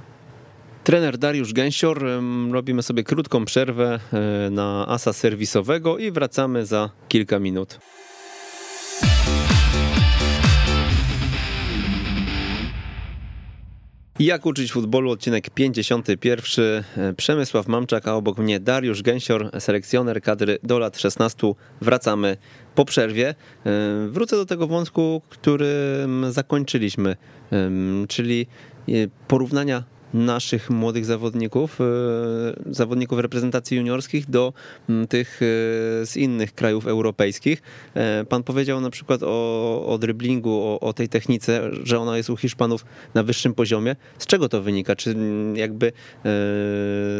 [0.88, 2.04] Trener Dariusz Gęsior.
[2.50, 7.78] Robimy sobie krótką przerwę e, na asa serwisowego i wracamy za kilka minut.
[14.18, 15.10] Jak uczyć futbolu?
[15.10, 16.84] Odcinek 51.
[16.96, 21.52] E, Przemysław Mamczak, a obok mnie Dariusz Gęsior, selekcjoner kadry do lat 16.
[21.80, 22.36] Wracamy
[22.74, 23.28] po przerwie.
[23.28, 23.34] E,
[24.08, 27.16] wrócę do tego wątku, którym zakończyliśmy,
[28.08, 28.46] czyli
[29.28, 31.84] porównania naszych młodych zawodników, e,
[32.66, 34.52] zawodników reprezentacji juniorskich do
[35.08, 35.40] tych
[36.04, 37.62] z innych krajów europejskich.
[38.28, 42.36] Pan powiedział na przykład o, o dryblingu, o, o tej technice, że ona jest u
[42.36, 42.84] Hiszpanów
[43.14, 43.96] na wyższym poziomie.
[44.18, 44.96] Z czego to wynika?
[44.96, 45.16] Czy
[45.54, 45.92] jakby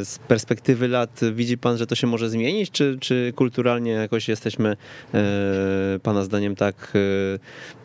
[0.05, 4.76] z perspektywy lat widzi pan, że to się może zmienić, czy, czy kulturalnie jakoś jesteśmy
[6.03, 6.93] pana zdaniem tak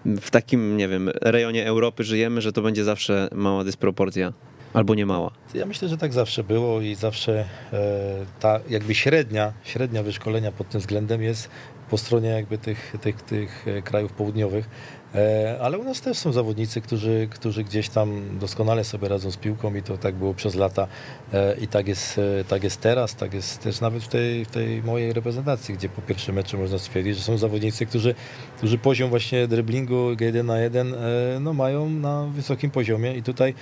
[0.05, 4.33] w takim, nie wiem, rejonie Europy żyjemy, że to będzie zawsze mała dysproporcja.
[4.73, 5.31] Albo nie mała.
[5.53, 10.69] Ja myślę, że tak zawsze było i zawsze e, ta jakby średnia, średnia wyszkolenia pod
[10.69, 11.49] tym względem jest
[11.89, 14.69] po stronie jakby tych, tych, tych e, krajów południowych.
[15.15, 19.37] E, ale u nas też są zawodnicy, którzy, którzy gdzieś tam doskonale sobie radzą z
[19.37, 20.87] piłką i to tak było przez lata
[21.33, 24.83] e, i tak jest, tak jest teraz, tak jest też nawet w tej, w tej
[24.83, 28.15] mojej reprezentacji, gdzie po pierwszym meczu można stwierdzić, że są zawodnicy, którzy,
[28.57, 30.95] którzy poziom właśnie driblingu 1 na 1
[31.39, 33.53] no, mają na wysokim poziomie i tutaj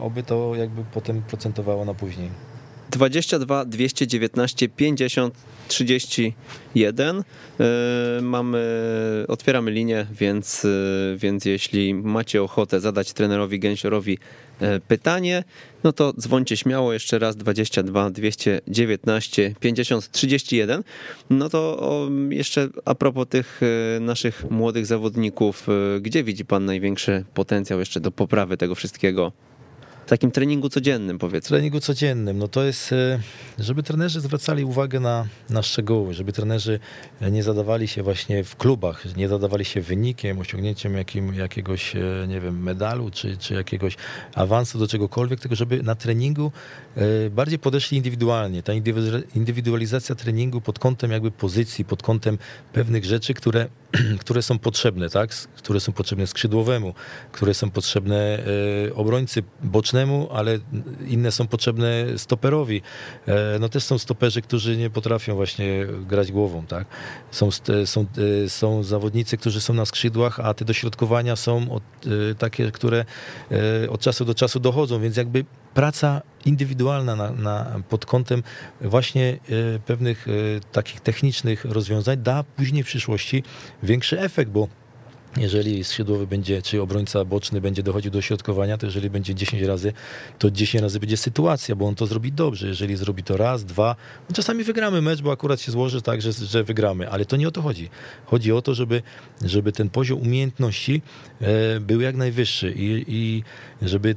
[0.00, 2.51] oby to jakby potem procentowało na później.
[2.92, 5.34] 22 219 50
[5.68, 7.24] 31.
[8.22, 8.64] Mamy,
[9.28, 10.68] otwieramy linię, więc, e,
[11.16, 14.18] więc jeśli macie ochotę zadać trenerowi Gęsiorowi
[14.60, 15.44] e, pytanie,
[15.84, 20.82] no to dzwońcie śmiało jeszcze raz 22 219 50 31.
[21.30, 21.80] No to
[22.30, 23.60] jeszcze a propos tych
[23.96, 25.66] e, naszych młodych zawodników,
[26.00, 29.32] gdzie widzi pan największy potencjał jeszcze do poprawy tego wszystkiego?
[30.12, 31.48] Takim treningu codziennym powiedzmy.
[31.48, 33.20] Treningu codziennym, no to jest, e,
[33.58, 36.80] żeby trenerzy zwracali uwagę na, na szczegóły, żeby trenerzy
[37.20, 42.40] nie zadawali się właśnie w klubach, nie zadawali się wynikiem, osiągnięciem jakim, jakiegoś, e, nie
[42.40, 43.96] wiem, medalu, czy, czy jakiegoś
[44.34, 46.52] awansu do czegokolwiek, tylko żeby na treningu
[46.96, 48.62] e, bardziej podeszli indywidualnie.
[48.62, 48.72] Ta
[49.34, 52.38] indywidualizacja treningu pod kątem jakby pozycji, pod kątem
[52.72, 53.68] pewnych rzeczy, które,
[54.20, 55.30] które są potrzebne, tak?
[55.56, 56.94] które są potrzebne skrzydłowemu,
[57.32, 58.38] które są potrzebne
[58.94, 60.58] obrońcy bocznemu, ale
[61.06, 62.82] inne są potrzebne stoperowi.
[63.26, 66.86] E, no też są stoperzy, którzy nie potrafią właśnie grać głową, tak?
[67.30, 67.48] Są,
[67.84, 68.06] są,
[68.44, 73.04] e, są zawodnicy, którzy są na skrzydłach, a te dośrodkowania są od, e, takie, które
[73.90, 75.44] od czasu do czasu dochodzą, więc jakby
[75.74, 78.42] praca indywidualna na, na, pod kątem
[78.80, 79.38] właśnie
[79.86, 80.26] pewnych
[80.72, 83.42] takich technicznych rozwiązań da później w przyszłości
[83.82, 84.68] większy efekt, bo
[85.36, 89.92] jeżeli skrzydłowy będzie, czy obrońca boczny będzie dochodził do środkowania, to jeżeli będzie 10 razy,
[90.38, 92.68] to 10 razy będzie sytuacja, bo on to zrobi dobrze.
[92.68, 93.96] Jeżeli zrobi to raz, dwa,
[94.28, 97.48] no czasami wygramy mecz, bo akurat się złoży tak, że, że wygramy, ale to nie
[97.48, 97.90] o to chodzi.
[98.24, 99.02] Chodzi o to, żeby,
[99.44, 101.02] żeby ten poziom umiejętności
[101.40, 103.42] e, był jak najwyższy i, i
[103.82, 104.16] żeby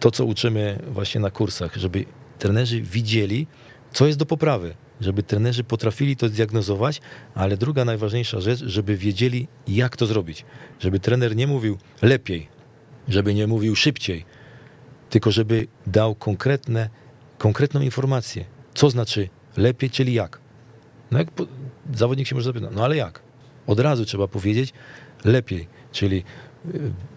[0.00, 2.04] to, co uczymy właśnie na kursach, żeby
[2.38, 3.46] trenerzy widzieli,
[3.92, 7.00] co jest do poprawy żeby trenerzy potrafili to zdiagnozować,
[7.34, 10.44] ale druga najważniejsza rzecz, żeby wiedzieli, jak to zrobić.
[10.80, 12.48] Żeby trener nie mówił lepiej,
[13.08, 14.24] żeby nie mówił szybciej,
[15.10, 16.90] tylko żeby dał konkretne,
[17.38, 18.44] konkretną informację,
[18.74, 20.40] co znaczy lepiej, czyli jak.
[21.10, 21.28] No jak
[21.94, 23.22] zawodnik się może zapytać, no ale jak?
[23.66, 24.72] Od razu trzeba powiedzieć
[25.24, 26.24] lepiej, czyli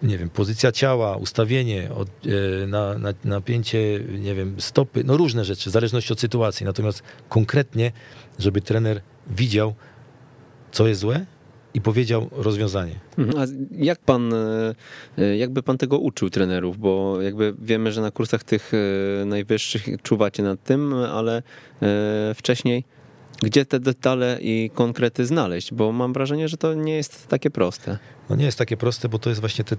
[0.02, 5.44] nie wiem, pozycja ciała, ustawienie, od, e, na, na, napięcie, nie wiem, stopy, no różne
[5.44, 6.66] rzeczy, w zależności od sytuacji.
[6.66, 7.92] Natomiast konkretnie,
[8.38, 9.74] żeby trener widział,
[10.72, 11.26] co jest złe
[11.74, 13.00] i powiedział rozwiązanie.
[13.18, 13.38] Mhm.
[13.38, 13.46] A
[13.84, 14.34] jak pan,
[15.18, 18.72] e, jakby pan tego uczył trenerów, bo jakby wiemy, że na kursach tych
[19.26, 21.42] najwyższych czuwacie nad tym, ale
[22.34, 22.84] wcześniej
[23.42, 27.98] gdzie te detale i konkrety znaleźć, bo mam wrażenie, że to nie jest takie proste.
[28.30, 29.76] No nie jest takie proste, bo to jest właśnie te,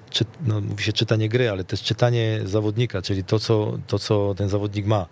[0.48, 4.50] no, mówi się czytanie gry, ale też czytanie zawodnika, czyli to co, to, co ten
[4.50, 5.06] zawodnik ma.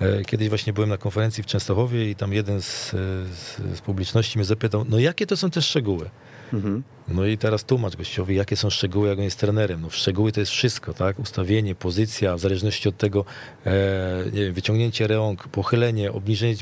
[0.00, 4.38] E, kiedyś właśnie byłem na konferencji w Częstochowie i tam jeden z, z, z publiczności
[4.38, 6.10] mnie zapytał, no jakie to są te szczegóły?
[6.52, 6.82] Mhm.
[7.08, 9.80] No i teraz tłumacz gościowi, jakie są szczegóły, jak on jest trenerem.
[9.80, 11.18] No szczegóły to jest wszystko, tak?
[11.18, 13.24] Ustawienie, pozycja, w zależności od tego,
[13.66, 16.54] e, wiem, wyciągnięcie rąk, pochylenie, obniżenie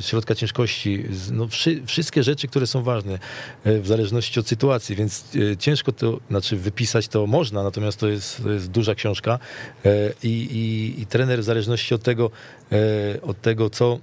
[0.00, 3.18] środka ciężkości, no wszy, wszystkie rzeczy, które są ważne
[3.64, 8.08] e, w zależności od sytuacji, więc e, ciężko to, znaczy wypisać to można, natomiast to
[8.08, 9.38] jest, to jest duża książka
[9.84, 12.30] e, i, i, i trener w zależności od tego,
[12.72, 13.98] e, od tego, co,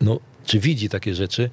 [0.00, 1.50] no, czy widzi takie rzeczy,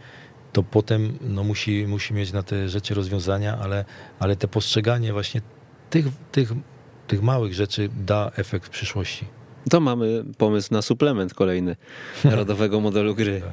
[0.53, 3.85] to potem no, musi, musi mieć na te rzeczy rozwiązania, ale,
[4.19, 5.41] ale te postrzeganie właśnie
[5.89, 6.51] tych, tych,
[7.07, 9.25] tych małych rzeczy da efekt w przyszłości.
[9.69, 11.75] To mamy pomysł na suplement kolejny
[12.23, 13.41] narodowego modelu gry.
[13.41, 13.49] Tak.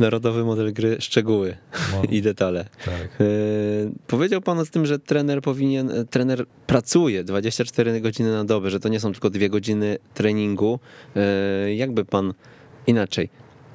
[0.00, 1.56] Narodowy model gry, szczegóły
[1.92, 2.64] no, i detale.
[2.84, 3.08] Tak.
[3.20, 3.24] E,
[4.06, 8.88] powiedział pan o tym, że trener powinien, trener pracuje 24 godziny na dobę, że to
[8.88, 10.80] nie są tylko dwie godziny treningu.
[11.16, 12.34] E, jakby pan
[12.86, 13.28] inaczej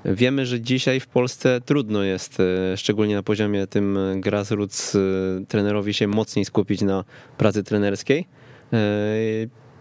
[0.06, 5.00] Wiemy, że dzisiaj w Polsce trudno jest, e, szczególnie na poziomie tym grassroots, e,
[5.48, 7.04] trenerowi się mocniej skupić na
[7.38, 8.28] pracy trenerskiej.
[8.74, 8.78] E,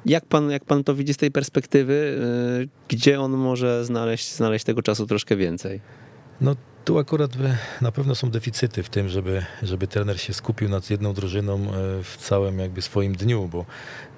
[0.07, 2.18] Jak pan, jak pan to widzi z tej perspektywy?
[2.89, 5.81] Gdzie on może znaleźć, znaleźć tego czasu troszkę więcej?
[6.41, 7.31] No tu akurat
[7.81, 11.66] na pewno są deficyty w tym, żeby, żeby trener się skupił nad jedną drużyną
[12.03, 13.66] w całym jakby swoim dniu, bo,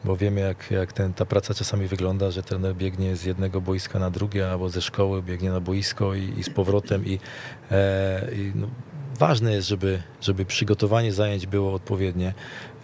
[0.05, 3.98] bo wiemy jak, jak ten, ta praca czasami wygląda, że trener biegnie z jednego boiska
[3.98, 7.07] na drugie albo ze szkoły biegnie na boisko i, i z powrotem.
[7.07, 7.18] I,
[7.70, 8.66] e, i no,
[9.18, 12.34] ważne jest, żeby, żeby przygotowanie zajęć było odpowiednie,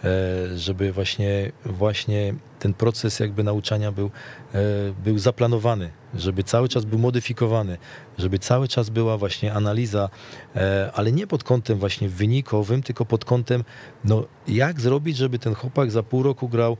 [0.03, 4.11] e, żeby właśnie, właśnie ten proces jakby nauczania był,
[4.53, 4.59] e,
[5.03, 7.77] był zaplanowany, żeby cały czas był modyfikowany,
[8.17, 10.09] żeby cały czas była właśnie analiza,
[10.55, 13.63] e, ale nie pod kątem właśnie wynikowym, tylko pod kątem,
[14.03, 16.77] no jak zrobić, żeby ten chłopak za pół roku grał,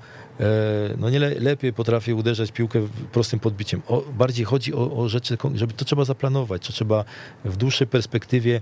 [0.97, 3.81] no nie le, lepiej potrafi uderzać piłkę prostym podbiciem.
[3.87, 7.05] O, bardziej chodzi o, o rzeczy, żeby to trzeba zaplanować, to trzeba
[7.45, 8.61] w dłuższej perspektywie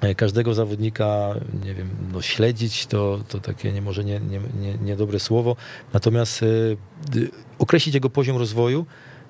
[0.00, 4.74] E, każdego zawodnika, nie wiem, no śledzić, to, to takie nie, może nie, nie, nie,
[4.74, 5.56] niedobre słowo,
[5.92, 6.46] natomiast e,
[7.58, 8.86] określić jego poziom rozwoju,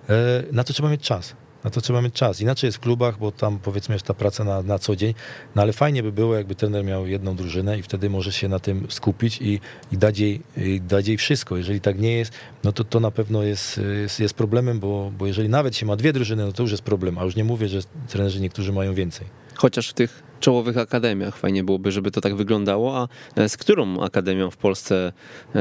[0.09, 1.35] e, na to trzeba mieć czas.
[1.65, 2.41] Na to trzeba mieć czas.
[2.41, 5.15] Inaczej jest w klubach, bo tam powiedzmy jest ta praca na, na co dzień,
[5.55, 8.59] no ale fajnie by było, jakby trener miał jedną drużynę i wtedy może się na
[8.59, 9.61] tym skupić i,
[9.93, 11.57] i, dać, jej, i dać jej wszystko.
[11.57, 12.33] Jeżeli tak nie jest,
[12.65, 15.97] no to to na pewno jest, jest, jest problemem, bo, bo jeżeli nawet się ma
[15.97, 18.95] dwie drużyny, no to już jest problem, a już nie mówię, że trenerzy niektórzy mają
[18.95, 19.27] więcej.
[19.55, 21.37] Chociaż w tych czołowych akademiach.
[21.37, 22.99] Fajnie byłoby, żeby to tak wyglądało.
[22.99, 23.09] A
[23.41, 25.13] e, z którą akademią w Polsce
[25.55, 25.61] e,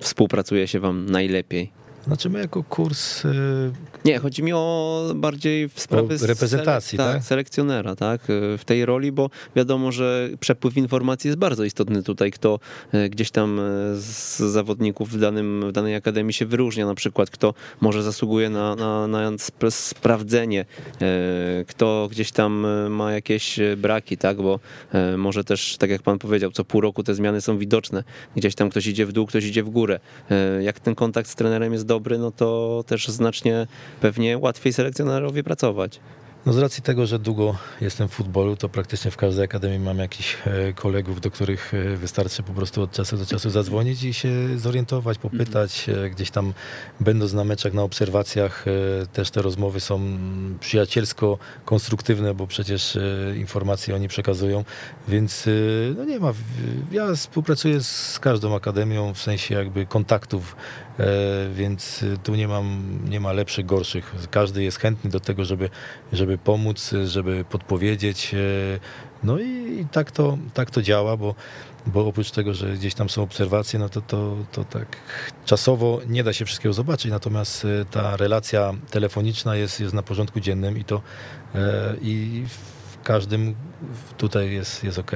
[0.00, 1.79] współpracuje się Wam najlepiej?
[2.06, 3.24] Znaczy my jako kurs...
[3.24, 3.72] Y,
[4.04, 7.24] Nie, chodzi mi o bardziej w sprawy reprezentacji, selek- tak, tak?
[7.24, 8.30] selekcjonera, tak?
[8.30, 12.58] Y, w tej roli, bo wiadomo, że przepływ informacji jest bardzo istotny tutaj, kto
[12.94, 13.60] y, gdzieś tam
[13.94, 18.74] z zawodników w, danym, w danej akademii się wyróżnia, na przykład kto może zasługuje na,
[18.74, 19.30] na, na
[19.70, 20.64] sprawdzenie,
[21.66, 24.36] kto gdzieś tam ma jakieś braki, tak?
[24.36, 24.60] Bo
[25.16, 28.04] może też, tak jak pan powiedział, co pół roku te zmiany są widoczne.
[28.36, 30.00] Gdzieś tam ktoś idzie w dół, ktoś idzie w górę.
[30.60, 33.66] Jak ten kontakt z trenerem jest dobry, no to też znacznie
[34.00, 36.00] pewnie łatwiej selekcjonerowi pracować.
[36.46, 39.98] No z racji tego, że długo jestem w futbolu, to praktycznie w każdej akademii mam
[39.98, 44.14] jakichś e, kolegów, do których e, wystarczy po prostu od czasu do czasu zadzwonić i
[44.14, 45.88] się zorientować, popytać.
[45.88, 46.10] Mhm.
[46.10, 46.52] Gdzieś tam
[47.00, 48.64] będąc na meczach, na obserwacjach,
[49.12, 50.00] też te rozmowy są
[50.60, 52.98] przyjacielsko konstruktywne, bo przecież
[53.36, 54.64] informacje oni przekazują,
[55.08, 55.48] więc
[55.96, 56.32] no nie ma.
[56.92, 60.56] Ja współpracuję z każdą akademią w sensie jakby kontaktów
[61.54, 64.14] więc tu nie mam, nie ma lepszych, gorszych.
[64.30, 65.70] Każdy jest chętny do tego, żeby,
[66.12, 68.34] żeby pomóc, żeby podpowiedzieć.
[68.34, 68.38] E,
[69.22, 71.34] no i, i, tak, to, tak to działa, bo,
[71.86, 74.96] bo oprócz tego, że gdzieś tam są obserwacje, no to, to, to tak
[75.44, 80.40] czasowo nie da się wszystkiego zobaczyć, natomiast e, ta relacja telefoniczna jest, jest na porządku
[80.40, 81.02] dziennym i to
[81.54, 83.54] e, i w każdym
[84.18, 85.12] tutaj jest, jest ok.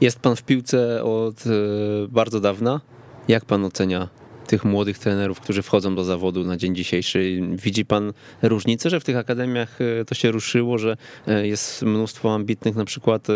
[0.00, 1.44] Jest pan w piłce od
[2.08, 2.80] bardzo dawna.
[3.28, 4.08] Jak pan ocenia
[4.46, 7.40] tych młodych trenerów, którzy wchodzą do zawodu na dzień dzisiejszy.
[7.50, 12.34] Widzi pan różnicę, że w tych akademiach e, to się ruszyło, że e, jest mnóstwo
[12.34, 13.26] ambitnych na przykład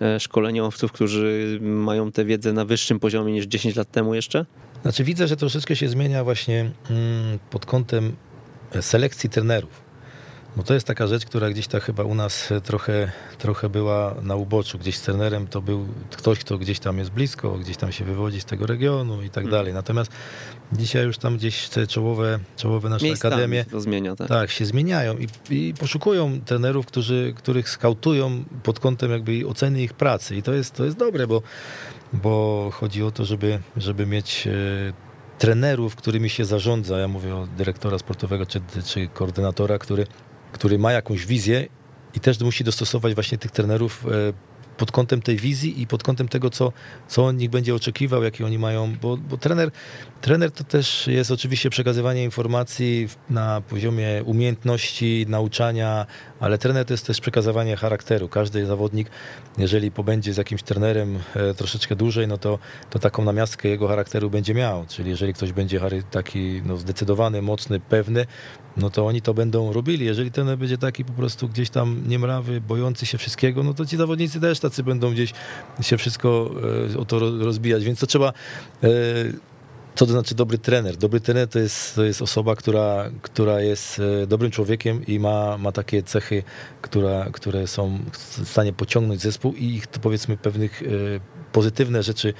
[0.00, 4.46] e, szkoleniowców, którzy mają tę wiedzę na wyższym poziomie niż 10 lat temu jeszcze?
[4.82, 8.12] Znaczy widzę, że troszeczkę się zmienia właśnie mm, pod kątem
[8.80, 9.81] selekcji trenerów.
[10.56, 14.36] Bo to jest taka rzecz, która gdzieś tak chyba u nas trochę, trochę była na
[14.36, 14.78] uboczu.
[14.78, 18.40] Gdzieś z trenerem to był ktoś, kto gdzieś tam jest blisko, gdzieś tam się wywodzi
[18.40, 19.50] z tego regionu i tak mm.
[19.50, 19.74] dalej.
[19.74, 20.12] Natomiast
[20.72, 24.28] dzisiaj już tam gdzieś te czołowe, czołowe nasze Miejscami akademie to zmienia, tak.
[24.28, 29.94] tak, się zmieniają i, i poszukują trenerów, którzy, których skautują pod kątem jakby oceny ich
[29.94, 30.36] pracy.
[30.36, 31.42] I to jest, to jest dobre, bo,
[32.12, 34.52] bo chodzi o to, żeby, żeby mieć e,
[35.42, 36.98] trenerów, którymi się zarządza.
[36.98, 40.06] Ja mówię o dyrektora sportowego czy, czy koordynatora, który
[40.52, 41.66] który ma jakąś wizję
[42.14, 46.28] i też musi dostosować właśnie tych trenerów e, pod kątem tej wizji i pod kątem
[46.28, 46.72] tego, co,
[47.08, 49.70] co on nich będzie oczekiwał, jakie oni mają, bo, bo trener,
[50.20, 56.06] trener to też jest oczywiście przekazywanie informacji na poziomie umiejętności, nauczania,
[56.40, 58.28] ale trener to jest też przekazywanie charakteru.
[58.28, 59.10] Każdy zawodnik,
[59.58, 62.58] jeżeli pobędzie z jakimś trenerem e, troszeczkę dłużej, no to,
[62.90, 64.84] to taką namiastkę jego charakteru będzie miał.
[64.88, 65.80] Czyli jeżeli ktoś będzie
[66.10, 68.26] taki no, zdecydowany, mocny, pewny,
[68.76, 70.06] no to oni to będą robili.
[70.06, 73.96] Jeżeli ten będzie taki po prostu gdzieś tam niemrawy, bojący się wszystkiego, no to ci
[73.96, 75.32] zawodnicy też tacy będą gdzieś
[75.80, 76.50] się wszystko
[76.94, 78.32] e, o to rozbijać, więc to trzeba
[78.82, 78.88] e,
[79.94, 80.96] co to znaczy dobry trener?
[80.96, 85.58] Dobry trener to jest, to jest osoba, która, która jest e, dobrym człowiekiem i ma,
[85.58, 86.42] ma takie cechy,
[86.82, 90.82] która, które są w stanie pociągnąć zespół i ich to powiedzmy pewnych
[91.52, 92.34] pozytywne rzeczy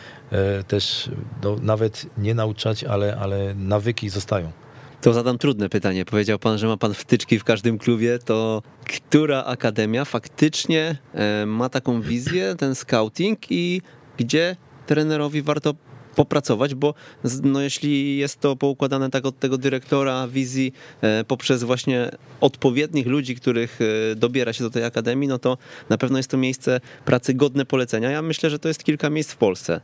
[0.68, 1.10] też
[1.42, 4.61] no, nawet nie nauczać, ale, ale nawyki zostają.
[5.02, 6.04] To zadam trudne pytanie.
[6.04, 8.18] Powiedział pan, że ma pan wtyczki w każdym klubie.
[8.18, 13.82] To która akademia faktycznie e, ma taką wizję, ten scouting i
[14.16, 15.74] gdzie trenerowi warto
[16.14, 16.94] popracować, bo
[17.42, 23.36] no, jeśli jest to poukładane tak od tego dyrektora wizji e, poprzez właśnie odpowiednich ludzi,
[23.36, 23.78] których
[24.12, 27.64] e, dobiera się do tej akademii, no to na pewno jest to miejsce pracy godne
[27.64, 28.10] polecenia.
[28.10, 29.80] Ja myślę, że to jest kilka miejsc w Polsce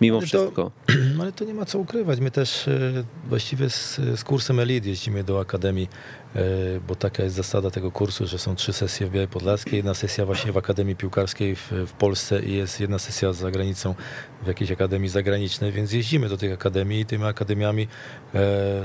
[0.00, 0.70] mimo Ale wszystko.
[0.86, 2.20] To, ale to nie ma co ukrywać.
[2.20, 5.88] My też e, właściwie z, z kursem Elite jeździmy do Akademii,
[6.34, 6.40] e,
[6.88, 10.26] bo taka jest zasada tego kursu, że są trzy sesje w Białej Podlaskiej, jedna sesja
[10.26, 13.94] właśnie w Akademii Piłkarskiej w, w Polsce i jest jedna sesja za granicą
[14.42, 17.88] w jakiejś akademii zagranicznej, więc jeździmy do tych akademii i tymi akademiami
[18.34, 18.40] e,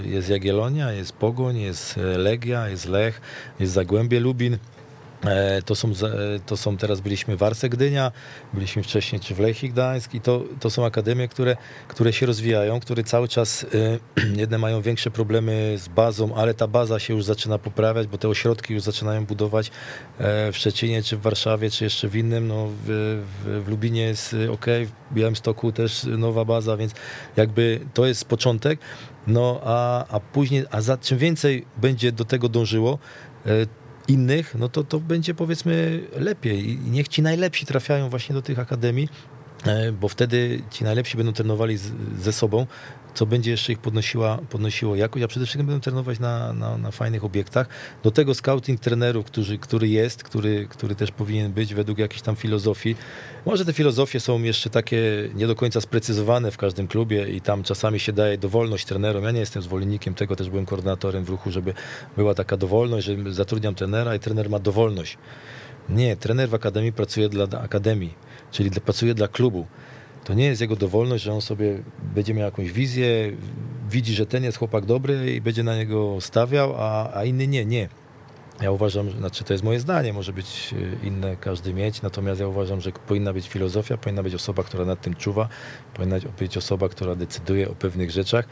[0.05, 3.21] jest Jagiellonia, jest Pogoń, jest Legia, jest Lech,
[3.59, 4.57] jest Zagłębie Lubin,
[5.65, 5.91] to są,
[6.45, 8.11] to są teraz byliśmy w Arce Gdynia,
[8.53, 11.57] byliśmy wcześniej czy w Lechii Gdańsk i to, to są akademie, które,
[11.87, 13.65] które się rozwijają, które cały czas
[14.15, 18.17] e, jedne mają większe problemy z bazą, ale ta baza się już zaczyna poprawiać, bo
[18.17, 19.71] te ośrodki już zaczynają budować
[20.17, 22.47] e, w Szczecinie, czy w Warszawie, czy jeszcze w innym.
[22.47, 24.65] No, w, w, w Lubinie jest ok,
[25.11, 26.93] w Białymstoku też nowa baza, więc
[27.37, 28.79] jakby to jest początek.
[29.27, 32.99] No a, a później, a za czym więcej będzie do tego dążyło,
[34.07, 36.69] innych, no to to będzie powiedzmy lepiej.
[36.69, 39.09] I niech ci najlepsi trafiają właśnie do tych akademii,
[39.65, 42.67] e, bo wtedy ci najlepsi będą trenowali z, ze sobą,
[43.15, 46.91] co będzie jeszcze ich podnosiła, podnosiło jakość, a przede wszystkim będą trenować na, na, na
[46.91, 47.67] fajnych obiektach.
[48.03, 52.35] Do tego scouting trenerów, który, który jest, który, który też powinien być według jakiejś tam
[52.35, 52.95] filozofii.
[53.45, 57.63] Może te filozofie są jeszcze takie nie do końca sprecyzowane w każdym klubie i tam
[57.63, 59.23] czasami się daje dowolność trenerom.
[59.23, 61.73] Ja nie jestem zwolennikiem tego, też byłem koordynatorem w ruchu, żeby
[62.17, 65.17] była taka dowolność, że zatrudniam trenera i trener ma dowolność.
[65.89, 68.13] Nie, trener w akademii pracuje dla akademii,
[68.51, 69.65] czyli pracuje dla klubu.
[70.25, 71.83] To nie jest jego dowolność, że on sobie
[72.15, 73.31] będzie miał jakąś wizję,
[73.89, 77.65] widzi, że ten jest chłopak dobry i będzie na niego stawiał, a, a inny nie,
[77.65, 77.89] nie.
[78.61, 80.73] Ja uważam, znaczy to jest moje zdanie, może być
[81.03, 84.85] e, inne każdy mieć, natomiast ja uważam, że powinna być filozofia, powinna być osoba, która
[84.85, 85.49] nad tym czuwa,
[85.93, 88.47] powinna być osoba, która decyduje o pewnych rzeczach.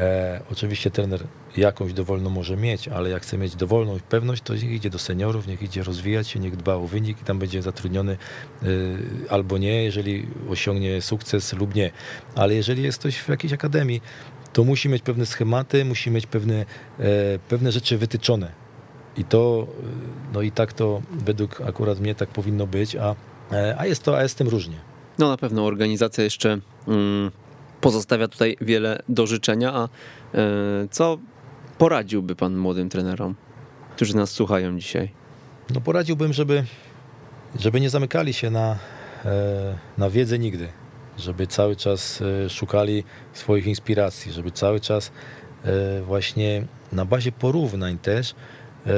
[0.00, 1.20] E, oczywiście trener
[1.56, 5.46] jakąś dowolną może mieć, ale jak chce mieć dowolną pewność, to niech idzie do seniorów,
[5.46, 8.16] niech idzie rozwijać się, niech dba o wynik i tam będzie zatrudniony
[8.62, 8.66] e,
[9.30, 11.90] albo nie, jeżeli osiągnie sukces lub nie.
[12.34, 14.02] Ale jeżeli jest ktoś w jakiejś akademii,
[14.52, 16.64] to musi mieć pewne schematy, musi mieć pewne, e,
[17.48, 18.52] pewne rzeczy wytyczone.
[19.16, 19.66] I to,
[20.32, 23.14] no i tak to według akurat mnie tak powinno być, a,
[23.52, 24.76] e, a jest to, a jest tym różnie.
[25.18, 27.30] No na pewno organizacja jeszcze mm,
[27.80, 29.88] pozostawia tutaj wiele do życzenia, a e,
[30.90, 31.18] co
[31.78, 33.34] poradziłby pan młodym trenerom,
[33.96, 35.10] którzy nas słuchają dzisiaj?
[35.74, 36.64] No poradziłbym, żeby,
[37.58, 38.76] żeby nie zamykali się na,
[39.24, 40.68] e, na wiedzę nigdy,
[41.18, 45.12] żeby cały czas szukali swoich inspiracji, żeby cały czas
[46.06, 48.34] właśnie na bazie porównań też
[48.86, 48.92] E,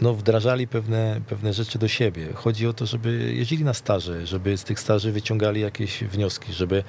[0.00, 2.28] no, wdrażali pewne, pewne rzeczy do siebie.
[2.34, 6.76] Chodzi o to, żeby jeździli na staże, żeby z tych staży wyciągali jakieś wnioski, żeby,
[6.76, 6.84] e,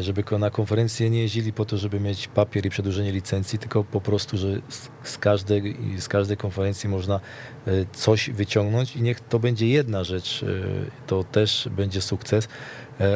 [0.00, 4.00] żeby na konferencje nie jeździli po to, żeby mieć papier i przedłużenie licencji, tylko po
[4.00, 4.48] prostu, że
[5.02, 7.20] z każdej, z każdej konferencji można
[7.66, 10.44] e, coś wyciągnąć i niech to będzie jedna rzecz,
[11.06, 12.48] to też będzie sukces.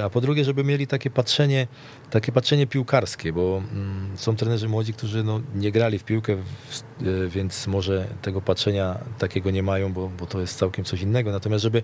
[0.04, 1.66] A po drugie, żeby mieli takie patrzenie,
[2.10, 6.38] takie patrzenie piłkarskie, bo mm, są trenerzy młodzi, którzy no, nie grali w piłkę, e,
[7.28, 11.32] więc może tego patrzenia takiego nie mają, bo, bo to jest całkiem coś innego.
[11.32, 11.82] Natomiast żeby,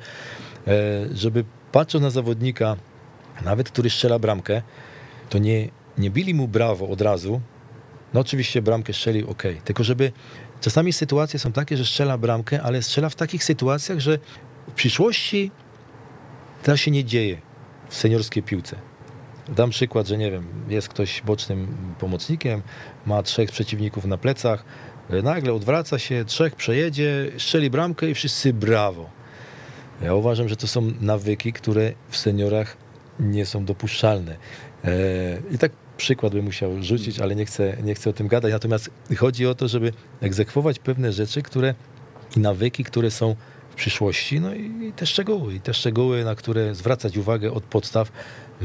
[0.66, 0.70] e,
[1.14, 2.76] żeby patrząc na zawodnika,
[3.44, 4.62] nawet który strzela bramkę,
[5.28, 5.68] to nie,
[5.98, 7.40] nie bili mu brawo od razu.
[8.14, 10.12] No oczywiście bramkę strzelił, ok, tylko żeby
[10.60, 14.18] czasami sytuacje są takie, że strzela bramkę, ale strzela w takich sytuacjach, że
[14.68, 15.50] w przyszłości
[16.62, 17.40] to się nie dzieje
[17.88, 18.76] w seniorskiej piłce.
[19.48, 22.62] Dam przykład, że nie wiem, jest ktoś bocznym pomocnikiem,
[23.06, 24.64] ma trzech przeciwników na plecach,
[25.22, 29.10] nagle odwraca się, trzech przejedzie, strzeli bramkę i wszyscy brawo.
[30.02, 32.76] Ja uważam, że to są nawyki, które w seniorach
[33.22, 34.36] nie są dopuszczalne.
[34.84, 34.90] E,
[35.50, 38.52] I tak przykład bym musiał rzucić, ale nie chcę, nie chcę o tym gadać.
[38.52, 41.74] Natomiast chodzi o to, żeby egzekwować pewne rzeczy, które
[42.36, 43.36] i nawyki, które są
[43.70, 48.12] w przyszłości, no i te szczegóły, i te szczegóły, na które zwracać uwagę od podstaw,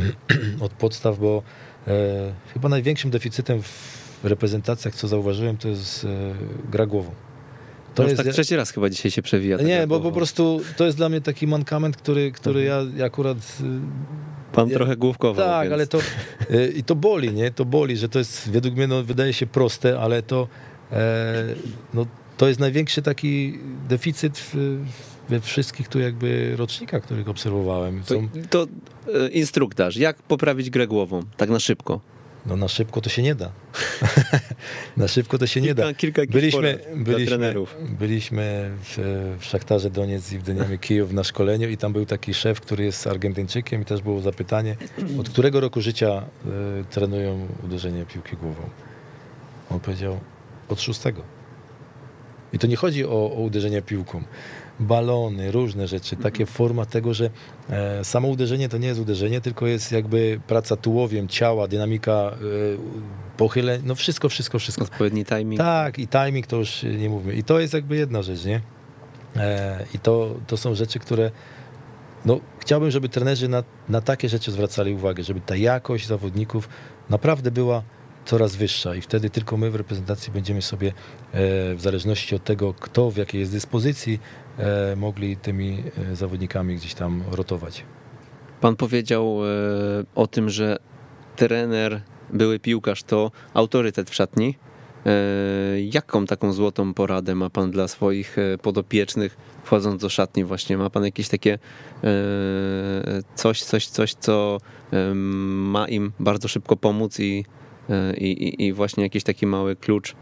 [0.66, 1.44] od podstaw, bo
[1.88, 3.62] e, chyba największym deficytem
[4.24, 6.08] w reprezentacjach, co zauważyłem, to jest e,
[6.72, 7.12] gra głową.
[7.96, 9.58] To jest tak trzeci raz chyba dzisiaj się przewija.
[9.58, 12.98] Nie, bo po prostu to jest dla mnie taki mankament, który, który mhm.
[12.98, 13.38] ja akurat...
[14.58, 15.42] Pan trochę główkowo.
[15.42, 15.74] Tak, więc.
[15.74, 16.00] ale to
[16.50, 17.52] e, i to boli, nie?
[17.52, 20.48] To boli, że to jest według mnie no, wydaje się proste, ale to
[20.92, 21.44] e,
[21.94, 22.06] no,
[22.38, 24.78] to jest największy taki deficyt w,
[25.30, 28.04] we wszystkich tu jakby rocznikach, których obserwowałem.
[28.04, 28.30] Są...
[28.30, 28.68] To, to
[29.26, 32.02] e, instruktaż, jak poprawić grę głową, tak na szybko?
[32.48, 33.52] No na szybko to się nie da.
[34.98, 35.94] Na szybko to się nie da.
[35.94, 37.54] Kilka, kilka byliśmy, byliśmy,
[38.00, 38.98] byliśmy w,
[39.40, 42.84] w Szachtarze Doniec i w Dynamie Kijów na szkoleniu i tam był taki szef, który
[42.84, 44.76] jest Argentyńczykiem i też było zapytanie,
[45.20, 46.24] od którego roku życia
[46.82, 48.70] y, trenują uderzenie piłki głową.
[49.70, 50.20] On powiedział,
[50.70, 51.22] od szóstego.
[52.54, 54.24] I to nie chodzi o, o uderzenie piłką
[54.80, 56.16] balony, różne rzeczy.
[56.16, 57.30] Takie forma tego, że
[57.70, 62.38] e, samo uderzenie to nie jest uderzenie, tylko jest jakby praca tułowiem, ciała, dynamika e,
[63.38, 64.84] pochyleń, no wszystko, wszystko, wszystko.
[64.84, 65.62] Odpowiedni timing.
[65.62, 67.34] Tak, i timing to już nie mówimy.
[67.34, 68.62] I to jest jakby jedna rzecz, nie?
[69.36, 71.32] E, I to, to są rzeczy, które
[72.26, 76.70] no, chciałbym, żeby trenerzy na, na takie rzeczy zwracali uwagę, żeby ta jakość zawodników
[77.10, 77.84] naprawdę była
[78.26, 80.94] coraz wyższa i wtedy tylko my w reprezentacji będziemy sobie
[81.34, 84.20] w zależności od tego, kto w jakiej jest dyspozycji,
[84.96, 87.86] mogli tymi e, zawodnikami gdzieś tam rotować.
[88.62, 89.38] Pan powiedział
[90.16, 90.78] o tym, że
[91.36, 94.56] trener, były piłkarz to autorytet w szatni.
[95.92, 100.78] Jaką taką złotą poradę ma pan dla swoich podopiecznych, wchodząc do szatni właśnie?
[100.78, 101.60] Ma pan jakieś takie
[103.36, 104.58] coś, coś, coś, co
[105.16, 107.46] ma im bardzo szybko pomóc i
[107.90, 110.16] E, i, i właśnie jakiś taki mały klucz,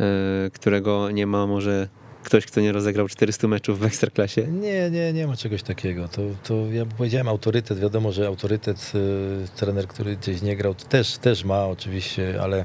[0.00, 1.88] e, którego nie ma może
[2.24, 4.46] ktoś, kto nie rozegrał 400 meczów w Ekstraklasie?
[4.46, 6.08] Nie, nie, nie ma czegoś takiego.
[6.08, 11.18] To, to ja powiedziałem autorytet, wiadomo, że autorytet, y, trener, który gdzieś nie grał, też,
[11.18, 12.64] też ma oczywiście, ale,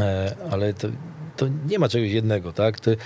[0.00, 0.88] e, ale to,
[1.36, 2.80] to nie ma czegoś jednego, tak?
[2.80, 2.96] Ty,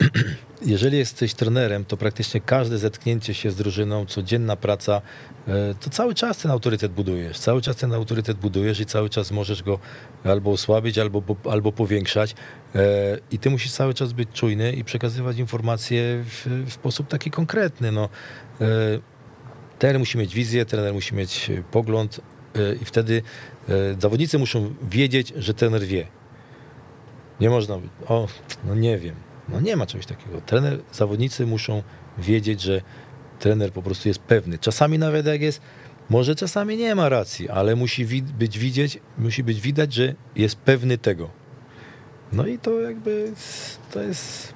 [0.66, 5.02] jeżeli jesteś trenerem, to praktycznie każde zetknięcie się z drużyną, codzienna praca,
[5.48, 7.38] e, to cały czas ten autorytet budujesz.
[7.38, 9.78] Cały czas ten autorytet budujesz i cały czas możesz go
[10.24, 12.34] albo osłabić, albo, albo powiększać.
[12.76, 17.30] E, I ty musisz cały czas być czujny i przekazywać informacje w, w sposób taki
[17.30, 17.92] konkretny.
[17.92, 18.08] No.
[18.60, 18.66] E,
[19.78, 22.20] trener musi mieć wizję, trener musi mieć pogląd
[22.82, 23.22] i wtedy
[23.98, 26.06] zawodnicy muszą wiedzieć, że trener wie.
[27.40, 28.28] Nie można, o,
[28.64, 29.14] no nie wiem.
[29.48, 30.40] No nie ma czegoś takiego.
[30.40, 31.82] Trener, zawodnicy muszą
[32.18, 32.80] wiedzieć, że
[33.38, 34.58] trener po prostu jest pewny.
[34.58, 35.60] Czasami nawet jak jest,
[36.10, 38.06] może czasami nie ma racji, ale musi
[38.38, 41.45] być widzieć, musi być widać, że jest pewny tego.
[42.32, 43.32] No i to jakby
[43.92, 44.54] to jest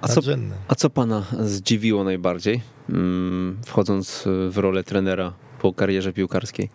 [0.00, 0.20] a co,
[0.68, 6.70] a co pana zdziwiło najbardziej, mm, wchodząc w rolę trenera po karierze piłkarskiej?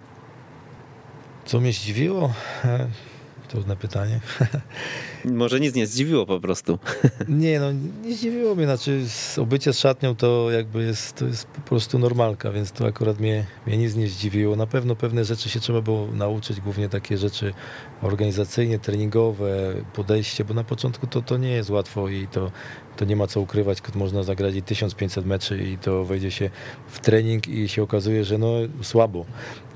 [1.46, 2.34] Co mnie zdziwiło?
[3.50, 4.20] Trudne pytanie.
[5.26, 6.80] Może nic nie zdziwiło po prostu.
[7.28, 7.72] Nie, no
[8.04, 8.66] nie zdziwiło mnie.
[8.66, 9.06] Znaczy
[9.38, 13.46] obycie z szatnią to jakby jest, to jest po prostu normalka, więc to akurat mnie,
[13.68, 14.56] mnie nic nie zdziwiło.
[14.56, 17.54] Na pewno pewne rzeczy się trzeba było nauczyć, głównie takie rzeczy
[18.02, 22.52] organizacyjne, treningowe, podejście, bo na początku to, to nie jest łatwo i to,
[22.98, 26.50] to nie ma co ukrywać, można zagrać 1500 meczy i to wejdzie się
[26.88, 29.26] w trening i się okazuje, że no słabo.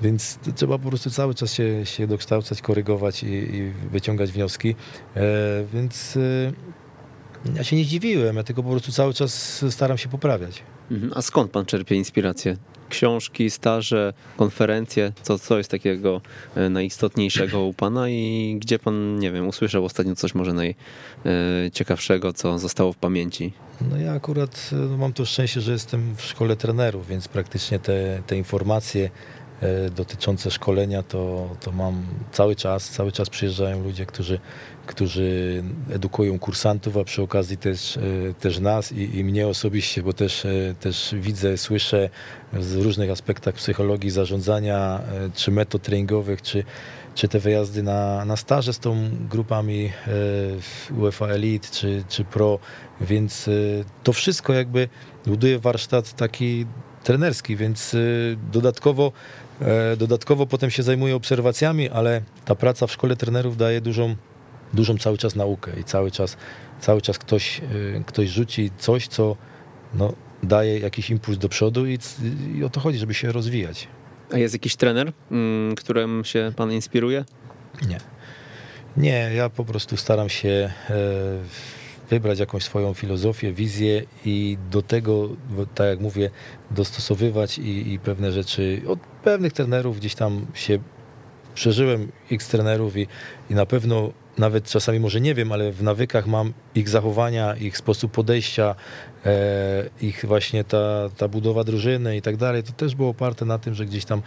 [0.02, 4.74] Więc trzeba po prostu cały czas się, się dokształcać, korygować i, i wyciągać wnioski.
[5.16, 5.35] E,
[5.72, 6.52] więc e,
[7.56, 10.62] ja się nie zdziwiłem, ja tylko po prostu cały czas staram się poprawiać.
[10.90, 11.12] Mhm.
[11.16, 12.56] A skąd pan czerpie inspirację?
[12.88, 15.12] Książki, staże, konferencje?
[15.22, 16.20] Co, co jest takiego
[16.54, 20.52] e, najistotniejszego u pana i gdzie pan, nie wiem, usłyszał ostatnio coś może
[21.24, 23.52] najciekawszego, co zostało w pamięci?
[23.90, 28.22] No ja akurat no mam to szczęście, że jestem w szkole trenerów, więc praktycznie te,
[28.26, 29.10] te informacje
[29.60, 34.40] E, dotyczące szkolenia, to, to mam cały czas, cały czas przyjeżdżają ludzie, którzy,
[34.86, 38.00] którzy edukują kursantów, a przy okazji też, e,
[38.40, 42.10] też nas i, i mnie osobiście, bo też, e, też widzę, słyszę
[42.52, 45.00] w różnych aspektach psychologii zarządzania,
[45.34, 46.64] czy metod treningowych, czy,
[47.14, 49.92] czy te wyjazdy na, na staże z tą grupami
[50.98, 52.58] UEFA Elite, czy, czy Pro,
[53.00, 53.50] więc
[54.02, 54.88] to wszystko jakby
[55.26, 56.66] buduje warsztat taki
[57.02, 57.96] trenerski, więc
[58.52, 59.12] dodatkowo
[59.60, 64.16] E, dodatkowo potem się zajmuję obserwacjami, ale ta praca w szkole trenerów daje dużą,
[64.76, 66.36] dużą cały czas naukę i cały czas,
[66.80, 67.60] cały czas ktoś,
[67.96, 69.36] e, ktoś rzuci coś, co
[69.94, 70.12] no,
[70.42, 71.98] daje jakiś impuls do przodu i,
[72.54, 73.88] i o to chodzi, żeby się rozwijać.
[74.32, 77.24] A jest jakiś trener, mm, którym się pan inspiruje?
[77.88, 77.98] Nie.
[78.96, 80.94] Nie, ja po prostu staram się e,
[82.10, 85.28] wybrać jakąś swoją filozofię, wizję i do tego,
[85.74, 86.30] tak jak mówię,
[86.70, 90.78] dostosowywać i, i pewne rzeczy od pewnych trenerów gdzieś tam się
[91.54, 93.06] przeżyłem x trenerów i,
[93.50, 97.78] i na pewno nawet czasami może nie wiem, ale w nawykach mam ich zachowania, ich
[97.78, 98.74] sposób podejścia,
[99.26, 102.62] e, ich właśnie ta, ta budowa drużyny i tak dalej.
[102.62, 104.22] To też było oparte na tym, że gdzieś tam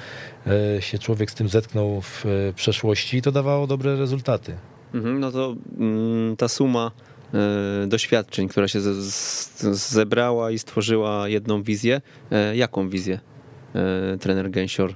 [0.47, 4.55] e, się człowiek z tym zetknął w e, przeszłości i to dawało dobre rezultaty.
[4.93, 6.91] Mhm, no to mm, ta suma
[7.87, 8.79] doświadczeń, która się
[9.71, 12.01] zebrała i stworzyła jedną wizję.
[12.53, 13.19] Jaką wizję
[14.19, 14.95] trener Gęsior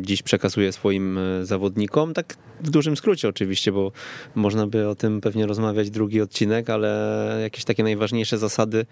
[0.00, 2.14] dziś przekazuje swoim zawodnikom.
[2.14, 3.92] Tak w dużym skrócie oczywiście, bo
[4.34, 8.86] można by o tym pewnie rozmawiać drugi odcinek, ale jakieś takie najważniejsze zasady,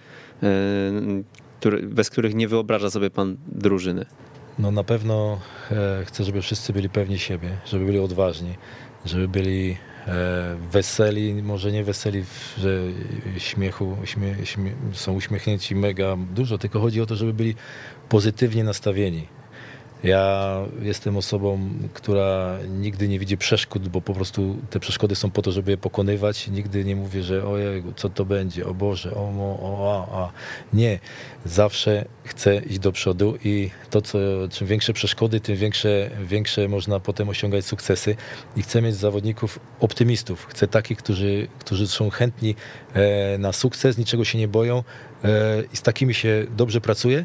[1.82, 4.06] bez których nie wyobraża sobie pan drużyny.
[4.58, 5.40] No na pewno
[6.04, 8.54] chcę, żeby wszyscy byli pewni siebie, żeby byli odważni,
[9.04, 9.76] żeby byli
[10.08, 12.24] E, weseli, może nie weseli,
[12.58, 12.80] że
[13.38, 17.54] śmiechu, śmie, śmie, są uśmiechnięci mega dużo, tylko chodzi o to, żeby byli
[18.08, 19.26] pozytywnie nastawieni.
[20.04, 25.42] Ja jestem osobą, która nigdy nie widzi przeszkód, bo po prostu te przeszkody są po
[25.42, 26.48] to, żeby je pokonywać.
[26.48, 30.32] Nigdy nie mówię, że ojej, co to będzie, o Boże, o, o, o a, a.
[30.72, 30.98] Nie.
[31.44, 34.18] Zawsze chcę iść do przodu i to, co,
[34.50, 38.16] czym większe przeszkody, tym większe, większe można potem osiągać sukcesy.
[38.56, 40.46] I chcę mieć zawodników optymistów.
[40.46, 42.54] Chcę takich, którzy, którzy są chętni
[42.94, 44.82] e, na sukces, niczego się nie boją
[45.24, 47.24] e, i z takimi się dobrze pracuje.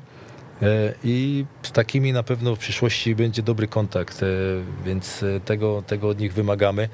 [0.62, 4.28] E, i z takimi na pewno w przyszłości będzie dobry kontakt, e,
[4.86, 6.90] więc e, tego, tego od nich wymagamy.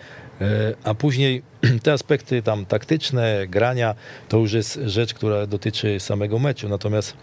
[0.84, 1.44] A później
[1.84, 3.96] te aspekty tam taktyczne, grania,
[4.30, 7.14] to już jest rzecz, która dotyczy samego meczu, natomiast,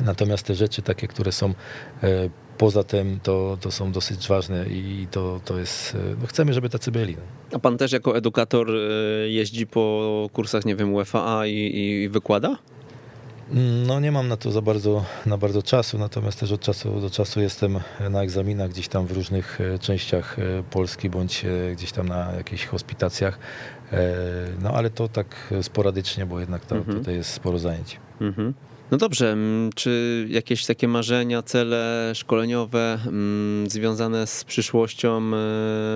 [0.00, 1.54] natomiast te rzeczy takie, które są
[2.58, 6.90] poza tym, to, to są dosyć ważne i to, to jest, no chcemy, żeby tacy
[6.90, 7.16] byli.
[7.52, 8.68] A pan też jako edukator
[9.26, 12.58] jeździ po kursach, nie wiem, UFA i, i wykłada?
[13.86, 17.10] No nie mam na to za bardzo, na bardzo czasu, natomiast też od czasu do
[17.10, 21.92] czasu jestem na egzaminach gdzieś tam w różnych e, częściach e, Polski, bądź e, gdzieś
[21.92, 23.38] tam na jakichś hospitacjach.
[24.62, 26.98] No ale to tak sporadycznie, bo jednak tam, mhm.
[26.98, 28.00] tutaj jest sporo zajęć.
[28.20, 28.54] Mhm.
[28.92, 35.22] No dobrze, mm, czy jakieś takie marzenia, cele szkoleniowe mm, związane z przyszłością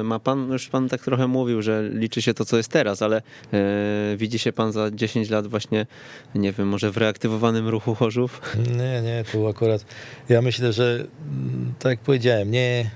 [0.01, 0.53] e, ma pan?
[0.53, 4.39] Już pan tak trochę mówił, że liczy się to, co jest teraz, ale e, widzi
[4.39, 5.87] się pan za 10 lat właśnie,
[6.35, 8.41] nie wiem, może w reaktywowanym ruchu Chorzów?
[8.79, 9.85] Nie, nie, tu akurat
[10.29, 12.91] ja myślę, że mm, tak jak powiedziałem, nie,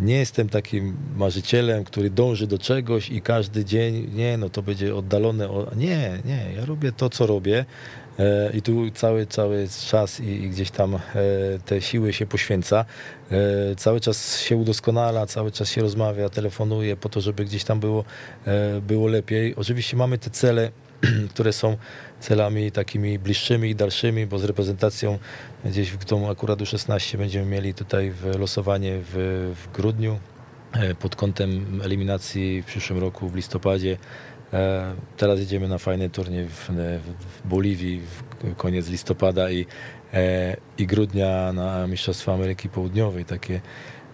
[0.00, 4.96] nie jestem takim marzycielem, który dąży do czegoś i każdy dzień, nie, no to będzie
[4.96, 5.48] oddalone.
[5.76, 7.64] Nie, nie, ja robię to, co robię.
[8.18, 11.00] E, i tu cały, cały czas i, gdzieś tam e,
[11.66, 12.84] te siły się poświęca.
[13.30, 17.80] E, cały czas się udoskonala, cały czas się rozmawia, telefonuje po to, żeby gdzieś tam
[17.80, 18.04] było,
[18.82, 19.56] było lepiej.
[19.56, 20.70] Oczywiście mamy te cele,
[21.34, 21.76] które są
[22.20, 25.18] celami takimi bliższymi i dalszymi, bo z reprezentacją
[25.64, 29.14] gdzieś w tą akurat U16 będziemy mieli tutaj losowanie w,
[29.56, 30.18] w grudniu
[30.98, 33.96] pod kątem eliminacji w przyszłym roku w listopadzie
[35.16, 36.70] teraz jedziemy na fajny turniej w,
[37.20, 39.66] w Boliwii w koniec listopada i,
[40.14, 43.24] e, i grudnia na Mistrzostwa Ameryki Południowej.
[43.24, 43.60] Takie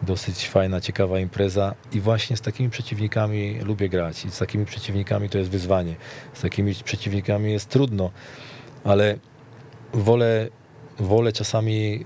[0.03, 5.29] dosyć fajna, ciekawa impreza i właśnie z takimi przeciwnikami lubię grać i z takimi przeciwnikami
[5.29, 5.95] to jest wyzwanie.
[6.35, 8.11] Z takimi przeciwnikami jest trudno,
[8.85, 9.19] ale
[9.93, 10.49] wolę,
[10.99, 12.05] wolę czasami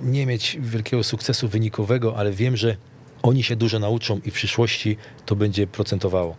[0.00, 2.76] nie mieć wielkiego sukcesu wynikowego, ale wiem, że
[3.22, 4.96] oni się dużo nauczą i w przyszłości
[5.26, 6.36] to będzie procentowało.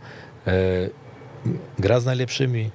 [0.47, 0.89] E,
[1.79, 2.71] gra z najlepszymi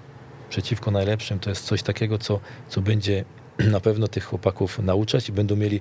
[0.51, 3.25] przeciwko najlepszym to jest coś takiego, co, co będzie
[3.75, 5.81] na pewno tych chłopaków nauczać i będą mieli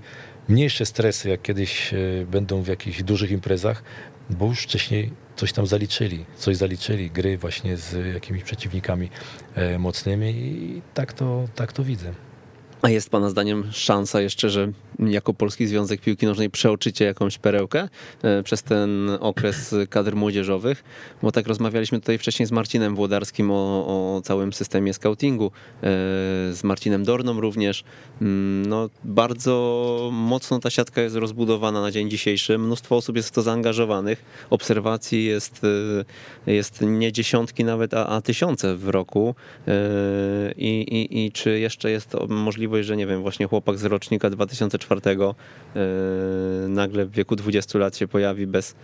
[0.49, 3.83] mniejsze stresy, jak kiedyś e, będą w jakichś dużych imprezach,
[4.29, 9.09] bo już wcześniej coś tam zaliczyli, coś zaliczyli, gry właśnie z jakimiś przeciwnikami
[9.55, 12.13] e, mocnymi i tak to, tak to widzę.
[12.81, 17.89] A jest Pana zdaniem szansa jeszcze, że jako Polski Związek Piłki Nożnej przeoczycie jakąś perełkę
[18.23, 20.83] e, przez ten okres kadr młodzieżowych?
[21.21, 23.55] Bo tak rozmawialiśmy tutaj wcześniej z Marcinem Włodarskim o,
[24.15, 25.79] o całym systemie scoutingu, e,
[26.53, 27.83] z Marcinem Dorną również.
[28.21, 32.57] Mm, no, bardzo mocno ta siatka jest rozbudowana na dzień dzisiejszy.
[32.57, 34.25] Mnóstwo osób jest w to zaangażowanych.
[34.49, 35.61] Obserwacji jest,
[36.47, 39.35] e, jest nie dziesiątki nawet, a, a tysiące w roku.
[40.57, 45.01] I, i, I czy jeszcze jest możliwość, że nie wiem, właśnie chłopak z rocznika 2004
[46.67, 48.75] nagle w wieku 20 lat się pojawi bez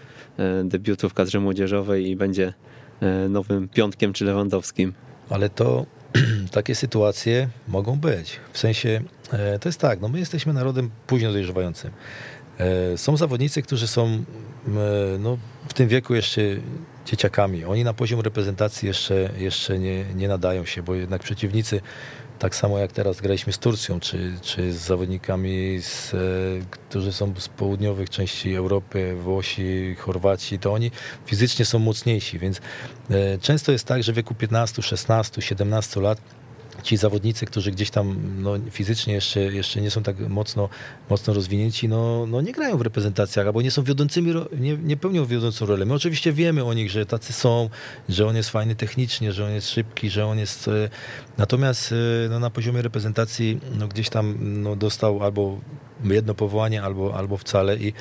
[0.64, 2.54] debiutu w kadrze młodzieżowej i będzie
[3.30, 4.94] nowym piątkiem czy Lewandowskim?
[5.30, 5.86] Ale to
[6.52, 8.40] takie sytuacje mogą być.
[8.54, 9.02] W sensie,
[9.32, 11.92] e, to jest tak, no my jesteśmy narodem późno dojrzewającym.
[12.58, 14.24] E, są zawodnicy, którzy są e,
[15.20, 15.38] no,
[15.70, 16.42] w tym wieku jeszcze
[17.06, 17.66] dzieciakami.
[17.66, 21.82] Oni na poziom reprezentacji jeszcze, jeszcze nie, nie nadają się, bo jednak przeciwnicy,
[22.40, 26.16] tak samo jak teraz graliśmy z Turcją, czy, czy z zawodnikami, z,
[26.72, 30.92] którzy są z południowych części Europy, Włosi, Chorwaci, to oni
[31.26, 32.62] fizycznie są mocniejsi, więc
[33.42, 36.22] często jest tak, że w wieku 15, 16, 17 lat
[36.84, 40.70] ci zawodnicy, którzy gdzieś tam no, fizycznie jeszcze, jeszcze nie są tak mocno,
[41.10, 45.26] mocno rozwinięci, no, no nie grają w reprezentacjach, albo nie są wiodącymi, nie, nie pełnią
[45.26, 45.86] wiodącą rolę.
[45.86, 47.70] My oczywiście wiemy o nich, że tacy są,
[48.10, 50.68] że on jest fajny technicznie, że on jest szybki, że on jest...
[50.68, 50.90] E,
[51.38, 55.60] natomiast e, no, na poziomie reprezentacji no, gdzieś tam no, dostał albo
[56.04, 57.94] jedno powołanie albo, albo wcale i,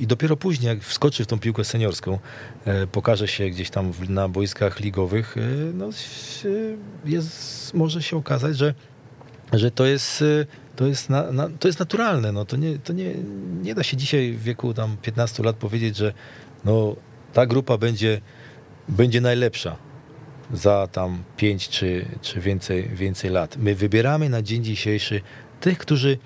[0.00, 2.18] i dopiero później jak wskoczy w tą piłkę seniorską,
[2.64, 5.40] e, pokaże się gdzieś tam na boiskach ligowych, e,
[5.74, 5.88] no,
[7.04, 8.74] jest, może się okazać, że,
[9.52, 10.24] że to jest
[10.76, 12.32] to jest, na, na, to jest naturalne.
[12.32, 13.14] No, to nie, to nie,
[13.62, 16.12] nie da się dzisiaj w wieku tam 15 lat powiedzieć, że
[16.64, 16.96] no,
[17.32, 18.20] ta grupa będzie,
[18.88, 19.76] będzie najlepsza
[20.52, 23.56] za tam 5 czy, czy więcej, więcej lat.
[23.56, 25.20] My wybieramy na dzień dzisiejszy
[25.60, 26.18] tych, którzy e,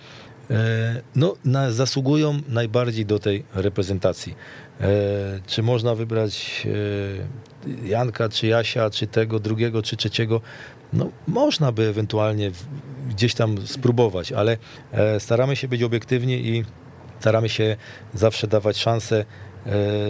[1.16, 4.34] no, na, zasługują najbardziej do tej reprezentacji.
[4.80, 4.86] E,
[5.46, 6.66] czy można wybrać
[7.84, 10.40] e, Janka, czy Jasia, czy tego, drugiego, czy trzeciego?
[10.92, 12.50] No, można by ewentualnie
[13.08, 14.56] gdzieś tam spróbować, ale
[15.18, 16.64] staramy się być obiektywni i
[17.20, 17.76] staramy się
[18.14, 19.24] zawsze dawać szansę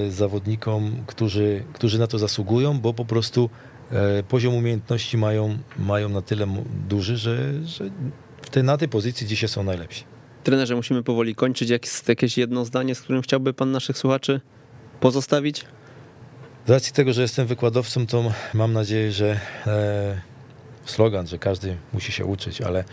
[0.09, 3.51] zawodnikom, którzy, którzy na to zasługują, bo po prostu
[3.93, 6.47] E, poziom umiejętności mają, mają na tyle
[6.89, 7.91] duży, że, że
[8.51, 10.05] te, na tej pozycji dzisiaj są najlepsi.
[10.49, 11.71] Trenerze, musimy powoli kończyć.
[11.71, 14.41] Jest jakieś jedno zdanie, z którym chciałby pan naszych słuchaczy
[15.01, 15.65] pozostawić?
[16.67, 20.21] Z racji tego, że jestem wykładowcą, to mam nadzieję, że e,
[20.85, 22.85] slogan, że każdy musi się uczyć, ale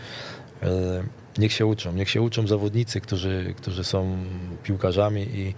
[0.62, 1.04] e,
[1.38, 1.92] niech się uczą.
[1.92, 4.24] Niech się uczą zawodnicy, którzy, którzy są
[4.62, 5.54] piłkarzami i,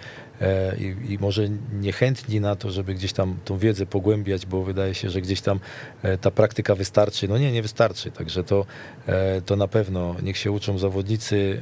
[0.78, 5.10] i, i, może niechętni na to, żeby gdzieś tam tą wiedzę pogłębiać, bo wydaje się,
[5.10, 5.60] że gdzieś tam
[6.02, 7.28] e, ta praktyka wystarczy.
[7.28, 8.10] No nie, nie wystarczy.
[8.10, 8.66] Także to,
[9.06, 11.60] e, to na pewno niech się uczą zawodnicy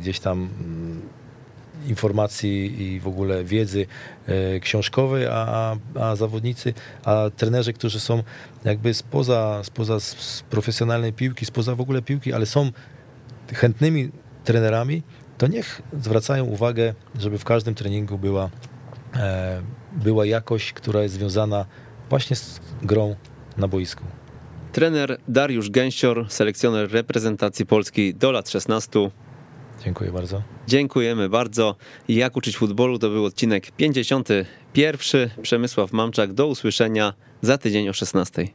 [0.00, 1.02] gdzieś tam mm,
[1.86, 3.86] informacji i w ogóle wiedzy
[4.60, 6.74] książkowej, a, a, zawodnicy,
[7.04, 8.22] a trenerzy, którzy są
[8.64, 9.98] jakby spoza, spoza
[10.50, 12.70] profesjonalnej piłki, spoza w ogóle piłki, ale są
[13.54, 14.10] chętnymi
[14.44, 15.02] trenerami,
[15.38, 18.50] to niech zwracają uwagę, żeby w każdym treningu była,
[19.16, 19.62] e,
[19.92, 21.66] była jakość, która jest związana
[22.10, 23.16] właśnie z grą
[23.56, 24.04] na boisku.
[24.72, 29.10] Trener Dariusz Gęsior, selekcjoner reprezentacji Polski do lat 16.
[29.84, 30.42] Dziękuję bardzo.
[30.66, 31.76] Dziękujemy bardzo.
[32.08, 35.30] Jak uczyć futbolu to był odcinek 51.
[35.42, 36.32] Przemysław Mamczak.
[36.32, 38.48] Do usłyszenia za tydzień o 16.